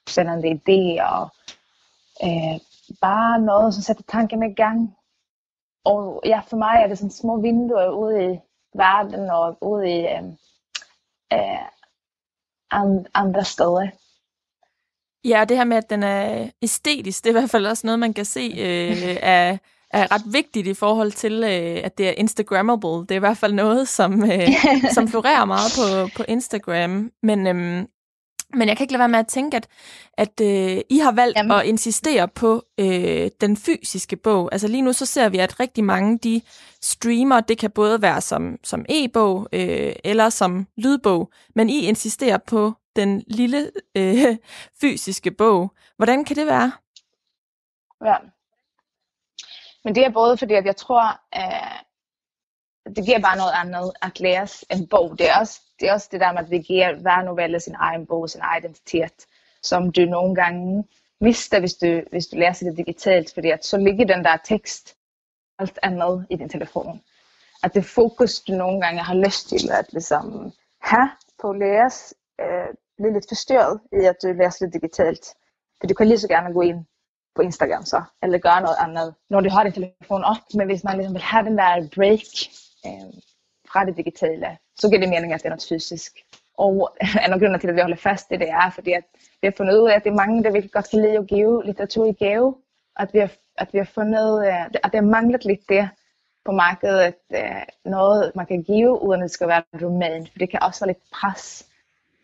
spændende 0.10 0.50
idé, 0.50 1.04
og 1.14 1.30
øh, 2.24 2.60
bare 3.02 3.42
noget, 3.42 3.74
som 3.74 3.84
sætter 3.84 4.04
tanken 4.08 4.52
i 4.52 4.54
gang. 4.54 4.96
Og 5.92 6.22
ja, 6.26 6.40
for 6.50 6.58
mig 6.58 6.76
er 6.84 6.88
det 6.88 6.98
sådan 6.98 7.12
små 7.12 7.42
vinduer 7.42 7.90
ude 7.90 8.34
i 8.34 8.40
verden 8.74 9.30
og 9.30 9.58
ude 9.62 9.90
i 9.90 10.00
øh, 10.00 10.24
øh, 11.34 11.66
andre 13.14 13.44
steder. 13.44 13.88
Ja, 15.26 15.42
og 15.42 15.50
det 15.50 15.58
her 15.58 15.64
med, 15.64 15.78
at 15.78 15.90
den 15.90 16.04
er 16.04 16.50
æstetisk, 16.62 17.24
det 17.24 17.30
er 17.30 17.34
i 17.34 17.40
hvert 17.40 17.50
fald 17.50 17.66
også 17.66 17.88
noget, 17.88 18.00
man 18.00 18.14
kan 18.14 18.26
se 18.26 18.40
øh, 18.40 19.18
er, 19.22 19.58
er 19.92 20.12
ret 20.12 20.34
vigtigt 20.34 20.68
i 20.68 20.74
forhold 20.74 21.12
til, 21.12 21.34
øh, 21.44 21.86
at 21.86 21.98
det 21.98 22.10
er 22.10 22.14
Instagrammable. 22.18 22.90
Det 22.90 23.12
er 23.12 23.16
i 23.16 23.20
hvert 23.28 23.38
fald 23.38 23.54
noget, 23.54 23.88
som, 23.88 24.32
øh, 24.32 24.50
som 24.96 25.08
florerer 25.08 25.46
meget 25.46 25.72
på, 25.78 26.10
på 26.18 26.24
Instagram. 26.28 27.12
Men, 27.24 27.48
øhm, 27.48 27.88
men 28.54 28.68
jeg 28.68 28.78
kan 28.78 28.84
ikke 28.84 28.94
lade 28.94 29.00
være 29.00 29.10
med 29.10 29.20
at 29.20 29.28
tænke, 29.28 29.58
at, 29.58 29.68
at 30.14 30.42
øh, 30.42 30.82
I 30.90 30.98
har 30.98 31.12
valgt 31.12 31.38
Jamen. 31.38 31.52
at 31.52 31.66
insistere 31.66 32.28
på 32.28 32.64
øh, 32.78 33.30
den 33.42 33.58
fysiske 33.58 34.16
bog. 34.16 34.50
Altså 34.52 34.68
lige 34.68 34.82
nu 34.82 34.94
så 34.94 35.06
ser 35.06 35.30
vi, 35.30 35.38
at 35.38 35.60
rigtig 35.60 35.84
mange 35.84 36.18
de 36.18 36.42
streamer, 36.82 37.40
det 37.40 37.58
kan 37.58 37.72
både 37.72 38.02
være 38.02 38.22
som, 38.22 38.58
som 38.64 38.86
e-bog 38.90 39.48
øh, 39.54 39.94
eller 40.04 40.30
som 40.30 40.68
lydbog, 40.78 41.32
men 41.56 41.70
I 41.70 41.80
insisterer 41.80 42.38
på 42.38 42.74
den 42.96 43.24
lille 43.28 43.72
øh, 43.98 44.38
fysiske 44.82 45.32
bog. 45.32 45.74
Hvordan 45.98 46.26
kan 46.26 46.36
det 46.36 46.48
være? 46.48 46.72
Ja. 48.06 48.16
Men 49.84 49.96
det 49.96 50.06
er 50.06 50.10
både 50.10 50.38
fordi, 50.38 50.54
at 50.54 50.66
jeg 50.66 50.76
tror, 50.76 51.20
at 51.32 51.84
det 52.96 53.06
giver 53.06 53.20
bare 53.20 53.38
noget 53.38 53.54
andet 53.56 53.92
at 54.02 54.20
læse 54.20 54.66
en 54.70 54.88
bog. 54.88 55.20
Det 55.20 55.30
er 55.30 55.40
også 55.40 55.62
det, 55.80 55.90
er 55.90 55.94
også 55.94 56.10
det 56.12 56.20
der 56.20 56.32
med, 56.32 56.40
at 56.44 56.50
det 56.50 56.66
giver 56.66 56.96
hver 56.96 57.24
novelle 57.24 57.60
sin 57.60 57.76
egen 57.76 58.06
bog, 58.06 58.30
sin 58.30 58.42
egen 58.42 58.64
identitet, 58.64 59.26
som 59.64 59.92
du 59.92 60.02
nogle 60.02 60.36
gange 60.36 60.84
mister, 61.22 61.60
hvis 61.60 61.74
du, 61.74 62.02
hvis 62.12 62.28
du 62.28 62.38
læser 62.38 62.66
det 62.70 62.78
digitalt, 62.78 63.34
fordi 63.34 63.50
at 63.50 63.66
så 63.66 63.78
ligger 63.78 64.06
den 64.06 64.24
der 64.24 64.38
tekst 64.44 64.96
alt 65.60 65.80
andet 65.84 66.28
i 66.30 66.36
din 66.36 66.50
telefon. 66.50 67.02
At 67.64 67.74
det 67.74 67.86
fokus, 67.86 68.40
du 68.40 68.54
nogle 68.54 68.82
gange 68.82 69.04
har 69.04 69.16
lyst 69.16 69.50
til 69.50 69.72
at 69.72 69.86
ligesom 69.92 70.52
have 70.82 71.10
på 71.42 71.50
at 71.50 71.60
læse, 71.60 72.16
øh, 72.42 72.70
bliver 72.98 73.14
lidt 73.14 73.26
forstyrret 73.30 73.80
i, 73.92 74.06
at 74.06 74.16
du 74.24 74.28
læser 74.28 74.66
det 74.66 74.74
digitalt. 74.74 75.26
For 75.80 75.88
du 75.88 75.94
kan 75.94 76.08
lige 76.08 76.20
så 76.20 76.28
gerne 76.28 76.54
gå 76.54 76.62
ind 76.62 76.86
på 77.36 77.42
Instagram 77.42 77.86
så, 77.86 78.04
eller 78.24 78.38
gøre 78.38 78.62
noget 78.62 78.78
andet, 78.80 79.16
når 79.30 79.42
du 79.42 79.50
har 79.50 79.64
din 79.64 79.74
telefon 79.74 80.24
op. 80.24 80.44
Men 80.54 80.68
hvis 80.68 80.84
man 80.84 80.98
ligesom 80.98 81.14
vil 81.14 81.22
have 81.22 81.46
den 81.46 81.58
der 81.58 81.90
break 81.96 82.26
eh, 82.86 83.14
fra 83.72 83.86
det 83.86 83.98
digitale, 83.98 84.58
så 84.76 84.90
giver 84.90 85.00
det 85.00 85.10
mening, 85.10 85.34
at 85.34 85.40
det 85.40 85.46
er 85.46 85.50
noget 85.50 85.68
fysisk. 85.70 86.12
Og 86.58 86.98
en 87.26 87.34
af 87.34 87.40
grundene 87.40 87.60
til, 87.60 87.68
at 87.68 87.76
vi 87.76 87.82
holder 87.82 87.98
fast 87.98 88.32
i 88.32 88.36
det, 88.36 88.50
er, 88.50 88.70
fordi 88.70 88.92
at 88.92 89.04
vi 89.42 89.48
har 89.48 89.54
fundet 89.58 89.78
ud 89.78 89.90
af, 89.90 89.96
at 89.96 90.04
det 90.04 90.10
er 90.10 90.16
mange, 90.16 90.44
der 90.44 90.52
virkelig 90.52 90.72
godt 90.72 90.90
kan 90.90 91.02
lide 91.02 91.18
at 91.18 91.28
give 91.28 91.66
litteratur 91.66 92.06
i 92.06 92.12
gave. 92.12 92.56
At 93.00 93.14
vi 93.14 93.20
har, 93.20 93.32
at 93.58 93.74
vi 93.74 93.78
har 93.78 93.86
fundet, 93.86 94.48
øh, 94.48 94.66
at 94.66 94.84
det 94.84 94.96
har 94.96 95.02
manglet 95.02 95.46
lidt 95.46 95.70
det 95.70 95.90
på 96.46 96.52
markedet, 96.52 97.00
at 97.00 97.16
uh, 97.30 97.92
noget, 97.92 98.32
man 98.36 98.46
kan 98.46 98.64
give, 98.64 99.02
uden 99.02 99.22
at 99.22 99.24
det 99.24 99.32
skal 99.32 99.48
være 99.48 99.64
en 99.74 99.86
roman. 99.86 100.28
For 100.28 100.40
det 100.40 100.50
kan 100.50 100.64
også 100.64 100.86
være 100.86 100.94
lidt 100.94 101.12
pres, 101.12 101.68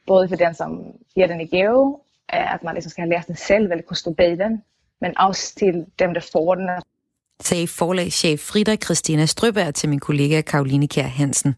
både 0.07 0.27
for 0.29 0.35
den, 0.35 0.53
som 0.53 0.93
giver 1.15 1.27
den 1.27 1.41
i 1.41 1.45
gave, 1.45 1.99
øh, 2.33 2.53
at 2.53 2.63
man 2.63 2.73
ligesom 2.75 2.89
skal 2.89 3.01
have 3.01 3.13
læst 3.13 3.27
den 3.27 3.35
selv, 3.35 3.71
eller 3.71 3.81
kunne 3.81 3.97
stå 3.97 4.13
bag 4.13 4.37
den, 4.37 4.63
men 5.01 5.17
også 5.17 5.55
til 5.55 5.85
dem, 5.99 6.13
der 6.13 6.29
får 6.31 6.55
den. 6.55 6.69
Sagde 7.43 7.67
forlagschef 7.67 8.39
Frida 8.39 8.75
Christina 8.75 9.25
Strøberg 9.25 9.75
til 9.75 9.89
min 9.89 9.99
kollega 9.99 10.41
Karoline 10.41 10.87
Kjær 10.87 11.07
Hansen. 11.07 11.55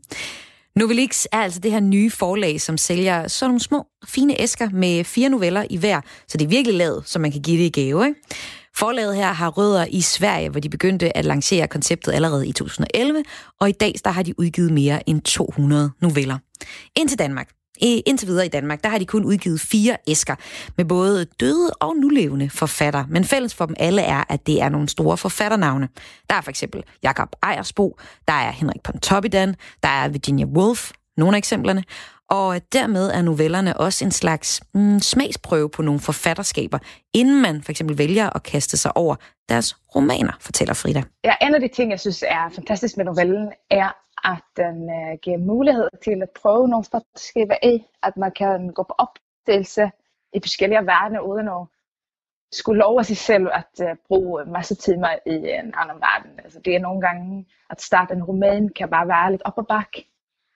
Novelix 0.76 1.26
er 1.32 1.38
altså 1.38 1.60
det 1.60 1.72
her 1.72 1.80
nye 1.80 2.12
forlag, 2.12 2.62
som 2.62 2.78
sælger 2.78 3.28
sådan 3.28 3.50
nogle 3.50 3.60
små, 3.60 3.86
fine 4.08 4.42
æsker 4.42 4.70
med 4.70 5.04
fire 5.04 5.30
noveller 5.30 5.66
i 5.70 5.78
hver, 5.78 6.02
så 6.28 6.38
det 6.38 6.46
er 6.46 6.50
virkelig 6.50 6.78
lavet, 6.78 7.04
så 7.06 7.20
man 7.20 7.32
kan 7.32 7.42
give 7.42 7.58
det 7.58 7.78
i 7.78 7.82
gave. 7.82 8.08
Ikke? 8.08 8.20
Forlaget 8.76 9.16
her 9.16 9.34
har 9.34 9.50
rødder 9.50 9.86
i 9.90 10.02
Sverige, 10.02 10.50
hvor 10.50 10.60
de 10.60 10.70
begyndte 10.70 11.18
at 11.18 11.26
lancere 11.26 11.68
konceptet 11.68 12.14
allerede 12.14 12.48
i 12.48 12.52
2011, 12.52 13.24
og 13.60 13.70
i 13.70 13.72
dag 13.72 13.96
der 14.04 14.12
har 14.12 14.24
de 14.24 14.40
udgivet 14.40 14.72
mere 14.72 15.10
end 15.10 15.22
200 15.22 15.92
noveller. 16.02 16.38
Ind 16.96 17.10
til 17.10 17.20
Danmark. 17.20 17.50
Indtil 17.82 18.28
videre 18.28 18.46
i 18.46 18.50
Danmark, 18.50 18.84
der 18.84 18.90
har 18.90 18.98
de 18.98 19.06
kun 19.06 19.24
udgivet 19.24 19.62
fire 19.62 19.98
æsker 20.08 20.36
med 20.78 20.86
både 20.86 21.26
døde 21.26 21.70
og 21.80 21.96
nulevende 21.96 22.50
forfatter. 22.50 23.06
Men 23.10 23.24
fælles 23.24 23.56
for 23.56 23.66
dem 23.66 23.76
alle 23.80 24.02
er, 24.02 24.24
at 24.30 24.48
det 24.48 24.62
er 24.62 24.70
nogle 24.70 24.90
store 24.90 25.18
forfatternavne. 25.18 25.90
Der 26.30 26.36
er 26.36 26.42
for 26.42 26.50
eksempel 26.50 26.84
Jakob 27.04 27.36
Ejersbo, 27.44 27.98
der 28.28 28.34
er 28.34 28.52
Henrik 28.52 28.82
Pontoppidan, 28.84 29.56
der 29.84 29.90
er 29.90 30.08
Virginia 30.08 30.46
Woolf, 30.46 30.92
nogle 31.18 31.36
af 31.36 31.38
eksemplerne. 31.38 31.84
Og 32.30 32.62
dermed 32.74 33.12
er 33.12 33.22
novellerne 33.22 33.78
også 33.78 34.06
en 34.06 34.12
slags 34.12 34.62
mm, 34.74 35.00
smagsprøve 35.00 35.70
på 35.70 35.82
nogle 35.82 36.00
forfatterskaber, 36.00 36.80
inden 37.14 37.42
man 37.42 37.64
for 37.64 37.72
eksempel 37.72 37.98
vælger 37.98 38.30
at 38.36 38.44
kaste 38.44 38.78
sig 38.78 38.98
over 38.98 39.16
deres 39.50 39.76
romaner, 39.96 40.32
fortæller 40.40 40.74
Frida. 40.74 41.04
Ja, 41.24 41.34
en 41.42 41.56
af 41.56 41.62
de 41.62 41.68
ting, 41.68 41.92
jeg 41.92 42.00
synes 42.00 42.24
er 42.28 42.50
fantastisk 42.56 42.98
med 42.98 43.06
novellen, 43.06 43.52
er, 43.72 43.96
at 44.24 44.44
den 44.58 44.84
uh, 44.84 45.20
giver 45.22 45.38
mulighed 45.38 45.90
til 46.04 46.22
at 46.22 46.30
prøve 46.30 46.68
nogle 46.68 46.86
strategier 46.86 47.58
i, 47.64 47.86
at 48.04 48.18
man 48.18 48.32
kan 48.32 48.70
gå 48.70 48.84
på 48.84 48.96
opdagelse 48.98 49.92
i 50.34 50.40
forskellige 50.42 50.86
verdener, 50.86 51.20
uden 51.20 51.48
at 51.48 51.66
skulle 52.52 52.80
love 52.80 53.04
sig 53.04 53.18
selv 53.18 53.48
at 53.54 53.74
uh, 53.82 53.98
bruge 54.08 54.44
en 54.44 54.52
masse 54.52 54.76
timer 54.76 55.10
i 55.26 55.36
en 55.36 55.74
anden 55.82 56.00
verden. 56.00 56.40
Altså, 56.44 56.60
det 56.60 56.76
er 56.76 56.80
nogle 56.80 57.02
gange, 57.02 57.48
at 57.70 57.82
starte 57.82 58.14
en 58.14 58.24
roman 58.24 58.70
kan 58.70 58.90
bare 58.90 59.08
være 59.08 59.32
lidt 59.32 59.42
op 59.46 59.58
og 59.58 59.68
bak. 59.68 59.92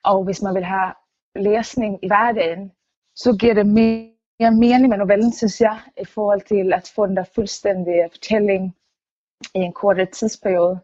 Og 0.04 0.24
hvis 0.24 0.42
man 0.42 0.54
vil 0.54 0.64
have 0.64 0.92
læsning 1.36 1.98
i 2.04 2.06
hverdagen, 2.06 2.72
så 3.14 3.36
giver 3.40 3.54
det 3.54 3.66
mere 3.66 4.50
mening 4.50 4.88
med 4.88 4.98
novellen, 4.98 5.32
synes 5.32 5.60
jeg, 5.60 5.80
i 6.00 6.04
forhold 6.04 6.40
til 6.40 6.72
at 6.72 6.92
få 6.94 7.06
den 7.06 7.16
der 7.16 7.24
fuldstændige 7.34 8.08
fortælling 8.10 8.76
i 9.54 9.58
en 9.58 9.72
kortere 9.72 10.06
tidsperiode 10.06 10.80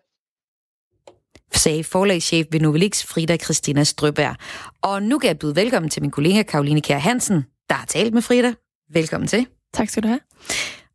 sagde 1.58 1.84
forlagschef 1.84 2.46
ved 2.50 2.60
Novelix 2.60 3.06
Frida 3.06 3.36
Christina 3.36 3.84
Strøberg. 3.84 4.36
Og 4.82 5.02
nu 5.02 5.18
kan 5.18 5.28
jeg 5.28 5.38
byde 5.38 5.56
velkommen 5.56 5.90
til 5.90 6.02
min 6.02 6.10
kollega 6.10 6.42
Karoline 6.42 6.80
Kjær 6.80 6.98
Hansen, 6.98 7.44
der 7.68 7.74
har 7.74 7.86
talt 7.86 8.14
med 8.14 8.22
Frida. 8.22 8.54
Velkommen 8.92 9.28
til. 9.28 9.46
Tak 9.74 9.88
skal 9.88 10.02
du 10.02 10.08
have. 10.08 10.20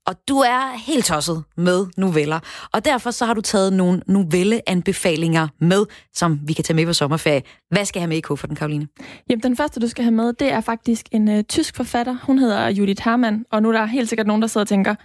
Og 0.07 0.15
du 0.27 0.37
er 0.37 0.77
helt 0.77 1.05
tosset 1.05 1.43
med 1.57 1.85
noveller, 1.97 2.39
og 2.73 2.85
derfor 2.85 3.11
så 3.11 3.25
har 3.25 3.33
du 3.33 3.41
taget 3.41 3.73
nogle 3.73 4.01
novelleanbefalinger 4.07 5.47
med, 5.59 5.85
som 6.13 6.39
vi 6.43 6.53
kan 6.53 6.63
tage 6.63 6.75
med 6.75 6.85
på 6.85 6.93
sommerferie. 6.93 7.41
Hvad 7.71 7.85
skal 7.85 7.99
jeg 7.99 8.03
have 8.03 8.09
med 8.09 8.17
i 8.17 8.21
kufferten, 8.21 8.55
Karoline? 8.55 8.87
Jamen, 9.29 9.43
den 9.43 9.57
første, 9.57 9.79
du 9.79 9.87
skal 9.87 10.03
have 10.03 10.15
med, 10.15 10.33
det 10.33 10.51
er 10.51 10.61
faktisk 10.61 11.05
en 11.11 11.27
uh, 11.27 11.41
tysk 11.49 11.75
forfatter. 11.75 12.17
Hun 12.23 12.39
hedder 12.39 12.67
Judith 12.69 13.03
Hermann, 13.05 13.45
og 13.51 13.61
nu 13.61 13.69
er 13.69 13.73
der 13.73 13.85
helt 13.85 14.09
sikkert 14.09 14.27
nogen, 14.27 14.41
der 14.41 14.47
sidder 14.47 14.63
og 14.63 14.69
tænker, 14.69 14.95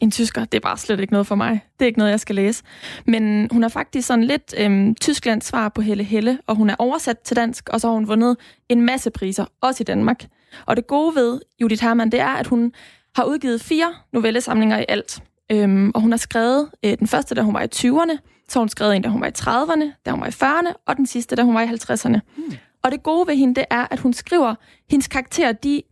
en 0.00 0.10
tysker, 0.10 0.44
det 0.44 0.54
er 0.54 0.60
bare 0.60 0.78
slet 0.78 1.00
ikke 1.00 1.12
noget 1.12 1.26
for 1.26 1.34
mig. 1.34 1.60
Det 1.78 1.84
er 1.84 1.86
ikke 1.86 1.98
noget, 1.98 2.10
jeg 2.10 2.20
skal 2.20 2.34
læse. 2.34 2.62
Men 3.06 3.48
hun 3.52 3.64
er 3.64 3.68
faktisk 3.68 4.06
sådan 4.06 4.24
lidt 4.24 4.54
øhm, 4.58 4.94
Tysklands 4.94 5.44
svar 5.44 5.68
på 5.68 5.80
Helle 5.80 6.04
Helle, 6.04 6.38
og 6.46 6.56
hun 6.56 6.70
er 6.70 6.74
oversat 6.78 7.18
til 7.18 7.36
dansk, 7.36 7.68
og 7.68 7.80
så 7.80 7.86
har 7.86 7.94
hun 7.94 8.08
vundet 8.08 8.36
en 8.68 8.82
masse 8.82 9.10
priser, 9.10 9.44
også 9.60 9.82
i 9.82 9.84
Danmark. 9.84 10.26
Og 10.66 10.76
det 10.76 10.86
gode 10.86 11.14
ved 11.14 11.40
Judith 11.60 11.82
Hermann, 11.82 12.12
det 12.12 12.20
er, 12.20 12.28
at 12.28 12.46
hun 12.46 12.72
har 13.16 13.24
udgivet 13.24 13.60
fire 13.60 13.94
novellesamlinger 14.12 14.78
i 14.78 14.84
alt. 14.88 15.22
Øhm, 15.52 15.90
og 15.94 16.00
hun 16.00 16.10
har 16.10 16.18
skrevet 16.18 16.70
øh, 16.84 16.98
den 16.98 17.06
første, 17.06 17.34
da 17.34 17.40
hun 17.42 17.54
var 17.54 17.62
i 17.62 17.68
20'erne, 17.76 18.18
så 18.48 18.58
hun 18.58 18.68
skrevet 18.68 18.96
en, 18.96 19.02
da 19.02 19.08
hun 19.08 19.20
var 19.20 19.26
i 19.26 19.32
30'erne, 19.38 20.02
da 20.06 20.10
hun 20.10 20.20
var 20.20 20.26
i 20.26 20.30
40'erne, 20.30 20.72
og 20.86 20.96
den 20.96 21.06
sidste, 21.06 21.36
da 21.36 21.42
hun 21.42 21.54
var 21.54 21.62
i 21.62 21.66
50'erne. 21.66 22.18
Hmm. 22.36 22.56
Og 22.82 22.92
det 22.92 23.02
gode 23.02 23.28
ved 23.28 23.36
hende, 23.36 23.54
det 23.54 23.64
er, 23.70 23.86
at 23.90 23.98
hun 23.98 24.12
skriver, 24.12 24.54
hendes 24.90 25.08
karakterer, 25.08 25.52
de 25.52 25.82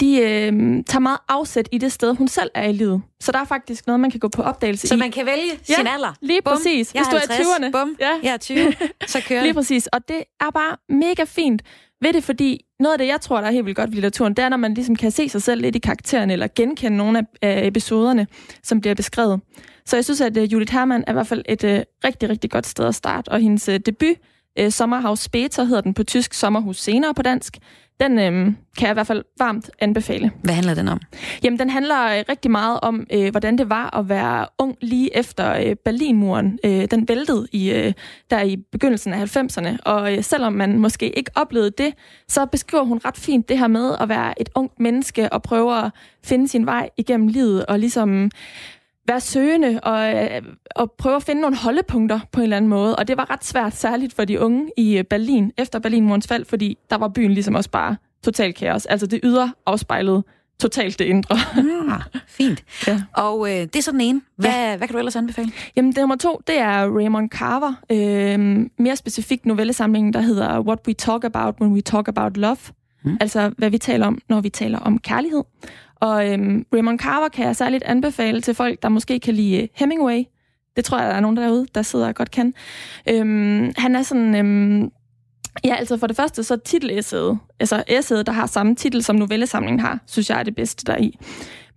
de 0.00 0.16
øh, 0.20 0.52
tager 0.86 0.98
meget 0.98 1.18
afsæt 1.28 1.68
i 1.72 1.78
det 1.78 1.92
sted, 1.92 2.16
hun 2.16 2.28
selv 2.28 2.50
er 2.54 2.68
i 2.68 2.72
livet. 2.72 3.02
Så 3.20 3.32
der 3.32 3.38
er 3.38 3.44
faktisk 3.44 3.86
noget, 3.86 4.00
man 4.00 4.10
kan 4.10 4.20
gå 4.20 4.28
på 4.28 4.42
opdagelse 4.42 4.88
så 4.88 4.94
i. 4.94 4.98
Så 4.98 5.04
man 5.04 5.10
kan 5.10 5.26
vælge 5.26 5.52
ja, 5.68 5.74
sin 5.74 5.86
alder? 5.86 6.14
lige 6.20 6.42
Bum. 6.42 6.52
præcis. 6.52 6.94
Jeg 6.94 7.00
Hvis 7.00 7.08
du 7.08 7.16
er 7.16 7.20
50. 7.20 7.38
i 7.38 7.42
20'erne. 7.42 7.70
Bum. 7.70 7.96
Ja. 8.00 8.10
Jeg 8.22 8.32
er 8.32 8.36
20. 8.36 8.72
Så 9.06 9.22
kører 9.28 9.42
Lige 9.44 9.54
præcis. 9.54 9.86
Og 9.86 10.08
det 10.08 10.24
er 10.40 10.50
bare 10.50 10.76
mega 10.88 11.24
fint 11.24 11.62
ved 12.02 12.12
det, 12.12 12.24
fordi 12.24 12.64
noget 12.80 12.92
af 12.94 12.98
det, 12.98 13.06
jeg 13.06 13.20
tror, 13.20 13.40
der 13.40 13.46
er 13.46 13.50
helt 13.50 13.64
vildt 13.66 13.76
godt 13.76 13.90
ved 13.90 13.94
litteraturen, 13.94 14.34
det 14.34 14.44
er, 14.44 14.48
når 14.48 14.56
man 14.56 14.74
ligesom 14.74 14.96
kan 14.96 15.10
se 15.10 15.28
sig 15.28 15.42
selv 15.42 15.60
lidt 15.60 15.76
i 15.76 15.78
karakteren, 15.78 16.30
eller 16.30 16.48
genkende 16.56 16.96
nogle 16.96 17.26
af 17.42 17.66
episoderne, 17.66 18.26
som 18.62 18.80
bliver 18.80 18.94
beskrevet. 18.94 19.40
Så 19.86 19.96
jeg 19.96 20.04
synes, 20.04 20.20
at 20.20 20.36
uh, 20.36 20.52
Judith 20.52 20.72
Hermann 20.72 21.04
er 21.06 21.12
i 21.12 21.14
hvert 21.14 21.26
fald 21.26 21.42
et 21.48 21.64
uh, 21.64 21.70
rigtig, 22.04 22.28
rigtig 22.28 22.50
godt 22.50 22.66
sted 22.66 22.86
at 22.86 22.94
starte. 22.94 23.28
Og 23.28 23.40
hendes 23.40 23.68
uh, 23.68 23.74
debut, 23.74 24.16
uh, 24.64 24.70
Sommerhaus 24.70 25.20
Später, 25.20 25.64
hedder 25.64 25.80
den 25.80 25.94
på 25.94 26.04
tysk, 26.04 26.34
Sommerhus 26.34 26.80
senere 26.80 27.14
på 27.14 27.22
dansk, 27.22 27.58
den 28.00 28.18
øh, 28.18 28.32
kan 28.78 28.86
jeg 28.86 28.90
i 28.90 28.92
hvert 28.92 29.06
fald 29.06 29.24
varmt 29.38 29.70
anbefale. 29.78 30.30
Hvad 30.42 30.54
handler 30.54 30.74
den 30.74 30.88
om? 30.88 31.00
Jamen, 31.44 31.58
den 31.58 31.70
handler 31.70 32.18
øh, 32.18 32.24
rigtig 32.28 32.50
meget 32.50 32.80
om, 32.82 33.06
øh, 33.12 33.30
hvordan 33.30 33.58
det 33.58 33.70
var 33.70 33.96
at 33.98 34.08
være 34.08 34.46
ung 34.58 34.76
lige 34.80 35.16
efter 35.16 35.56
øh, 35.56 35.76
Berlinmuren. 35.84 36.58
Øh, 36.64 36.84
den 36.90 37.08
væltede 37.08 37.46
i, 37.52 37.72
øh, 37.72 37.92
der 38.30 38.42
i 38.42 38.56
begyndelsen 38.72 39.12
af 39.12 39.36
90'erne, 39.36 39.76
og 39.84 40.16
øh, 40.16 40.24
selvom 40.24 40.52
man 40.52 40.78
måske 40.78 41.18
ikke 41.18 41.30
oplevede 41.34 41.70
det, 41.70 41.94
så 42.28 42.46
beskriver 42.46 42.84
hun 42.84 43.00
ret 43.04 43.16
fint 43.16 43.48
det 43.48 43.58
her 43.58 43.68
med 43.68 43.94
at 44.00 44.08
være 44.08 44.40
et 44.40 44.48
ungt 44.54 44.80
menneske 44.80 45.32
og 45.32 45.42
prøve 45.42 45.84
at 45.84 45.90
finde 46.24 46.48
sin 46.48 46.66
vej 46.66 46.90
igennem 46.96 47.28
livet 47.28 47.66
og 47.66 47.78
ligesom 47.78 48.30
være 49.08 49.20
søgende 49.20 49.80
og, 49.82 50.14
øh, 50.14 50.42
og 50.76 50.92
prøve 50.92 51.16
at 51.16 51.22
finde 51.22 51.40
nogle 51.40 51.56
holdepunkter 51.56 52.20
på 52.32 52.40
en 52.40 52.42
eller 52.42 52.56
anden 52.56 52.68
måde. 52.68 52.96
Og 52.96 53.08
det 53.08 53.16
var 53.16 53.30
ret 53.30 53.44
svært, 53.44 53.74
særligt 53.74 54.14
for 54.14 54.24
de 54.24 54.40
unge 54.40 54.70
i 54.76 54.98
øh, 54.98 55.04
Berlin, 55.04 55.52
efter 55.58 55.78
Berlinmurens 55.78 56.26
fald, 56.26 56.44
fordi 56.44 56.78
der 56.90 56.96
var 56.96 57.08
byen 57.08 57.32
ligesom 57.32 57.54
også 57.54 57.70
bare 57.70 57.96
totalt 58.24 58.56
kaos. 58.56 58.86
Altså 58.86 59.06
det 59.06 59.20
ydre 59.22 59.52
afspejlede 59.66 60.22
totalt 60.60 60.98
det 60.98 61.04
indre. 61.04 61.36
Ah, 61.90 62.02
fint. 62.26 62.64
Ja. 62.86 63.02
Og 63.12 63.50
øh, 63.50 63.56
det 63.60 63.76
er 63.76 63.82
så 63.82 63.92
den 63.92 64.00
ene. 64.00 64.20
Hvad, 64.36 64.50
ja. 64.50 64.76
hvad 64.76 64.88
kan 64.88 64.92
du 64.94 64.98
ellers 64.98 65.16
anbefale? 65.16 65.52
Jamen, 65.76 65.92
det 65.92 65.98
nummer 65.98 66.16
to, 66.16 66.40
det 66.46 66.58
er 66.58 66.96
Raymond 66.96 67.30
Carver. 67.30 67.74
Øh, 67.92 68.66
mere 68.78 68.96
specifikt 68.96 69.46
novellesamlingen, 69.46 70.12
der 70.12 70.20
hedder 70.20 70.60
What 70.60 70.78
We 70.86 70.92
Talk 70.92 71.24
About 71.24 71.54
When 71.60 71.72
We 71.72 71.80
Talk 71.80 72.08
About 72.08 72.36
Love. 72.36 72.56
Hmm. 73.02 73.16
Altså, 73.20 73.52
hvad 73.58 73.70
vi 73.70 73.78
taler 73.78 74.06
om, 74.06 74.18
når 74.28 74.40
vi 74.40 74.48
taler 74.48 74.78
om 74.78 74.98
kærlighed. 74.98 75.42
Og 76.00 76.32
øhm, 76.32 76.66
Raymond 76.74 76.98
Carver 76.98 77.28
kan 77.28 77.46
jeg 77.46 77.56
særligt 77.56 77.84
anbefale 77.84 78.40
til 78.40 78.54
folk, 78.54 78.82
der 78.82 78.88
måske 78.88 79.20
kan 79.20 79.34
lide 79.34 79.62
øh, 79.62 79.68
Hemingway. 79.74 80.22
Det 80.76 80.84
tror 80.84 80.98
jeg, 80.98 81.08
der 81.08 81.14
er 81.14 81.20
nogen 81.20 81.36
derude, 81.36 81.66
der 81.74 81.82
sidder 81.82 82.08
og 82.08 82.14
godt 82.14 82.30
kan. 82.30 82.54
Øhm, 83.08 83.72
han 83.76 83.96
er 83.96 84.02
sådan... 84.02 84.34
Øhm, 84.34 84.90
ja, 85.64 85.74
altså 85.74 85.96
for 85.96 86.06
det 86.06 86.16
første, 86.16 86.42
så 86.42 86.56
titelæsset, 86.56 87.38
altså 87.60 87.84
essayet, 87.88 88.26
der 88.26 88.32
har 88.32 88.46
samme 88.46 88.74
titel 88.74 89.02
som 89.02 89.16
novellesamlingen 89.16 89.80
har, 89.80 89.98
synes 90.06 90.30
jeg 90.30 90.38
er 90.38 90.42
det 90.42 90.54
bedste 90.54 90.92
der 90.92 90.96
i. 90.98 91.18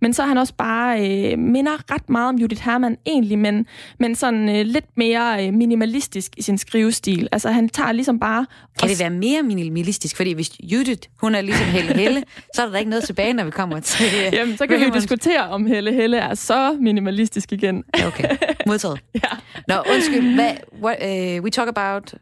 Men 0.02 0.14
så 0.14 0.22
er 0.22 0.26
han 0.26 0.38
også 0.38 0.54
bare 0.54 1.00
øh, 1.00 1.38
minder 1.38 1.92
ret 1.92 2.10
meget 2.10 2.28
om 2.28 2.36
Judith 2.36 2.62
Hermann 2.62 2.96
egentlig, 3.06 3.38
men, 3.38 3.66
men 3.98 4.14
sådan 4.14 4.48
øh, 4.48 4.66
lidt 4.66 4.84
mere 4.96 5.46
øh, 5.46 5.54
minimalistisk 5.54 6.32
i 6.36 6.42
sin 6.42 6.58
skrivestil. 6.58 7.28
Altså 7.32 7.50
han 7.50 7.68
tager 7.68 7.92
ligesom 7.92 8.18
bare... 8.18 8.46
Kan 8.78 8.88
det 8.88 9.00
være 9.00 9.10
mere 9.10 9.42
minimalistisk? 9.42 10.16
Fordi 10.16 10.32
hvis 10.32 10.50
Judith, 10.62 11.08
hun 11.20 11.34
er 11.34 11.40
ligesom 11.40 11.66
Helle 11.66 11.94
Helle, 11.94 12.22
så 12.54 12.62
er 12.62 12.70
der 12.70 12.78
ikke 12.78 12.90
noget 12.90 13.04
tilbage, 13.04 13.32
når 13.32 13.44
vi 13.44 13.50
kommer 13.50 13.80
til... 13.80 14.06
Øh, 14.26 14.34
Jamen, 14.38 14.56
så 14.56 14.66
kan 14.66 14.80
vi 14.80 14.84
jo 14.84 14.90
diskutere, 14.90 15.48
om 15.48 15.66
Helle 15.66 15.92
Helle 15.92 16.18
er 16.18 16.34
så 16.34 16.76
minimalistisk 16.80 17.52
igen. 17.52 17.84
Okay, 18.06 18.36
modtaget. 18.66 19.00
ja. 19.14 19.30
Nå, 19.68 19.74
undskyld, 19.94 20.34
hvad, 20.34 20.52
what, 20.82 20.96
uh, 21.02 21.44
we 21.44 21.50
talk 21.50 21.68
about... 21.68 22.14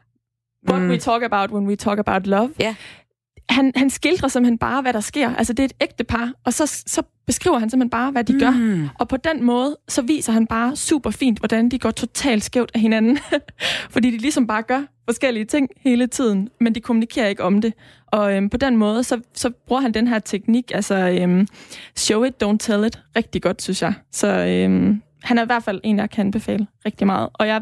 What 0.69 0.81
mm. 0.81 0.89
we 0.89 0.97
talk 0.97 1.23
about 1.23 1.51
when 1.51 1.67
we 1.67 1.75
talk 1.75 1.99
about 1.99 2.27
love. 2.27 2.49
Ja 2.59 2.75
han, 3.51 3.71
han 3.75 3.89
skildrer 3.89 4.27
simpelthen 4.27 4.57
bare, 4.57 4.81
hvad 4.81 4.93
der 4.93 4.99
sker. 4.99 5.35
Altså, 5.35 5.53
det 5.53 5.59
er 5.59 5.65
et 5.65 5.73
ægte 5.81 6.03
par, 6.03 6.33
og 6.45 6.53
så, 6.53 6.83
så 6.87 7.03
beskriver 7.25 7.59
han 7.59 7.69
simpelthen 7.69 7.89
bare, 7.89 8.11
hvad 8.11 8.23
de 8.23 8.33
mm. 8.33 8.39
gør. 8.39 8.87
Og 8.99 9.07
på 9.07 9.17
den 9.17 9.43
måde, 9.43 9.77
så 9.87 10.01
viser 10.01 10.31
han 10.31 10.47
bare 10.47 10.75
super 10.75 11.11
fint, 11.11 11.39
hvordan 11.39 11.69
de 11.69 11.79
går 11.79 11.91
totalt 11.91 12.43
skævt 12.43 12.71
af 12.73 12.81
hinanden. 12.81 13.17
Fordi 13.93 14.11
de 14.11 14.17
ligesom 14.17 14.47
bare 14.47 14.61
gør 14.61 14.81
forskellige 15.05 15.45
ting 15.45 15.69
hele 15.77 16.07
tiden, 16.07 16.49
men 16.59 16.75
de 16.75 16.79
kommunikerer 16.79 17.27
ikke 17.27 17.43
om 17.43 17.61
det. 17.61 17.73
Og 18.07 18.35
øhm, 18.35 18.49
på 18.49 18.57
den 18.57 18.77
måde, 18.77 19.03
så, 19.03 19.21
så 19.33 19.49
bruger 19.67 19.81
han 19.81 19.93
den 19.93 20.07
her 20.07 20.19
teknik, 20.19 20.71
altså 20.73 20.95
øhm, 20.95 21.47
show 21.95 22.23
it, 22.23 22.43
don't 22.43 22.57
tell 22.57 22.85
it, 22.85 22.99
rigtig 23.15 23.41
godt, 23.41 23.61
synes 23.61 23.81
jeg. 23.81 23.93
Så 24.11 24.27
øhm, 24.27 25.01
han 25.23 25.37
er 25.37 25.43
i 25.43 25.45
hvert 25.45 25.63
fald 25.63 25.81
en, 25.83 25.97
jeg 25.97 26.09
kan 26.09 26.25
anbefale 26.25 26.67
rigtig 26.85 27.07
meget. 27.07 27.29
Og 27.33 27.47
jeg 27.47 27.61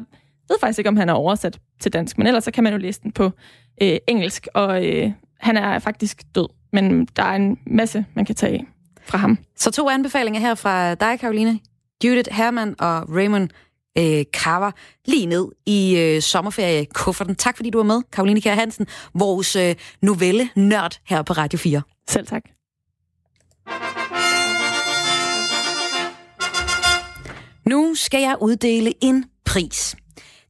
ved 0.50 0.58
faktisk 0.62 0.80
ikke, 0.80 0.90
om 0.90 0.98
han 0.98 1.10
er 1.10 1.14
oversat 1.14 1.60
til 1.80 1.94
dansk, 1.94 2.18
men 2.18 2.28
ellers 2.28 2.44
så 2.44 2.52
kan 2.52 2.64
man 2.64 2.74
jo 2.74 2.80
læse 2.80 3.02
den 3.04 3.12
på 3.12 3.32
øh, 3.82 3.98
engelsk, 4.08 4.48
og 4.54 4.88
øh, 4.88 5.12
han 5.40 5.58
er 5.58 5.80
faktisk 5.80 6.24
død, 6.36 6.48
men 6.74 7.06
der 7.06 7.24
er 7.24 7.36
en 7.36 7.60
masse, 7.68 8.06
man 8.14 8.26
kan 8.26 8.36
tage 8.36 8.68
fra 9.04 9.18
ham. 9.18 9.38
Så 9.56 9.72
to 9.72 9.90
anbefalinger 9.90 10.40
her 10.40 10.56
fra 10.56 10.96
dig, 10.96 11.20
Karoline. 11.20 11.60
Judith 12.04 12.32
Herman 12.32 12.76
og 12.80 13.16
Raymond 13.16 13.50
øh, 13.98 14.24
Carver 14.24 14.72
lige 15.06 15.26
ned 15.26 15.48
i 15.66 15.98
øh, 15.98 16.22
sommerferiekufferten. 16.22 17.36
Tak 17.36 17.56
fordi 17.56 17.70
du 17.70 17.78
var 17.78 17.86
med, 17.86 18.02
Karoline 18.12 18.42
Kjær 18.42 18.56
Hansen, 18.56 18.88
vores 19.14 19.56
øh, 19.56 19.76
novelle-nørd 20.02 21.00
her 21.06 21.22
på 21.22 21.34
Radio 21.34 21.60
4. 21.60 21.82
Selv 22.10 22.28
tak. 22.28 22.44
Nu 27.66 27.96
skal 27.96 28.22
jeg 28.22 28.36
uddele 28.42 28.94
en 29.02 29.26
pris. 29.46 29.96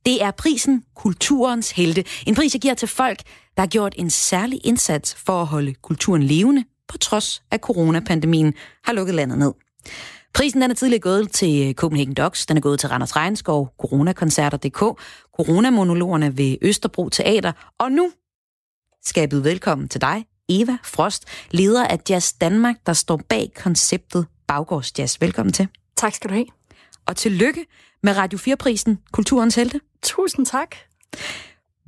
Det 0.05 0.23
er 0.23 0.31
prisen 0.31 0.83
Kulturens 0.95 1.71
Helte. 1.71 2.03
En 2.27 2.35
pris, 2.35 2.53
jeg 2.53 2.61
giver 2.61 2.73
til 2.73 2.87
folk, 2.87 3.19
der 3.59 3.63
har 3.63 3.67
gjort 3.67 3.95
en 3.97 4.09
særlig 4.09 4.59
indsats 4.65 5.15
for 5.15 5.41
at 5.41 5.47
holde 5.47 5.73
kulturen 5.73 6.23
levende, 6.23 6.63
på 6.87 6.97
trods 6.97 7.43
af 7.51 7.59
coronapandemien 7.59 8.53
har 8.83 8.93
lukket 8.93 9.15
landet 9.15 9.37
ned. 9.37 9.53
Prisen 10.33 10.61
den 10.61 10.71
er 10.71 10.75
tidligere 10.75 11.01
gået 11.01 11.31
til 11.31 11.73
Copenhagen 11.75 12.13
Docs, 12.13 12.45
den 12.45 12.57
er 12.57 12.61
gået 12.61 12.79
til 12.79 12.89
Randers 12.89 13.15
Regnskov, 13.15 13.73
Coronakoncerter.dk, 13.79 15.01
Coronamonologerne 15.37 16.37
ved 16.37 16.57
Østerbro 16.61 17.09
Teater, 17.09 17.51
og 17.77 17.91
nu 17.91 18.11
skal 19.05 19.21
jeg 19.21 19.29
byde 19.29 19.43
velkommen 19.43 19.89
til 19.89 20.01
dig, 20.01 20.25
Eva 20.49 20.77
Frost, 20.83 21.25
leder 21.51 21.87
af 21.87 21.99
Jazz 22.09 22.33
Danmark, 22.33 22.75
der 22.85 22.93
står 22.93 23.21
bag 23.29 23.51
konceptet 23.55 24.25
Baggårdsjazz. 24.47 25.21
Velkommen 25.21 25.53
til. 25.53 25.67
Tak 25.95 26.13
skal 26.13 26.29
du 26.29 26.33
have. 26.33 26.47
Og 27.05 27.15
tillykke 27.17 27.65
med 28.03 28.17
Radio 28.17 28.39
4-prisen 28.39 28.99
Kulturens 29.11 29.55
Helte. 29.55 29.79
Tusind 30.03 30.45
tak. 30.45 30.75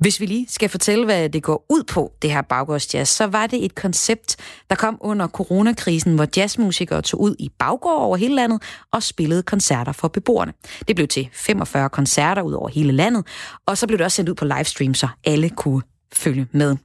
Hvis 0.02 0.20
vi 0.20 0.26
lige 0.26 0.46
skal 0.50 0.68
fortælle, 0.68 1.04
hvad 1.04 1.28
det 1.28 1.42
går 1.42 1.66
ud 1.68 1.84
på, 1.84 2.12
det 2.22 2.32
her 2.32 2.42
baggårdsjazz, 2.42 3.10
så 3.10 3.26
var 3.26 3.46
det 3.46 3.64
et 3.64 3.74
koncept, 3.74 4.36
der 4.70 4.76
kom 4.76 4.98
under 5.00 5.28
coronakrisen, 5.28 6.14
hvor 6.14 6.26
jazzmusikere 6.36 7.02
tog 7.02 7.20
ud 7.20 7.36
i 7.38 7.48
baggård 7.58 8.02
over 8.02 8.16
hele 8.16 8.34
landet 8.34 8.62
og 8.92 9.02
spillede 9.02 9.42
koncerter 9.42 9.92
for 9.92 10.08
beboerne. 10.08 10.52
Det 10.88 10.96
blev 10.96 11.08
til 11.08 11.28
45 11.32 11.88
koncerter 11.88 12.42
ud 12.42 12.52
over 12.52 12.68
hele 12.68 12.92
landet, 12.92 13.26
og 13.66 13.78
så 13.78 13.86
blev 13.86 13.98
det 13.98 14.04
også 14.04 14.16
sendt 14.16 14.30
ud 14.30 14.34
på 14.34 14.44
livestream, 14.44 14.94
så 14.94 15.08
alle 15.24 15.50
kunne 15.50 15.82
følge 16.12 16.46
med. 16.52 16.76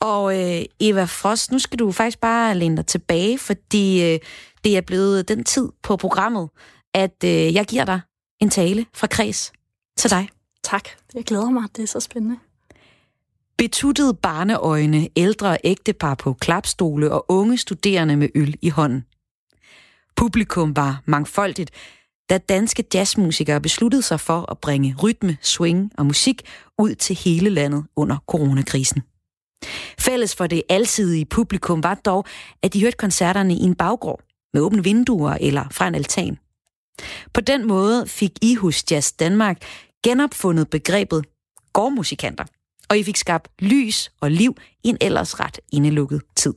Og 0.00 0.40
øh, 0.40 0.64
Eva 0.80 1.04
Frost, 1.04 1.52
nu 1.52 1.58
skal 1.58 1.78
du 1.78 1.92
faktisk 1.92 2.20
bare 2.20 2.54
læne 2.54 2.76
dig 2.76 2.86
tilbage, 2.86 3.38
fordi 3.38 4.12
øh, 4.12 4.18
det 4.64 4.76
er 4.76 4.80
blevet 4.80 5.28
den 5.28 5.44
tid 5.44 5.68
på 5.82 5.96
programmet, 5.96 6.48
at 6.94 7.24
øh, 7.24 7.54
jeg 7.54 7.66
giver 7.66 7.84
dig 7.84 8.00
en 8.40 8.50
tale 8.50 8.86
fra 8.94 9.06
Kreds 9.06 9.52
til 9.98 10.10
dig. 10.10 10.28
Tak. 10.70 10.88
Jeg 11.14 11.24
glæder 11.24 11.50
mig. 11.50 11.64
Det 11.76 11.82
er 11.82 11.86
så 11.86 12.00
spændende. 12.00 12.38
Betuttede 13.58 14.14
barneøjne, 14.14 15.08
ældre 15.16 15.58
ægtepar 15.64 16.14
på 16.14 16.32
klapstole 16.32 17.12
og 17.12 17.24
unge 17.28 17.58
studerende 17.58 18.16
med 18.16 18.28
øl 18.34 18.54
i 18.62 18.68
hånden. 18.68 19.04
Publikum 20.16 20.76
var 20.76 21.02
mangfoldigt, 21.04 21.70
da 22.30 22.38
danske 22.38 22.84
jazzmusikere 22.94 23.60
besluttede 23.60 24.02
sig 24.02 24.20
for 24.20 24.50
at 24.50 24.58
bringe 24.58 24.96
rytme, 25.02 25.36
swing 25.42 25.92
og 25.98 26.06
musik 26.06 26.42
ud 26.78 26.94
til 26.94 27.16
hele 27.16 27.50
landet 27.50 27.84
under 27.96 28.16
coronakrisen. 28.26 29.02
Fælles 29.98 30.36
for 30.36 30.46
det 30.46 30.62
alsidige 30.68 31.24
publikum 31.24 31.82
var 31.82 31.94
dog, 31.94 32.24
at 32.62 32.72
de 32.72 32.80
hørte 32.80 32.96
koncerterne 32.96 33.54
i 33.54 33.62
en 33.62 33.74
baggård 33.74 34.20
med 34.52 34.62
åbne 34.62 34.84
vinduer 34.84 35.36
eller 35.40 35.64
fra 35.70 35.88
en 35.88 35.94
altan. 35.94 36.38
På 37.34 37.40
den 37.40 37.68
måde 37.68 38.06
fik 38.06 38.32
I 38.42 38.54
hos 38.54 38.84
Jazz 38.90 39.12
Danmark 39.12 39.62
genopfundet 40.02 40.70
begrebet 40.70 41.24
gårdmusikanter, 41.72 42.44
og 42.88 42.98
I 42.98 43.02
fik 43.02 43.16
skabt 43.16 43.48
lys 43.58 44.10
og 44.20 44.30
liv 44.30 44.56
i 44.84 44.88
en 44.88 44.98
ellers 45.00 45.40
ret 45.40 45.60
indelukket 45.72 46.22
tid. 46.36 46.54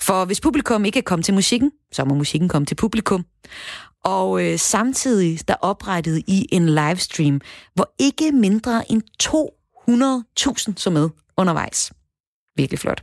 For 0.00 0.24
hvis 0.24 0.40
publikum 0.40 0.84
ikke 0.84 0.96
kan 0.96 1.02
komme 1.02 1.22
til 1.22 1.34
musikken, 1.34 1.72
så 1.92 2.04
må 2.04 2.14
musikken 2.14 2.48
komme 2.48 2.66
til 2.66 2.74
publikum. 2.74 3.24
Og 4.04 4.44
øh, 4.44 4.58
samtidig 4.58 5.48
der 5.48 5.54
oprettede 5.54 6.20
I 6.20 6.46
en 6.52 6.66
livestream, 6.66 7.40
hvor 7.74 7.94
ikke 7.98 8.32
mindre 8.32 8.92
end 8.92 9.02
200.000 10.70 10.72
så 10.76 10.90
med 10.90 11.08
undervejs. 11.36 11.92
Virkelig 12.56 12.78
flot. 12.78 13.02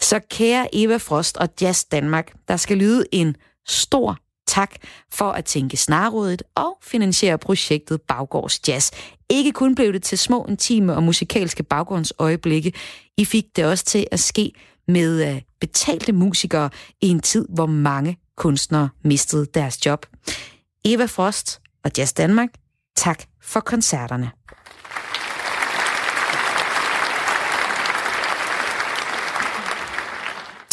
Så 0.00 0.20
kære 0.30 0.68
Eva 0.72 0.96
Frost 0.96 1.36
og 1.36 1.48
Jazz 1.60 1.84
Danmark, 1.84 2.32
der 2.48 2.56
skal 2.56 2.76
lyde 2.76 3.04
en 3.12 3.36
stor 3.66 4.18
tak 4.46 4.74
for 5.12 5.30
at 5.30 5.44
tænke 5.44 5.76
snarrådet 5.76 6.42
og 6.54 6.78
finansiere 6.82 7.38
projektet 7.38 8.00
Baggårds 8.02 8.68
Jazz. 8.68 8.90
Ikke 9.28 9.52
kun 9.52 9.74
blev 9.74 9.92
det 9.92 10.02
til 10.02 10.18
små, 10.18 10.46
intime 10.48 10.96
og 10.96 11.02
musikalske 11.02 11.62
baggrundsøjeblikke, 11.62 12.72
I 13.16 13.24
fik 13.24 13.44
det 13.56 13.64
også 13.64 13.84
til 13.84 14.06
at 14.10 14.20
ske 14.20 14.52
med 14.88 15.34
øh, 15.34 15.42
betalte 15.60 16.12
musikere 16.12 16.70
i 17.00 17.08
en 17.08 17.20
tid, 17.20 17.46
hvor 17.54 17.66
mange 17.66 18.18
kunstnere 18.36 18.88
mistede 19.04 19.46
deres 19.54 19.86
job. 19.86 20.06
Eva 20.84 21.04
Frost 21.04 21.60
og 21.84 21.90
Jazz 21.98 22.12
Danmark, 22.12 22.48
tak 22.96 23.22
for 23.42 23.60
koncerterne. 23.60 24.30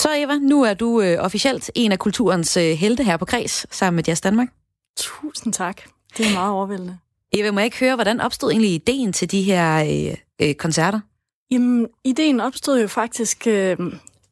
Så 0.09 0.15
Eva, 0.15 0.37
nu 0.37 0.63
er 0.63 0.73
du 0.73 1.01
øh, 1.01 1.17
officielt 1.19 1.71
en 1.75 1.91
af 1.91 1.99
kulturens 1.99 2.57
øh, 2.57 2.63
helte 2.63 3.03
her 3.03 3.17
på 3.17 3.25
Kreds, 3.25 3.75
sammen 3.75 3.95
med 3.95 4.03
Jazz 4.07 4.21
Danmark. 4.21 4.47
Tusind 4.97 5.53
tak. 5.53 5.81
Det 6.17 6.27
er 6.27 6.33
meget 6.33 6.51
overvældende. 6.51 6.97
Eva, 7.31 7.51
må 7.51 7.59
jeg 7.59 7.65
ikke 7.65 7.79
høre, 7.79 7.95
hvordan 7.95 8.21
opstod 8.21 8.51
egentlig 8.51 8.73
ideen 8.73 9.13
til 9.13 9.31
de 9.31 9.41
her 9.41 9.83
øh, 9.83 10.17
øh, 10.41 10.55
koncerter? 10.55 10.99
Jamen, 11.51 11.87
ideen 12.03 12.39
opstod 12.39 12.81
jo 12.81 12.87
faktisk 12.87 13.47
øh, 13.47 13.77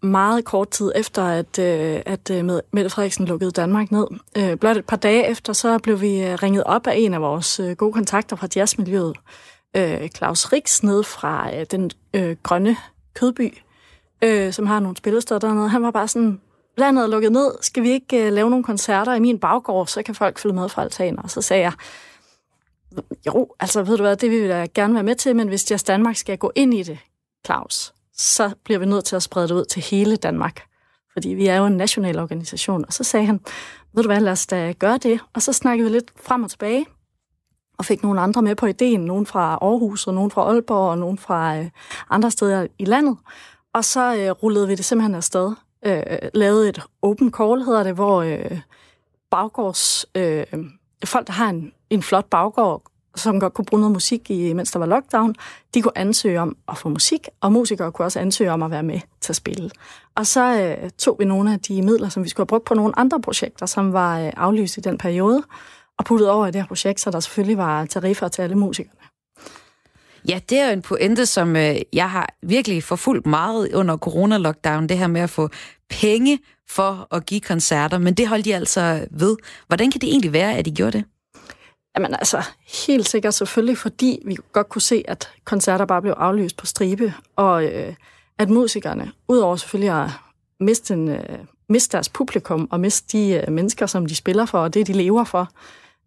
meget 0.03 0.45
kort 0.45 0.69
tid 0.69 0.91
efter, 0.95 1.23
at, 1.23 1.59
øh, 1.59 2.01
at 2.05 2.29
øh, 2.31 2.45
Mette 2.45 2.89
Frederiksen 2.89 3.25
lukkede 3.25 3.51
Danmark 3.51 3.91
ned. 3.91 4.07
Øh, 4.37 4.57
blot 4.57 4.77
et 4.77 4.85
par 4.85 4.97
dage 4.97 5.27
efter, 5.27 5.53
så 5.53 5.77
blev 5.77 6.01
vi 6.01 6.23
øh, 6.23 6.33
ringet 6.43 6.63
op 6.63 6.87
af 6.87 6.93
en 6.97 7.13
af 7.13 7.21
vores 7.21 7.59
øh, 7.59 7.75
gode 7.75 7.93
kontakter 7.93 8.35
fra 8.35 8.47
jazzmiljøet, 8.55 9.17
øh, 9.75 10.09
Claus 10.09 10.53
Rix, 10.53 10.83
ned 10.83 11.03
fra 11.03 11.55
øh, 11.55 11.65
den 11.71 11.91
øh, 12.13 12.35
grønne 12.43 12.77
kødby, 13.13 13.57
øh, 14.21 14.53
som 14.53 14.65
har 14.65 14.79
nogle 14.79 14.97
spillesteder 14.97 15.39
dernede. 15.39 15.69
Han 15.69 15.83
var 15.83 15.91
bare 15.91 16.07
sådan, 16.07 16.41
landet 16.77 17.03
er 17.03 17.07
lukket 17.07 17.31
ned, 17.31 17.51
skal 17.61 17.83
vi 17.83 17.89
ikke 17.89 18.25
øh, 18.25 18.33
lave 18.33 18.49
nogle 18.49 18.63
koncerter 18.63 19.13
i 19.13 19.19
min 19.19 19.39
baggård, 19.39 19.87
så 19.87 20.03
kan 20.03 20.15
folk 20.15 20.39
følge 20.39 20.55
med 20.55 20.69
fra 20.69 20.81
altanen. 20.81 21.19
Og 21.19 21.31
så 21.31 21.41
sagde 21.41 21.63
jeg, 21.63 21.73
jo, 23.27 23.47
altså 23.59 23.83
ved 23.83 23.97
du 23.97 24.03
hvad, 24.03 24.15
det 24.15 24.31
vil 24.31 24.43
vi 24.43 24.47
da 24.47 24.67
gerne 24.73 24.93
være 24.93 25.03
med 25.03 25.15
til, 25.15 25.35
men 25.35 25.47
hvis 25.47 25.71
Jazz 25.71 25.83
Danmark 25.83 26.15
skal 26.15 26.37
gå 26.37 26.51
ind 26.55 26.73
i 26.73 26.83
det, 26.83 26.99
Claus, 27.45 27.93
så 28.13 28.51
bliver 28.63 28.79
vi 28.79 28.85
nødt 28.85 29.05
til 29.05 29.15
at 29.15 29.23
sprede 29.23 29.47
det 29.47 29.53
ud 29.53 29.65
til 29.65 29.81
hele 29.81 30.15
Danmark. 30.15 30.61
Fordi 31.13 31.29
vi 31.29 31.47
er 31.47 31.57
jo 31.57 31.65
en 31.65 31.77
national 31.77 32.19
organisation. 32.19 32.85
Og 32.87 32.93
så 32.93 33.03
sagde 33.03 33.25
han, 33.25 33.39
ved 33.93 34.03
du 34.03 34.09
hvad, 34.09 34.19
lad 34.19 34.31
os 34.31 34.47
da 34.47 34.71
gøre 34.71 34.97
det. 34.97 35.19
Og 35.33 35.41
så 35.41 35.53
snakkede 35.53 35.89
vi 35.89 35.95
lidt 35.95 36.11
frem 36.23 36.43
og 36.43 36.49
tilbage, 36.49 36.85
og 37.77 37.85
fik 37.85 38.03
nogle 38.03 38.21
andre 38.21 38.41
med 38.41 38.55
på 38.55 38.65
ideen. 38.65 39.05
Nogen 39.05 39.25
fra 39.25 39.57
Aarhus, 39.61 40.07
og 40.07 40.13
nogen 40.13 40.31
fra 40.31 40.41
Aalborg, 40.41 40.89
og 40.89 40.97
nogen 40.97 41.17
fra 41.17 41.57
øh, 41.57 41.69
andre 42.09 42.31
steder 42.31 42.67
i 42.79 42.85
landet. 42.85 43.17
Og 43.73 43.85
så 43.85 44.15
øh, 44.15 44.31
rullede 44.31 44.67
vi 44.67 44.75
det 44.75 44.85
simpelthen 44.85 45.15
afsted. 45.15 45.51
Øh, 45.85 46.03
lavede 46.33 46.69
et 46.69 46.81
open 47.01 47.33
call, 47.33 47.61
hedder 47.61 47.83
det, 47.83 47.93
hvor 47.93 48.21
øh, 48.21 48.59
baggårds... 49.31 50.05
Øh, 50.15 50.45
folk, 51.05 51.27
der 51.27 51.33
har 51.33 51.49
en, 51.49 51.73
en 51.89 52.03
flot 52.03 52.25
baggård, 52.25 52.83
som 53.15 53.39
godt 53.39 53.53
kunne 53.53 53.65
bruge 53.65 53.79
noget 53.79 53.93
musik, 53.93 54.31
i, 54.31 54.53
mens 54.53 54.71
der 54.71 54.79
var 54.79 54.85
lockdown, 54.85 55.35
de 55.73 55.81
kunne 55.81 55.97
ansøge 55.97 56.41
om 56.41 56.57
at 56.67 56.77
få 56.77 56.89
musik, 56.89 57.27
og 57.41 57.51
musikere 57.51 57.91
kunne 57.91 58.05
også 58.05 58.19
ansøge 58.19 58.51
om 58.51 58.63
at 58.63 58.71
være 58.71 58.83
med 58.83 58.99
til 59.21 59.31
at 59.31 59.35
spille. 59.35 59.69
Og 60.15 60.27
så 60.27 60.61
øh, 60.61 60.89
tog 60.89 61.15
vi 61.19 61.25
nogle 61.25 61.53
af 61.53 61.59
de 61.59 61.81
midler, 61.81 62.09
som 62.09 62.23
vi 62.23 62.29
skulle 62.29 62.41
have 62.41 62.47
brugt 62.47 62.65
på 62.65 62.73
nogle 62.73 62.99
andre 62.99 63.21
projekter, 63.21 63.65
som 63.65 63.93
var 63.93 64.19
øh, 64.19 64.31
aflyst 64.37 64.77
i 64.77 64.79
den 64.79 64.97
periode, 64.97 65.43
og 65.97 66.05
puttet 66.05 66.29
over 66.29 66.47
i 66.47 66.51
det 66.51 66.61
her 66.61 66.67
projekt, 66.67 66.99
så 66.99 67.11
der 67.11 67.19
selvfølgelig 67.19 67.57
var 67.57 67.85
tariffer 67.85 68.27
til 68.27 68.41
alle 68.41 68.55
musikerne. 68.55 69.06
Ja, 70.27 70.39
det 70.49 70.59
er 70.59 70.65
jo 70.67 70.73
en 70.73 70.81
pointe, 70.81 71.25
som 71.25 71.55
øh, 71.55 71.75
jeg 71.93 72.11
har 72.11 72.29
virkelig 72.41 72.83
forfulgt 72.83 73.25
meget 73.25 73.73
under 73.73 73.97
corona-lockdown, 73.97 74.87
det 74.87 74.97
her 74.97 75.07
med 75.07 75.21
at 75.21 75.29
få 75.29 75.49
penge 75.89 76.39
for 76.69 77.07
at 77.11 77.25
give 77.25 77.41
koncerter, 77.41 77.97
men 77.97 78.13
det 78.13 78.27
holdt 78.27 78.45
de 78.45 78.55
altså 78.55 79.07
ved. 79.11 79.37
Hvordan 79.67 79.91
kan 79.91 80.01
det 80.01 80.09
egentlig 80.09 80.33
være, 80.33 80.55
at 80.55 80.65
de 80.65 80.71
gjorde 80.71 80.97
det? 80.97 81.05
Jamen 81.95 82.13
altså, 82.13 82.43
helt 82.87 83.09
sikkert 83.09 83.33
selvfølgelig, 83.33 83.77
fordi 83.77 84.19
vi 84.25 84.37
godt 84.51 84.69
kunne 84.69 84.81
se, 84.81 85.03
at 85.07 85.29
koncerter 85.45 85.85
bare 85.85 86.01
blev 86.01 86.13
aflyst 86.17 86.57
på 86.57 86.65
stribe, 86.65 87.13
og 87.35 87.65
øh, 87.65 87.93
at 88.39 88.49
musikerne, 88.49 89.11
udover 89.27 89.55
selvfølgelig 89.55 90.03
at 90.03 90.09
miste, 90.59 90.93
en, 90.93 91.09
øh, 91.09 91.39
miste 91.69 91.91
deres 91.91 92.09
publikum 92.09 92.67
og 92.71 92.79
miste 92.79 93.17
de 93.17 93.43
øh, 93.47 93.53
mennesker, 93.53 93.85
som 93.85 94.05
de 94.05 94.15
spiller 94.15 94.45
for, 94.45 94.59
og 94.59 94.73
det 94.73 94.87
de 94.87 94.93
lever 94.93 95.23
for, 95.23 95.49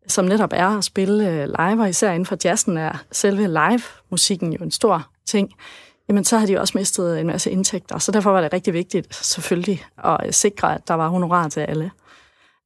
som 0.07 0.25
netop 0.25 0.53
er 0.53 0.79
at 0.79 0.85
spille 0.85 1.29
øh, 1.29 1.47
live, 1.47 1.83
og 1.83 1.89
især 1.89 2.11
inden 2.11 2.27
for 2.27 2.37
jazzen 2.45 2.77
er 2.77 3.05
selve 3.13 3.47
live-musikken 3.47 4.53
jo 4.53 4.65
en 4.65 4.71
stor 4.71 5.09
ting, 5.27 5.53
jamen 6.09 6.25
så 6.25 6.39
har 6.39 6.47
de 6.47 6.61
også 6.61 6.79
mistet 6.79 7.21
en 7.21 7.27
masse 7.27 7.51
indtægter. 7.51 7.99
Så 7.99 8.13
derfor 8.13 8.31
var 8.31 8.41
det 8.41 8.53
rigtig 8.53 8.75
vigtigt 8.75 9.15
selvfølgelig 9.15 9.85
at 10.05 10.17
øh, 10.27 10.33
sikre, 10.33 10.75
at 10.75 10.89
der 10.89 10.95
var 10.95 11.09
honorar 11.09 11.49
til 11.49 11.61
alle. 11.61 11.91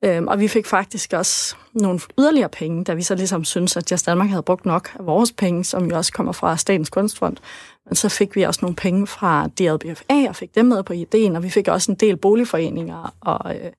Øhm, 0.05 0.29
og 0.29 0.41
vi 0.41 0.49
fik 0.49 0.67
faktisk 0.67 1.13
også 1.13 1.57
nogle 1.75 2.01
yderligere 2.19 2.49
penge, 2.49 2.85
da 2.85 2.95
vi 2.95 3.03
så 3.03 3.15
ligesom 3.15 3.45
syntes, 3.45 3.77
at 3.77 3.91
Jazz 3.91 4.03
Danmark 4.03 4.29
havde 4.29 4.43
brugt 4.43 4.67
nok 4.67 4.91
af 4.99 5.07
vores 5.07 5.33
penge, 5.33 5.65
som 5.65 5.91
jo 5.91 5.97
også 5.97 6.13
kommer 6.13 6.33
fra 6.33 6.57
Statens 6.57 6.91
Kunstfond. 6.91 7.37
Men 7.87 7.95
så 7.95 8.09
fik 8.09 8.37
vi 8.37 8.43
også 8.43 8.61
nogle 8.63 8.77
penge 8.77 9.07
fra 9.07 9.47
DLBFA 9.47 10.29
og 10.29 10.37
fik 10.37 10.55
dem 10.55 10.67
med 10.67 10.83
på 10.83 10.93
ideen, 10.93 11.37
og 11.37 11.43
vi 11.43 11.51
fik 11.51 11.69
også 11.69 11.93
en 11.93 11.97
del 11.97 12.17
boligforeninger 12.17 13.15
og 13.21 13.57
øh, 13.57 13.71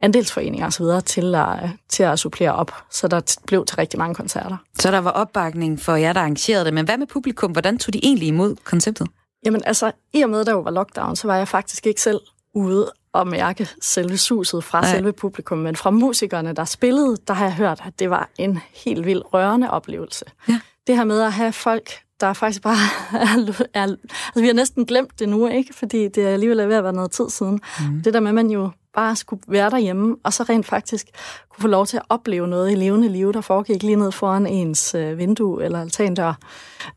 andelsforeninger 0.00 0.66
osv. 0.66 0.84
Til 1.06 1.34
at, 1.34 1.70
til 1.88 2.02
at 2.02 2.18
supplere 2.18 2.54
op, 2.54 2.72
så 2.90 3.08
der 3.08 3.36
blev 3.46 3.66
til 3.66 3.76
rigtig 3.76 3.98
mange 3.98 4.14
koncerter. 4.14 4.56
Så 4.78 4.90
der 4.90 4.98
var 4.98 5.10
opbakning 5.10 5.80
for 5.80 5.94
jer, 5.94 6.12
der 6.12 6.20
arrangerede 6.20 6.64
det, 6.64 6.74
men 6.74 6.84
hvad 6.84 6.98
med 6.98 7.06
publikum? 7.06 7.52
Hvordan 7.52 7.78
tog 7.78 7.92
de 7.92 8.00
egentlig 8.02 8.28
imod 8.28 8.56
konceptet? 8.64 9.06
Jamen 9.44 9.62
altså, 9.66 9.92
i 10.12 10.22
og 10.22 10.30
med, 10.30 10.44
der 10.44 10.52
jo 10.52 10.60
var 10.60 10.70
lockdown, 10.70 11.16
så 11.16 11.26
var 11.26 11.36
jeg 11.36 11.48
faktisk 11.48 11.86
ikke 11.86 12.00
selv 12.00 12.20
ude 12.54 12.92
og 13.12 13.26
mærke 13.26 13.68
selve 13.82 14.18
suset 14.18 14.64
fra 14.64 14.80
Nej. 14.80 14.90
selve 14.90 15.12
publikum, 15.12 15.58
men 15.58 15.76
fra 15.76 15.90
musikerne, 15.90 16.52
der 16.52 16.64
spillede, 16.64 17.16
der 17.28 17.34
har 17.34 17.44
jeg 17.44 17.54
hørt, 17.54 17.80
at 17.86 17.98
det 17.98 18.10
var 18.10 18.30
en 18.38 18.58
helt 18.84 19.06
vild 19.06 19.22
rørende 19.34 19.70
oplevelse. 19.70 20.24
Ja. 20.48 20.60
Det 20.86 20.96
her 20.96 21.04
med 21.04 21.22
at 21.22 21.32
have 21.32 21.52
folk, 21.52 21.90
der 22.20 22.32
faktisk 22.32 22.62
bare 22.62 22.76
er, 23.22 23.64
er... 23.74 23.82
Altså, 23.82 24.40
vi 24.40 24.46
har 24.46 24.54
næsten 24.54 24.86
glemt 24.86 25.18
det 25.18 25.28
nu, 25.28 25.48
ikke? 25.48 25.74
Fordi 25.74 26.08
det 26.08 26.26
er 26.26 26.28
alligevel 26.28 26.68
ved 26.68 26.76
at 26.76 26.84
være 26.84 26.92
noget 26.92 27.10
tid 27.10 27.30
siden. 27.30 27.60
Mm. 27.80 28.02
Det 28.02 28.14
der 28.14 28.20
med, 28.20 28.28
at 28.28 28.34
man 28.34 28.50
jo 28.50 28.70
bare 28.94 29.16
skulle 29.16 29.42
være 29.48 29.70
derhjemme, 29.70 30.16
og 30.24 30.32
så 30.32 30.42
rent 30.42 30.66
faktisk 30.66 31.06
kunne 31.50 31.62
få 31.62 31.68
lov 31.68 31.86
til 31.86 31.96
at 31.96 32.02
opleve 32.08 32.48
noget 32.48 32.72
i 32.72 32.74
levende 32.74 33.08
liv, 33.08 33.32
der 33.32 33.40
foregik 33.40 33.82
lige 33.82 33.96
ned 33.96 34.12
foran 34.12 34.46
ens 34.46 34.94
øh, 34.94 35.18
vindue 35.18 35.64
eller 35.64 35.80
altandør. 35.80 36.38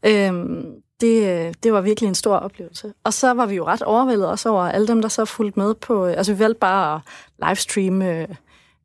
Øhm, 0.06 0.66
det, 1.02 1.64
det 1.64 1.74
var 1.74 1.82
virkelig 1.82 2.08
en 2.08 2.16
stor 2.16 2.36
oplevelse. 2.36 2.94
Og 3.04 3.14
så 3.14 3.34
var 3.34 3.46
vi 3.46 3.56
jo 3.56 3.66
ret 3.66 3.82
overvældet 3.82 4.28
også 4.28 4.50
over 4.50 4.64
alle 4.64 4.88
dem, 4.88 5.02
der 5.02 5.10
så 5.10 5.26
fulgte 5.26 5.60
med 5.60 5.74
på... 5.74 6.06
Altså, 6.06 6.34
vi 6.34 6.40
valgte 6.40 6.60
bare 6.60 6.96
at 6.96 7.02
livestreame 7.48 8.22
øh, 8.22 8.28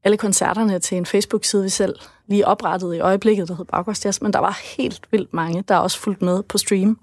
alle 0.07 0.17
koncerterne 0.17 0.79
til 0.79 0.99
en 0.99 1.07
Facebook-side, 1.07 1.63
vi 1.63 1.69
selv 1.69 1.95
lige 2.29 2.47
oprettede 2.47 2.97
i 2.97 3.01
øjeblikket, 3.01 3.49
der 3.49 3.57
hed 3.57 3.65
Baggårdsjazz, 3.65 4.21
men 4.21 4.33
der 4.33 4.39
var 4.39 4.61
helt 4.77 5.01
vildt 5.11 5.35
mange, 5.35 5.65
der 5.69 5.77
også 5.77 5.99
fulgte 5.99 6.25
med 6.25 6.43
på 6.43 6.59
stream 6.59 6.99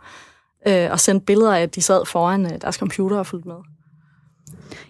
øh, 0.67 0.91
og 0.91 0.99
sendte 0.99 1.25
billeder 1.25 1.55
af, 1.55 1.61
at 1.61 1.75
de 1.75 1.81
sad 1.81 2.05
foran 2.05 2.45
øh, 2.45 2.61
deres 2.61 2.75
computer 2.75 3.17
og 3.17 3.27
fulgte 3.27 3.47
med. 3.47 3.55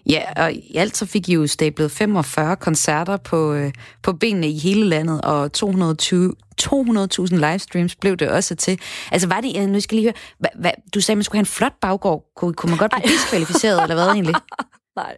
Ja, 0.06 0.22
og 0.36 0.52
i 0.52 0.76
alt 0.76 0.96
så 0.96 1.06
fik 1.06 1.28
I 1.28 1.34
jo 1.34 1.46
stablet 1.46 1.90
45 1.90 2.56
koncerter 2.56 3.16
på, 3.16 3.52
øh, 3.52 3.72
på 4.02 4.12
benene 4.12 4.48
i 4.48 4.58
hele 4.58 4.84
landet, 4.84 5.20
og 5.20 5.52
220, 5.52 6.34
200.000 6.62 7.36
livestreams 7.36 7.96
blev 7.96 8.16
det 8.16 8.28
også 8.28 8.54
til. 8.54 8.80
Altså 9.12 9.28
var 9.28 9.40
det, 9.40 9.68
nu 9.68 9.80
skal 9.80 9.96
lige 9.96 10.06
høre, 10.06 10.14
hva, 10.38 10.48
hva, 10.60 10.70
du 10.94 11.00
sagde, 11.00 11.16
man 11.16 11.24
skulle 11.24 11.38
have 11.38 11.42
en 11.42 11.46
flot 11.46 11.74
baggård. 11.80 12.24
Kunne, 12.36 12.54
kunne 12.54 12.70
man 12.70 12.78
godt 12.78 12.92
blive 12.92 13.12
diskvalificeret, 13.12 13.82
eller 13.82 13.94
hvad 13.94 14.06
egentlig? 14.06 14.34
Nej, 14.96 15.16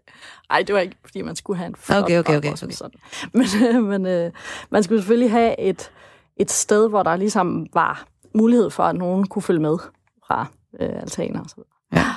Ej, 0.51 0.63
det 0.63 0.75
var 0.75 0.81
ikke, 0.81 0.97
fordi 1.05 1.23
man 1.23 1.37
skulle 1.37 1.59
have 1.59 1.67
en 1.67 1.75
flot 1.77 2.03
okay, 2.03 2.19
okay, 2.19 2.37
okay, 2.37 2.53
okay. 2.53 2.71
Sådan. 2.71 3.01
Men, 3.35 3.47
øh, 3.63 3.85
men 3.85 4.07
øh, 4.07 4.33
man 4.71 4.83
skulle 4.83 5.01
selvfølgelig 5.01 5.31
have 5.31 5.61
et, 5.61 5.91
et 6.37 6.51
sted, 6.51 6.89
hvor 6.89 7.03
der 7.03 7.17
ligesom 7.17 7.67
var 7.75 8.07
mulighed 8.35 8.71
for, 8.71 8.83
at 8.83 8.97
nogen 8.97 9.27
kunne 9.27 9.43
følge 9.43 9.61
med 9.61 9.79
fra 10.27 10.47
øh, 10.81 10.89
altaner 11.01 11.41
og 11.41 11.51
så 11.51 11.57
videre. 11.57 11.71
Ja. 11.93 12.15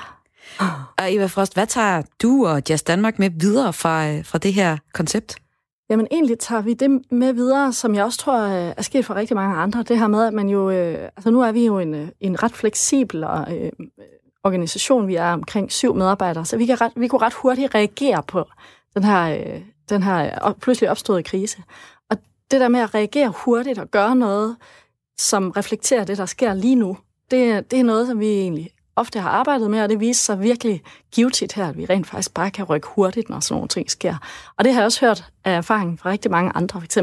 Og 0.97 1.13
Eva 1.15 1.25
Frost, 1.25 1.53
hvad 1.53 1.67
tager 1.67 2.01
du 2.21 2.47
og 2.47 2.61
Jazz 2.69 2.83
Danmark 2.83 3.19
med 3.19 3.29
videre 3.29 3.73
fra, 3.73 4.09
øh, 4.09 4.25
fra 4.25 4.37
det 4.37 4.53
her 4.53 4.77
koncept? 4.93 5.35
Jamen 5.89 6.07
egentlig 6.11 6.39
tager 6.39 6.61
vi 6.61 6.73
det 6.73 7.01
med 7.11 7.33
videre, 7.33 7.73
som 7.73 7.95
jeg 7.95 8.03
også 8.03 8.19
tror 8.19 8.41
øh, 8.41 8.73
er 8.77 8.81
sket 8.81 9.05
for 9.05 9.15
rigtig 9.15 9.35
mange 9.35 9.55
andre. 9.55 9.83
Det 9.83 9.99
her 9.99 10.07
med, 10.07 10.27
at 10.27 10.33
man 10.33 10.49
jo... 10.49 10.69
Øh, 10.69 11.09
altså 11.17 11.31
nu 11.31 11.41
er 11.41 11.51
vi 11.51 11.65
jo 11.65 11.79
en, 11.79 12.11
en 12.19 12.43
ret 12.43 12.51
fleksibel 12.51 13.23
og, 13.23 13.57
øh, 13.57 13.71
organisation. 14.43 15.07
Vi 15.07 15.15
er 15.15 15.33
omkring 15.33 15.71
syv 15.71 15.95
medarbejdere, 15.95 16.45
så 16.45 16.57
vi, 16.57 16.65
kan 16.65 16.81
ret, 16.81 16.91
vi 16.95 17.07
kunne 17.07 17.21
ret 17.21 17.33
hurtigt 17.33 17.75
reagere 17.75 18.23
på 18.23 18.45
den 18.93 19.03
her, 19.03 19.37
øh, 19.37 19.61
den 19.89 20.03
her 20.03 20.53
pludselig 20.61 20.89
opståede 20.89 21.23
krise. 21.23 21.57
Og 22.09 22.17
det 22.51 22.61
der 22.61 22.67
med 22.67 22.79
at 22.79 22.93
reagere 22.95 23.33
hurtigt 23.45 23.79
og 23.79 23.87
gøre 23.91 24.15
noget, 24.15 24.55
som 25.19 25.51
reflekterer 25.51 26.03
det, 26.03 26.17
der 26.17 26.25
sker 26.25 26.53
lige 26.53 26.75
nu, 26.75 26.97
det, 27.31 27.71
det 27.71 27.79
er 27.79 27.83
noget, 27.83 28.07
som 28.07 28.19
vi 28.19 28.27
egentlig 28.27 28.69
ofte 28.95 29.19
har 29.19 29.29
arbejdet 29.29 29.71
med, 29.71 29.81
og 29.81 29.89
det 29.89 29.99
viser 29.99 30.23
sig 30.23 30.41
virkelig 30.41 30.83
givetigt 31.11 31.53
her, 31.53 31.69
at 31.69 31.77
vi 31.77 31.85
rent 31.85 32.07
faktisk 32.07 32.33
bare 32.33 32.51
kan 32.51 32.65
rykke 32.65 32.87
hurtigt, 32.87 33.29
når 33.29 33.39
sådan 33.39 33.55
nogle 33.55 33.67
ting 33.67 33.91
sker. 33.91 34.15
Og 34.57 34.65
det 34.65 34.73
har 34.73 34.81
jeg 34.81 34.85
også 34.85 35.05
hørt 35.05 35.23
af 35.45 35.51
erfaring 35.51 35.99
fra 35.99 36.09
rigtig 36.09 36.31
mange 36.31 36.51
andre, 36.55 36.81
f.eks. 36.81 36.97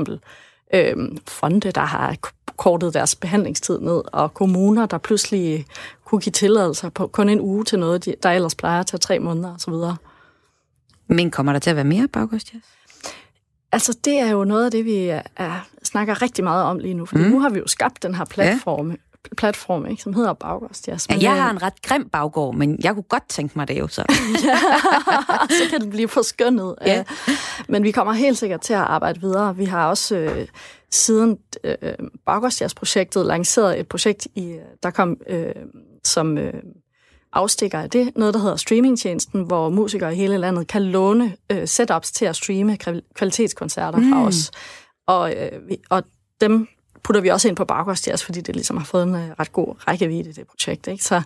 øh, 0.74 0.97
fonde, 1.26 1.70
der 1.70 1.80
har 1.80 2.16
kortet 2.57 2.95
deres 2.95 3.14
behandlingstid 3.14 3.80
ned, 3.80 4.03
og 4.12 4.34
kommuner, 4.34 4.87
der 4.87 4.99
pludselig 4.99 5.66
kunne 6.07 6.20
give 6.20 6.32
tilladelser 6.32 6.88
på 6.88 7.07
kun 7.07 7.28
en 7.28 7.40
uge 7.40 7.64
til 7.64 7.78
noget, 7.78 8.14
der 8.22 8.30
ellers 8.30 8.54
plejer 8.54 8.80
at 8.80 8.86
tage 8.86 8.98
tre 8.98 9.18
måneder 9.18 9.54
osv. 9.54 9.74
Men 11.09 11.30
kommer 11.30 11.52
der 11.52 11.59
til 11.59 11.70
at 11.70 11.76
være 11.76 11.84
mere 11.84 12.09
baggårdsjazz? 12.09 12.64
Altså, 13.72 13.98
det 14.04 14.18
er 14.18 14.30
jo 14.30 14.44
noget 14.44 14.64
af 14.64 14.70
det, 14.70 14.84
vi 14.84 14.96
er, 14.96 15.22
er, 15.36 15.68
snakker 15.82 16.22
rigtig 16.22 16.44
meget 16.44 16.64
om 16.64 16.78
lige 16.78 16.94
nu, 16.94 17.07
for 17.07 17.18
mm. 17.18 17.24
nu 17.24 17.40
har 17.40 17.48
vi 17.48 17.59
jo 17.59 17.66
skabt 17.66 18.02
den 18.02 18.14
her 18.14 18.24
platform, 18.24 18.90
ja 18.90 18.96
platform, 19.36 19.86
ikke, 19.86 20.02
som 20.02 20.12
hedder 20.12 20.32
Baggårdsjazz. 20.32 21.09
Ja, 21.09 21.18
jeg 21.20 21.42
har 21.42 21.50
en 21.50 21.62
ret 21.62 21.82
grim 21.82 22.09
baggård, 22.09 22.54
men 22.54 22.78
jeg 22.84 22.94
kunne 22.94 23.02
godt 23.02 23.28
tænke 23.28 23.59
mig 23.59 23.68
det 23.68 23.78
jo 23.78 23.88
så. 23.88 24.04
ja, 24.11 24.57
så 25.48 25.70
kan 25.70 25.80
det 25.80 25.90
blive 25.90 26.09
forskønnet. 26.09 26.74
Ja. 26.86 27.04
Men 27.68 27.82
vi 27.82 27.90
kommer 27.90 28.12
helt 28.12 28.38
sikkert 28.38 28.61
til 28.61 28.72
at 28.72 28.80
arbejde 28.80 29.20
videre. 29.20 29.57
Vi 29.57 29.64
har 29.64 29.88
også 29.88 30.16
øh, 30.16 30.46
siden 30.90 31.38
øh, 31.64 31.74
Baggårdsjazz-projektet 32.26 33.26
lanceret 33.26 33.80
et 33.80 33.88
projekt, 33.88 34.26
i, 34.34 34.59
der 34.82 34.90
kom 34.90 35.16
øh, 35.26 35.52
som 36.07 36.38
øh, 36.38 36.52
afstikker 37.32 37.80
af 37.80 37.90
det, 37.90 38.16
noget, 38.16 38.34
der 38.34 38.40
hedder 38.40 38.57
streamingtjenesten, 38.57 39.42
hvor 39.42 39.68
musikere 39.68 40.12
i 40.12 40.16
hele 40.16 40.38
landet 40.38 40.66
kan 40.66 40.82
låne 40.82 41.36
øh, 41.52 41.68
setups 41.68 42.12
til 42.12 42.24
at 42.24 42.36
streame 42.36 42.76
kvalitetskoncerter 43.14 43.98
mm. 43.98 44.12
fra 44.12 44.24
os. 44.24 44.50
Og, 45.07 45.34
øh, 45.34 45.61
og 45.90 46.02
dem 46.40 46.68
putter 47.07 47.20
vi 47.20 47.28
også 47.28 47.48
ind 47.48 47.57
på 47.57 47.64
Baggårdsjazz, 47.64 48.24
fordi 48.24 48.40
det 48.40 48.54
ligesom 48.57 48.76
har 48.76 48.84
fået 48.84 49.02
en 49.02 49.14
uh, 49.14 49.20
ret 49.40 49.52
god 49.52 49.74
rækkevidde, 49.88 50.32
det 50.32 50.46
projekt. 50.46 50.86
Ikke? 50.86 51.04
Så, 51.04 51.22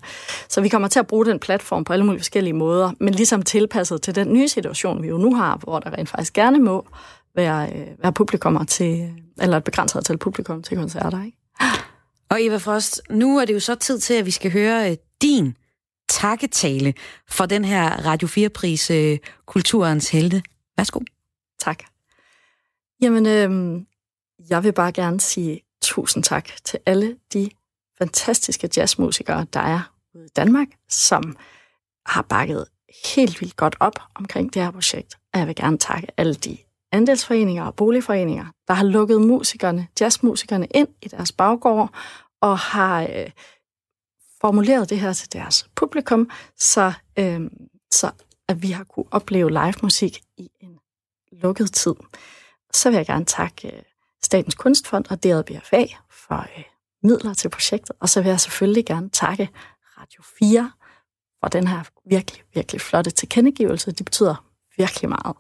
så 0.49 0.61
vi 0.61 0.69
kommer 0.69 0.89
til 0.89 0.99
at 0.99 1.07
bruge 1.07 1.27
den 1.27 1.39
platform 1.39 1.85
på 1.85 1.93
alle 1.93 2.05
mulige 2.05 2.21
forskellige 2.21 2.55
måder, 2.55 2.93
men 3.01 3.15
ligesom 3.15 3.43
tilpasset 3.43 4.03
til 4.03 4.15
den 4.15 4.33
nye 4.33 4.49
situation, 4.49 5.03
vi 5.03 5.09
jo 5.09 5.19
nu 5.19 5.35
har, 5.35 5.57
hvor 5.57 5.79
der 5.79 5.99
rent 5.99 6.09
faktisk 6.09 6.33
gerne 6.33 6.59
må 6.59 6.87
være, 7.35 7.69
uh, 7.73 8.03
være 8.03 8.13
publikummer 8.13 8.65
til, 8.65 9.13
eller 9.41 9.57
et 9.57 9.65
begrænset 9.65 9.97
antal 9.97 10.19
publikum 10.19 10.63
til 10.63 10.77
koncerter. 10.77 11.25
Ikke? 11.25 11.39
Og 12.31 12.45
Eva 12.45 12.57
Frost, 12.57 13.03
nu 13.11 13.39
er 13.39 13.45
det 13.45 13.55
jo 13.55 13.61
så 13.61 13.75
tid 13.75 14.01
til, 14.01 14.15
at 14.15 14.27
vi 14.27 14.31
skal 14.31 14.53
høre 14.53 14.91
øh, 14.91 14.97
din 15.23 15.57
takketale 16.09 16.95
for 17.29 17.47
den 17.47 17.65
her 17.65 18.07
Radio 18.07 18.29
4-pris 18.29 18.91
øh, 18.91 19.19
Kulturens 19.47 20.11
Helte. 20.11 20.43
Værsgo. 20.77 21.01
Tak. 21.59 21.85
Jamen, 23.03 23.27
øh, 23.27 23.81
jeg 24.51 24.65
vil 24.65 24.73
bare 24.73 24.93
gerne 24.93 25.21
sige 25.21 25.61
tusind 25.83 26.25
tak 26.25 26.49
til 26.65 26.79
alle 26.87 27.17
de 27.33 27.51
fantastiske 27.99 28.71
jazzmusikere, 28.77 29.47
der 29.53 29.61
er 29.61 29.93
ude 30.15 30.25
i 30.25 30.29
Danmark, 30.37 30.69
som 30.89 31.37
har 32.07 32.23
bakket 32.23 32.67
helt 33.15 33.41
vildt 33.41 33.57
godt 33.57 33.77
op 33.81 34.01
omkring 34.15 34.55
det 34.55 34.63
her 34.63 34.71
projekt. 34.71 35.15
Og 35.33 35.39
jeg 35.39 35.47
vil 35.47 35.55
gerne 35.55 35.79
takke 35.79 36.09
alle 36.17 36.35
de 36.35 36.59
andelsforeninger 36.93 37.65
og 37.65 37.75
boligforeninger, 37.75 38.47
der 38.69 38.75
har 38.75 38.85
lukket 38.85 39.21
musikerne, 39.21 39.89
jazzmusikerne 40.01 40.67
ind 40.67 40.89
i 41.03 41.09
deres 41.09 41.33
baggård 41.33 41.95
og 42.41 42.59
har 42.59 43.03
øh, 43.03 43.31
formuleret 44.41 44.91
det 44.91 45.01
her 45.01 45.13
til 45.13 45.33
deres 45.33 45.69
publikum, 45.75 46.31
så, 46.57 46.93
øh, 47.19 47.41
så 47.91 48.11
at 48.49 48.63
vi 48.63 48.71
har 48.71 48.85
kunne 48.85 49.07
opleve 49.11 49.51
live 49.51 49.75
musik 49.83 50.21
i 50.37 50.51
en 50.61 50.79
lukket 51.33 51.73
tid. 51.73 51.95
Så 52.73 52.91
vil 52.91 52.97
jeg 52.97 53.07
gerne 53.07 53.25
takke 53.25 53.77
øh, 53.77 53.83
Statens 54.23 54.55
Kunstfond 54.55 55.05
og 55.11 55.23
DRBFA 55.23 55.85
for 56.11 56.41
øh, 56.59 56.65
midler 57.03 57.35
til 57.35 57.49
projektet. 57.49 57.97
Og 58.01 58.09
så 58.09 58.23
vil 58.23 58.29
jeg 58.29 58.41
selvfølgelig 58.41 58.87
gerne 58.87 59.11
takke 59.11 59.49
Radio 59.99 60.23
4 60.39 60.73
for 61.41 61.49
den 61.49 61.67
her 61.67 61.83
virkelig, 62.07 62.43
virkelig 62.55 62.81
flotte 62.81 63.11
tilkendegivelse. 63.11 63.93
Det 63.93 64.05
betyder 64.05 64.45
virkelig 64.77 65.09
meget. 65.09 65.37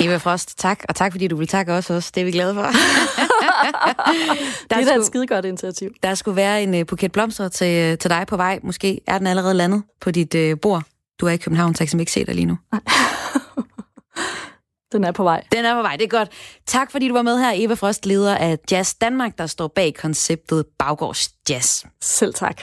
Eva 0.00 0.16
Frost, 0.16 0.58
tak, 0.58 0.84
og 0.88 0.94
tak 0.94 1.12
fordi 1.12 1.28
du 1.28 1.36
vil 1.36 1.46
takke 1.46 1.72
os 1.72 1.90
også. 1.90 2.10
Det 2.14 2.20
er 2.20 2.24
vi 2.24 2.30
glade 2.30 2.54
for. 2.54 2.62
der 2.62 2.70
det 4.70 4.78
er 4.78 4.84
da 4.84 4.94
et 4.94 5.06
skide 5.06 5.26
godt 5.26 5.44
initiativ. 5.44 5.90
Der 6.02 6.14
skulle 6.14 6.36
være 6.36 6.62
en 6.62 6.74
uh, 6.74 6.86
buket 6.86 7.12
blomster 7.12 7.48
til, 7.48 7.92
uh, 7.92 7.98
til 7.98 8.10
dig 8.10 8.26
på 8.26 8.36
vej. 8.36 8.60
Måske 8.62 9.00
er 9.06 9.18
den 9.18 9.26
allerede 9.26 9.54
landet 9.54 9.82
på 10.00 10.10
dit 10.10 10.34
uh, 10.34 10.58
bord. 10.62 10.82
Du 11.20 11.26
er 11.26 11.30
i 11.30 11.36
København, 11.36 11.74
så 11.74 11.84
jeg 11.84 11.88
kan 11.88 12.00
ikke 12.00 12.12
se 12.12 12.24
dig 12.24 12.34
lige 12.34 12.46
nu. 12.46 12.58
Den 14.92 15.04
er 15.04 15.12
på 15.12 15.22
vej. 15.22 15.44
Den 15.52 15.64
er 15.64 15.74
på 15.74 15.82
vej, 15.82 15.96
det 15.96 16.04
er 16.04 16.08
godt. 16.08 16.28
Tak 16.66 16.90
fordi 16.90 17.08
du 17.08 17.14
var 17.14 17.22
med 17.22 17.38
her, 17.38 17.52
Eva 17.54 17.74
Frost, 17.74 18.06
leder 18.06 18.36
af 18.36 18.58
Jazz 18.70 18.94
Danmark, 18.94 19.38
der 19.38 19.46
står 19.46 19.68
bag 19.68 19.94
konceptet 19.94 20.66
Baggårds 20.78 21.30
Jazz. 21.50 21.84
Selv 22.00 22.34
tak. 22.34 22.62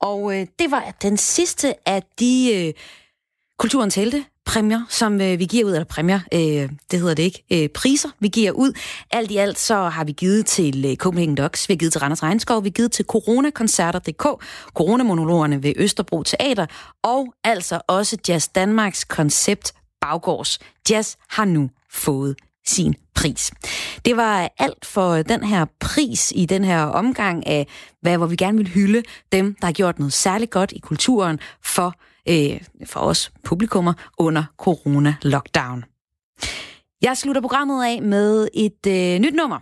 Og 0.00 0.34
øh, 0.34 0.46
det 0.58 0.70
var 0.70 0.94
den 1.02 1.16
sidste 1.16 1.88
af 1.88 2.02
de 2.18 2.52
øh, 2.54 2.74
kulturens 3.58 3.94
helte 3.94 4.24
præmier, 4.46 4.80
som 4.88 5.20
øh, 5.20 5.38
vi 5.38 5.44
giver 5.44 5.64
ud, 5.64 5.70
eller 5.70 5.84
præmier, 5.84 6.20
øh, 6.34 6.70
det 6.90 7.00
hedder 7.00 7.14
det 7.14 7.22
ikke, 7.22 7.44
øh, 7.52 7.68
priser, 7.68 8.08
vi 8.20 8.28
giver 8.28 8.52
ud. 8.52 8.72
Alt 9.10 9.30
i 9.30 9.36
alt 9.36 9.58
så 9.58 9.74
har 9.76 10.04
vi 10.04 10.12
givet 10.12 10.46
til 10.46 10.84
øh, 10.84 10.96
Copenhagen 10.96 11.34
Docs, 11.34 11.68
vi 11.68 11.74
har 11.74 11.78
givet 11.78 11.92
til 11.92 12.00
Randers 12.00 12.22
Regnskov, 12.22 12.64
vi 12.64 12.68
har 12.68 12.72
givet 12.72 12.92
til 12.92 13.04
coronakoncerter.dk, 13.04 14.44
coronamonologerne 14.74 15.62
ved 15.62 15.72
Østerbro 15.76 16.22
Teater, 16.22 16.66
og 17.02 17.34
altså 17.44 17.80
også 17.88 18.16
Jazz 18.28 18.48
Danmarks 18.48 19.04
koncept 19.04 19.72
Baggårds. 20.00 20.58
Jazz 20.90 21.16
har 21.28 21.44
nu 21.44 21.70
fået 21.90 22.36
sin 22.66 22.94
pris. 23.14 23.50
Det 24.04 24.16
var 24.16 24.48
alt 24.58 24.84
for 24.84 25.14
den 25.22 25.44
her 25.44 25.64
pris 25.80 26.32
i 26.36 26.46
den 26.46 26.64
her 26.64 26.82
omgang 26.82 27.46
af, 27.46 27.66
hvad, 28.02 28.16
hvor 28.16 28.26
vi 28.26 28.36
gerne 28.36 28.58
vil 28.58 28.68
hylde 28.68 29.02
dem, 29.32 29.56
der 29.60 29.66
har 29.66 29.72
gjort 29.72 29.98
noget 29.98 30.12
særligt 30.12 30.50
godt 30.50 30.72
i 30.72 30.78
kulturen 30.78 31.40
for 31.64 31.94
øh, 32.28 32.60
for 32.86 33.00
os 33.00 33.32
publikummer 33.44 33.92
under 34.18 34.44
corona-lockdown. 34.58 35.84
Jeg 37.02 37.16
slutter 37.16 37.40
programmet 37.40 37.84
af 37.84 38.02
med 38.02 38.48
et 38.54 38.86
øh, 38.86 39.18
nyt 39.18 39.34
nummer 39.34 39.58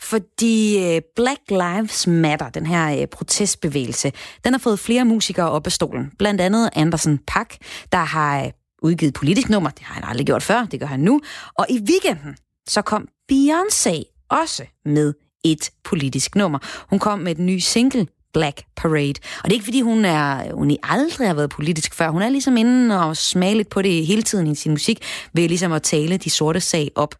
Fordi 0.00 0.78
øh, 0.84 1.02
Black 1.16 1.40
Lives 1.50 2.06
Matter, 2.06 2.48
den 2.48 2.66
her 2.66 3.00
øh, 3.00 3.06
protestbevægelse, 3.06 4.12
den 4.44 4.52
har 4.52 4.58
fået 4.58 4.78
flere 4.78 5.04
musikere 5.04 5.50
op 5.50 5.66
af 5.66 5.72
stolen. 5.72 6.12
Blandt 6.18 6.40
andet 6.40 6.70
Anderson 6.72 7.18
Pack, 7.26 7.56
der 7.92 7.98
har 7.98 8.44
øh, 8.44 8.50
udgivet 8.82 9.14
politisk 9.14 9.48
nummer. 9.48 9.70
Det 9.70 9.84
har 9.84 9.94
han 9.94 10.04
aldrig 10.04 10.26
gjort 10.26 10.42
før, 10.42 10.64
det 10.64 10.80
gør 10.80 10.86
han 10.86 11.00
nu. 11.00 11.20
Og 11.54 11.66
i 11.70 11.80
weekenden, 11.80 12.36
så 12.68 12.82
kom 12.82 13.08
Beyoncé 13.32 14.26
også 14.30 14.64
med 14.84 15.14
et 15.44 15.70
politisk 15.84 16.34
nummer. 16.34 16.58
Hun 16.90 16.98
kom 16.98 17.18
med 17.18 17.34
den 17.34 17.46
nye 17.46 17.60
single, 17.60 18.06
Black 18.32 18.62
Parade. 18.76 19.14
Og 19.38 19.44
det 19.44 19.50
er 19.50 19.54
ikke, 19.54 19.64
fordi 19.64 19.80
hun, 19.80 20.04
er, 20.04 20.54
hun 20.54 20.76
aldrig 20.82 21.26
har 21.26 21.34
været 21.34 21.50
politisk 21.50 21.94
før. 21.94 22.08
Hun 22.10 22.22
er 22.22 22.28
ligesom 22.28 22.56
inde 22.56 23.00
og 23.00 23.16
smager 23.16 23.54
lidt 23.54 23.70
på 23.70 23.82
det 23.82 24.06
hele 24.06 24.22
tiden 24.22 24.46
i 24.46 24.54
sin 24.54 24.72
musik, 24.72 25.04
ved 25.32 25.48
ligesom 25.48 25.72
at 25.72 25.82
tale 25.82 26.16
de 26.16 26.30
sorte 26.30 26.60
sag 26.60 26.90
op. 26.94 27.14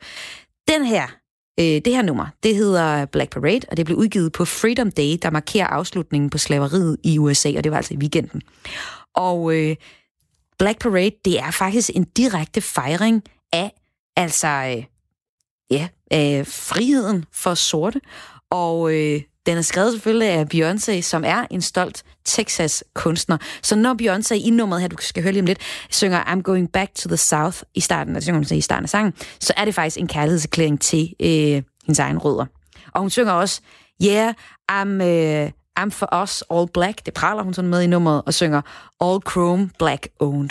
Den 0.69 0.85
her, 0.85 1.07
øh, 1.61 1.65
det 1.65 1.87
her 1.87 2.03
nummer, 2.03 2.27
det 2.43 2.57
hedder 2.57 3.05
Black 3.05 3.31
Parade, 3.31 3.61
og 3.71 3.77
det 3.77 3.87
blev 3.87 3.99
udgivet 3.99 4.33
på 4.33 4.45
Freedom 4.45 4.91
Day, 4.91 5.17
der 5.23 5.31
markerer 5.31 5.67
afslutningen 5.67 6.31
på 6.31 6.39
slaveriet 6.39 6.97
i 7.05 7.19
USA, 7.19 7.53
og 7.57 7.65
det 7.65 7.73
var 7.73 7.77
altså 7.77 7.95
i 7.95 7.97
weekenden. 7.97 8.43
Og 9.15 9.55
øh, 9.55 9.77
Black 10.59 10.81
Parade, 10.81 11.17
det 11.25 11.41
er 11.41 11.51
faktisk 11.51 11.91
en 11.95 12.05
direkte 12.05 12.61
fejring 12.61 13.23
af, 13.53 13.73
altså, 14.17 14.49
øh, 14.49 14.85
ja, 15.71 15.89
øh, 16.13 16.47
friheden 16.47 17.25
for 17.33 17.55
sorte, 17.55 18.01
og 18.51 18.95
øh, 18.95 19.21
den 19.49 19.59
er 19.59 19.63
skrevet 19.63 19.93
selvfølgelig 19.93 20.29
af 20.29 20.47
Beyoncé, 20.55 21.01
som 21.01 21.25
er 21.25 21.47
en 21.51 21.63
stolt 21.63 22.03
Texas-kunstner. 22.25 23.39
Så 23.63 23.77
når 23.77 23.97
Beyoncé 24.03 24.35
i 24.35 24.51
nummeret 24.51 24.81
her, 24.81 24.89
du 24.89 24.97
skal 25.01 25.23
høre 25.23 25.33
lige 25.33 25.43
om 25.43 25.47
lidt, 25.47 25.59
synger 25.91 26.21
I'm 26.21 26.43
going 26.43 26.73
back 26.73 26.95
to 26.95 27.09
the 27.09 27.17
South 27.17 27.59
i 27.75 27.81
starten, 27.81 28.15
altså 28.15 28.27
synger 28.27 28.45
hun 28.49 28.59
i 28.59 28.61
starten 28.61 28.85
af 28.85 28.89
sangen, 28.89 29.13
så 29.41 29.53
er 29.57 29.65
det 29.65 29.75
faktisk 29.75 29.99
en 29.99 30.09
kærlighedserklæring 30.09 30.81
til 30.81 31.15
øh, 31.21 31.63
hendes 31.87 31.99
egen 31.99 32.19
rødder. 32.19 32.47
Og 32.95 33.01
hun 33.01 33.11
synger 33.11 33.33
også, 33.33 33.61
yeah, 34.05 34.35
I'm, 34.73 34.89
uh, 34.89 35.51
I'm 35.79 35.91
for 35.91 36.23
us 36.23 36.45
all 36.51 36.69
black. 36.75 37.07
Det 37.07 37.15
praler 37.15 37.43
hun 37.43 37.55
sådan 37.55 37.71
med 37.71 37.83
i 37.83 37.87
nummeret 37.87 38.23
og 38.27 38.35
synger 38.35 38.63
all 39.01 39.21
chrome 39.31 39.71
black 39.79 40.09
owned. 40.21 40.51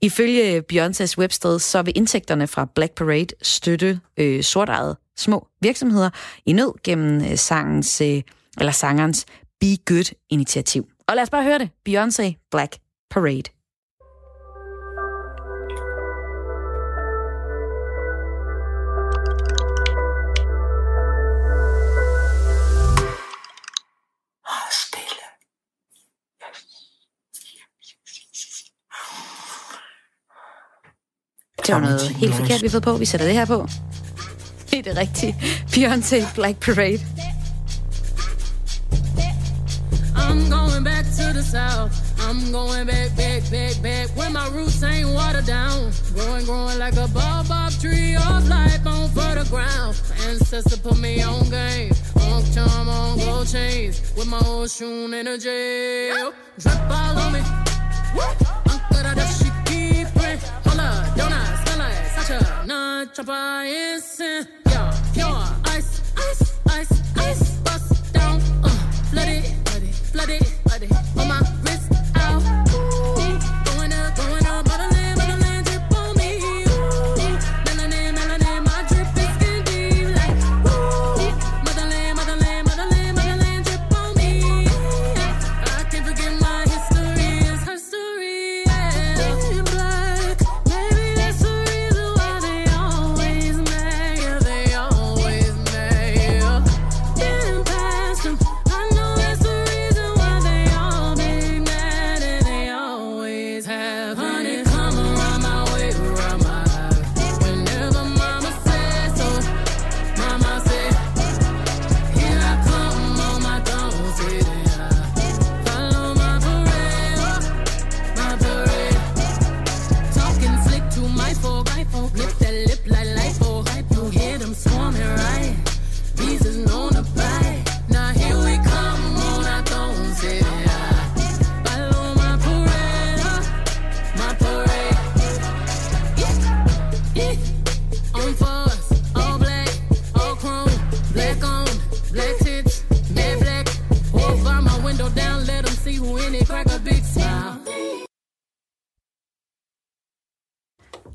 Ifølge 0.00 0.62
Beyoncés 0.72 1.18
websted, 1.18 1.58
så 1.58 1.82
vil 1.82 1.96
indtægterne 1.96 2.46
fra 2.46 2.68
Black 2.74 2.94
Parade 2.94 3.26
støtte 3.42 4.00
øh, 4.16 4.42
sortejede 4.42 4.96
små 5.16 5.46
virksomheder 5.60 6.10
i 6.46 6.52
nød 6.52 6.72
gennem 6.84 7.24
øh, 7.24 7.36
sangens, 7.36 8.00
øh, 8.00 8.22
eller 8.58 8.72
sangerens 8.72 9.26
Be 9.60 9.76
Good-initiativ. 9.84 10.86
Og 11.08 11.16
lad 11.16 11.22
os 11.22 11.30
bare 11.30 11.42
høre 11.42 11.58
det. 11.58 11.70
Beyoncé 11.88 12.48
Black 12.50 12.76
Parade. 13.10 13.55
Det 31.66 31.74
var 31.74 31.80
noget 31.80 32.08
helt 32.08 32.34
forkert, 32.34 32.62
vi 32.62 32.66
har 32.66 32.70
fået 32.70 32.82
på. 32.82 32.96
Vi 32.96 33.04
sætter 33.04 33.26
det 33.26 33.34
her 33.34 33.44
på. 33.44 33.68
Det 34.70 34.78
er 34.78 34.82
det 34.82 34.96
rigtige. 34.96 35.36
Beyoncé 35.72 36.34
Black 36.34 36.60
Parade. 36.60 37.00
I'm 40.16 40.50
going 40.50 40.84
back 40.84 41.04
to 41.18 41.26
the 41.38 41.42
south. 41.42 41.92
I'm 42.26 42.52
going 42.52 42.86
back, 42.86 43.10
back, 43.16 43.42
back, 43.50 43.74
back. 43.82 44.06
Where 44.18 44.30
my 44.30 44.46
roots 44.56 44.82
ain't 44.82 45.08
watered 45.18 45.46
down. 45.46 45.92
Growing, 46.16 46.44
growing 46.46 46.78
like 46.84 46.96
a 47.04 47.08
baobab 47.18 47.72
tree 47.82 48.14
of 48.16 48.48
life 48.48 48.84
on 48.86 49.08
fertile 49.16 49.48
ground. 49.54 49.94
My 50.10 50.16
ancestor 50.30 50.78
put 50.86 50.98
me 50.98 51.22
on 51.22 51.42
game. 51.50 51.92
On 52.30 52.42
charm, 52.54 52.88
on 52.88 53.18
gold 53.18 53.48
chains. 53.54 53.94
With 54.16 54.28
my 54.34 54.40
old 54.46 54.70
shoe 54.70 55.12
energy. 55.20 56.10
Drip 56.62 56.90
all 56.98 57.18
on 57.24 57.32
me. 57.32 57.42
Uncle, 58.72 59.02
that 59.18 59.30
she 59.38 59.48
keep 59.68 60.08
smell 62.26 62.40
like 62.40 62.46
such 62.46 62.62
a 62.62 62.66
non-chopper 62.66 63.64
instant. 63.64 64.48
Yeah, 64.66 65.00
pure 65.14 65.26
ice, 65.64 66.02
ice, 66.16 66.58
ice, 66.68 67.16
ice. 67.16 67.50
Bust 67.58 68.12
down, 68.12 68.40
uh, 68.62 68.68
flood 69.10 69.28
it, 69.28 69.44
flood 69.68 69.82
it, 69.82 69.94
flood 69.94 70.30
it, 70.30 70.44
flood 70.44 70.82
it. 70.82 70.92
On 71.18 71.28
my 71.28 71.55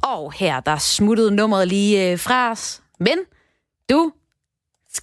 Og 0.01 0.33
her, 0.33 0.59
der 0.59 0.77
smuttede 0.77 1.31
nummeret 1.31 1.67
lige 1.67 2.11
øh, 2.11 2.19
fra 2.19 2.51
os. 2.51 2.81
Men 2.99 3.17
du 3.89 4.11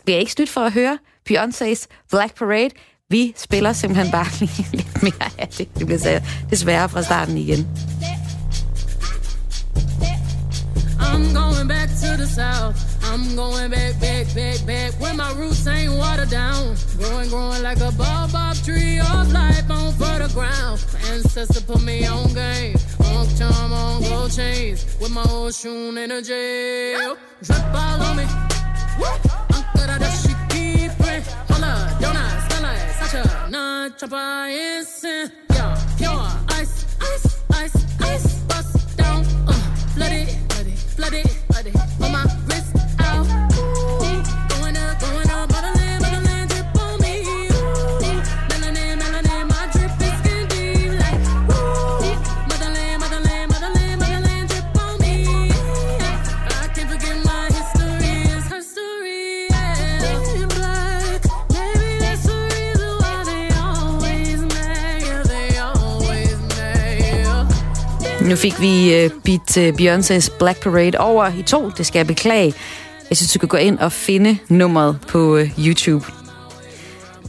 bliver 0.04 0.18
ikke 0.18 0.32
snydt 0.32 0.50
for 0.50 0.60
at 0.60 0.72
høre 0.72 0.98
Beyoncé's 1.30 1.86
Black 2.10 2.34
Parade. 2.34 2.70
Vi 3.10 3.34
spiller 3.36 3.72
simpelthen 3.72 4.10
bare 4.10 4.26
lige 4.40 4.68
lidt 4.72 5.02
mere 5.02 5.30
af 5.38 5.48
det. 5.48 5.68
Det 5.78 5.86
bliver 5.86 6.20
desværre 6.50 6.88
fra 6.88 7.02
starten 7.02 7.36
igen. 7.36 7.68
I'm 11.00 11.34
going 11.34 11.68
back 11.68 11.88
to 12.02 12.16
the 12.16 12.26
south. 12.26 12.76
I'm 13.10 13.34
going 13.36 13.70
back, 13.70 13.98
back, 14.00 14.26
back, 14.34 14.66
back. 14.66 14.92
Where 15.00 15.14
my 15.14 15.30
roots 15.40 15.66
ain't 15.66 15.92
watered 16.02 16.30
down. 16.30 16.76
Growing, 17.00 17.30
growing 17.30 17.62
like 17.62 17.80
a 17.80 17.92
baobab 17.92 18.56
tree 18.66 18.98
of 19.00 19.32
life 19.32 19.70
on 19.70 19.92
fertile 20.00 20.32
ground. 20.38 20.84
My 20.92 21.00
ancestor 21.14 21.62
put 21.62 21.82
me 21.82 22.06
on 22.06 22.32
game. 22.34 22.76
On 23.18 23.26
charm, 23.36 23.72
on 23.72 24.02
gold 24.02 24.30
chains. 24.30 24.86
With 25.00 25.10
my 25.10 25.24
old 25.28 25.52
shoe 25.52 25.96
energy. 25.96 26.94
Drip 27.42 27.74
all 27.74 28.02
on 28.02 28.16
me. 28.16 28.24
Uncle, 29.02 29.86
that 29.86 30.12
she 30.22 30.32
keep 30.52 30.92
it. 31.00 31.26
Hold 31.50 31.64
up, 31.64 32.00
don't 32.00 32.16
I 32.16 32.48
smell 32.48 32.62
like 32.62 32.90
such 33.00 33.14
a 33.14 33.50
non-chopper. 33.50 34.48
Yeah, 35.50 35.74
pure 35.96 36.28
ice, 36.60 36.86
ice, 37.00 37.42
ice, 37.50 37.76
ice. 38.00 38.34
Bust 38.44 38.96
down, 38.96 39.24
uh, 39.48 39.52
flood 39.96 40.12
it, 40.12 40.28
flood 40.52 40.66
it, 40.68 40.78
flood 40.78 41.14
it, 41.14 41.26
flood 41.26 41.66
it. 41.66 41.76
On 42.04 42.12
my 42.12 42.37
Nu 68.28 68.36
fik 68.36 68.60
vi 68.60 69.04
uh, 69.04 69.10
beat 69.24 69.56
uh, 69.56 69.80
Beyoncé's 69.80 70.38
Black 70.38 70.62
Parade 70.62 70.98
over 70.98 71.32
i 71.38 71.42
to. 71.42 71.70
Det 71.70 71.86
skal 71.86 71.98
jeg 71.98 72.06
beklage. 72.06 72.54
Jeg 73.10 73.16
synes, 73.16 73.32
du 73.32 73.38
kan 73.38 73.48
gå 73.48 73.56
ind 73.56 73.78
og 73.78 73.92
finde 73.92 74.38
nummeret 74.48 74.98
på 75.08 75.36
øh, 75.36 75.58
YouTube. 75.58 76.06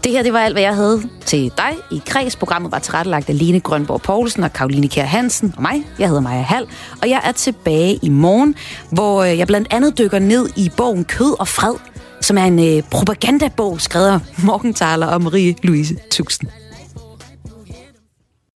Det 0.03 0.11
her, 0.11 0.23
det 0.23 0.33
var 0.33 0.39
alt, 0.39 0.53
hvad 0.53 0.61
jeg 0.61 0.75
havde 0.75 1.09
til 1.25 1.51
dig 1.57 1.75
i 1.91 2.01
Kreds. 2.05 2.35
Programmet 2.35 2.71
var 2.71 2.79
tilrettelagt 2.79 3.29
af 3.29 3.39
Lene 3.39 3.59
Grønborg 3.59 4.01
Poulsen 4.01 4.43
og 4.43 4.53
Karoline 4.53 4.87
Kjær 4.87 5.05
Hansen 5.05 5.53
og 5.55 5.61
mig. 5.61 5.83
Jeg 5.99 6.07
hedder 6.07 6.21
Maja 6.21 6.41
Hall, 6.41 6.67
og 7.01 7.09
jeg 7.09 7.21
er 7.23 7.31
tilbage 7.31 7.99
i 8.01 8.09
morgen, 8.09 8.55
hvor 8.91 9.23
øh, 9.23 9.37
jeg 9.37 9.47
blandt 9.47 9.67
andet 9.71 9.97
dykker 9.97 10.19
ned 10.19 10.49
i 10.55 10.71
bogen 10.77 11.05
Kød 11.05 11.39
og 11.39 11.47
Fred, 11.47 11.75
som 12.21 12.37
er 12.37 12.43
en 12.43 12.77
øh, 12.77 12.83
propagandabog 12.91 13.81
skrevet 13.81 14.07
af 14.07 14.19
Morgenthaler 14.43 15.07
og 15.07 15.21
Marie-Louise 15.21 16.09
Tuxen. 16.11 16.49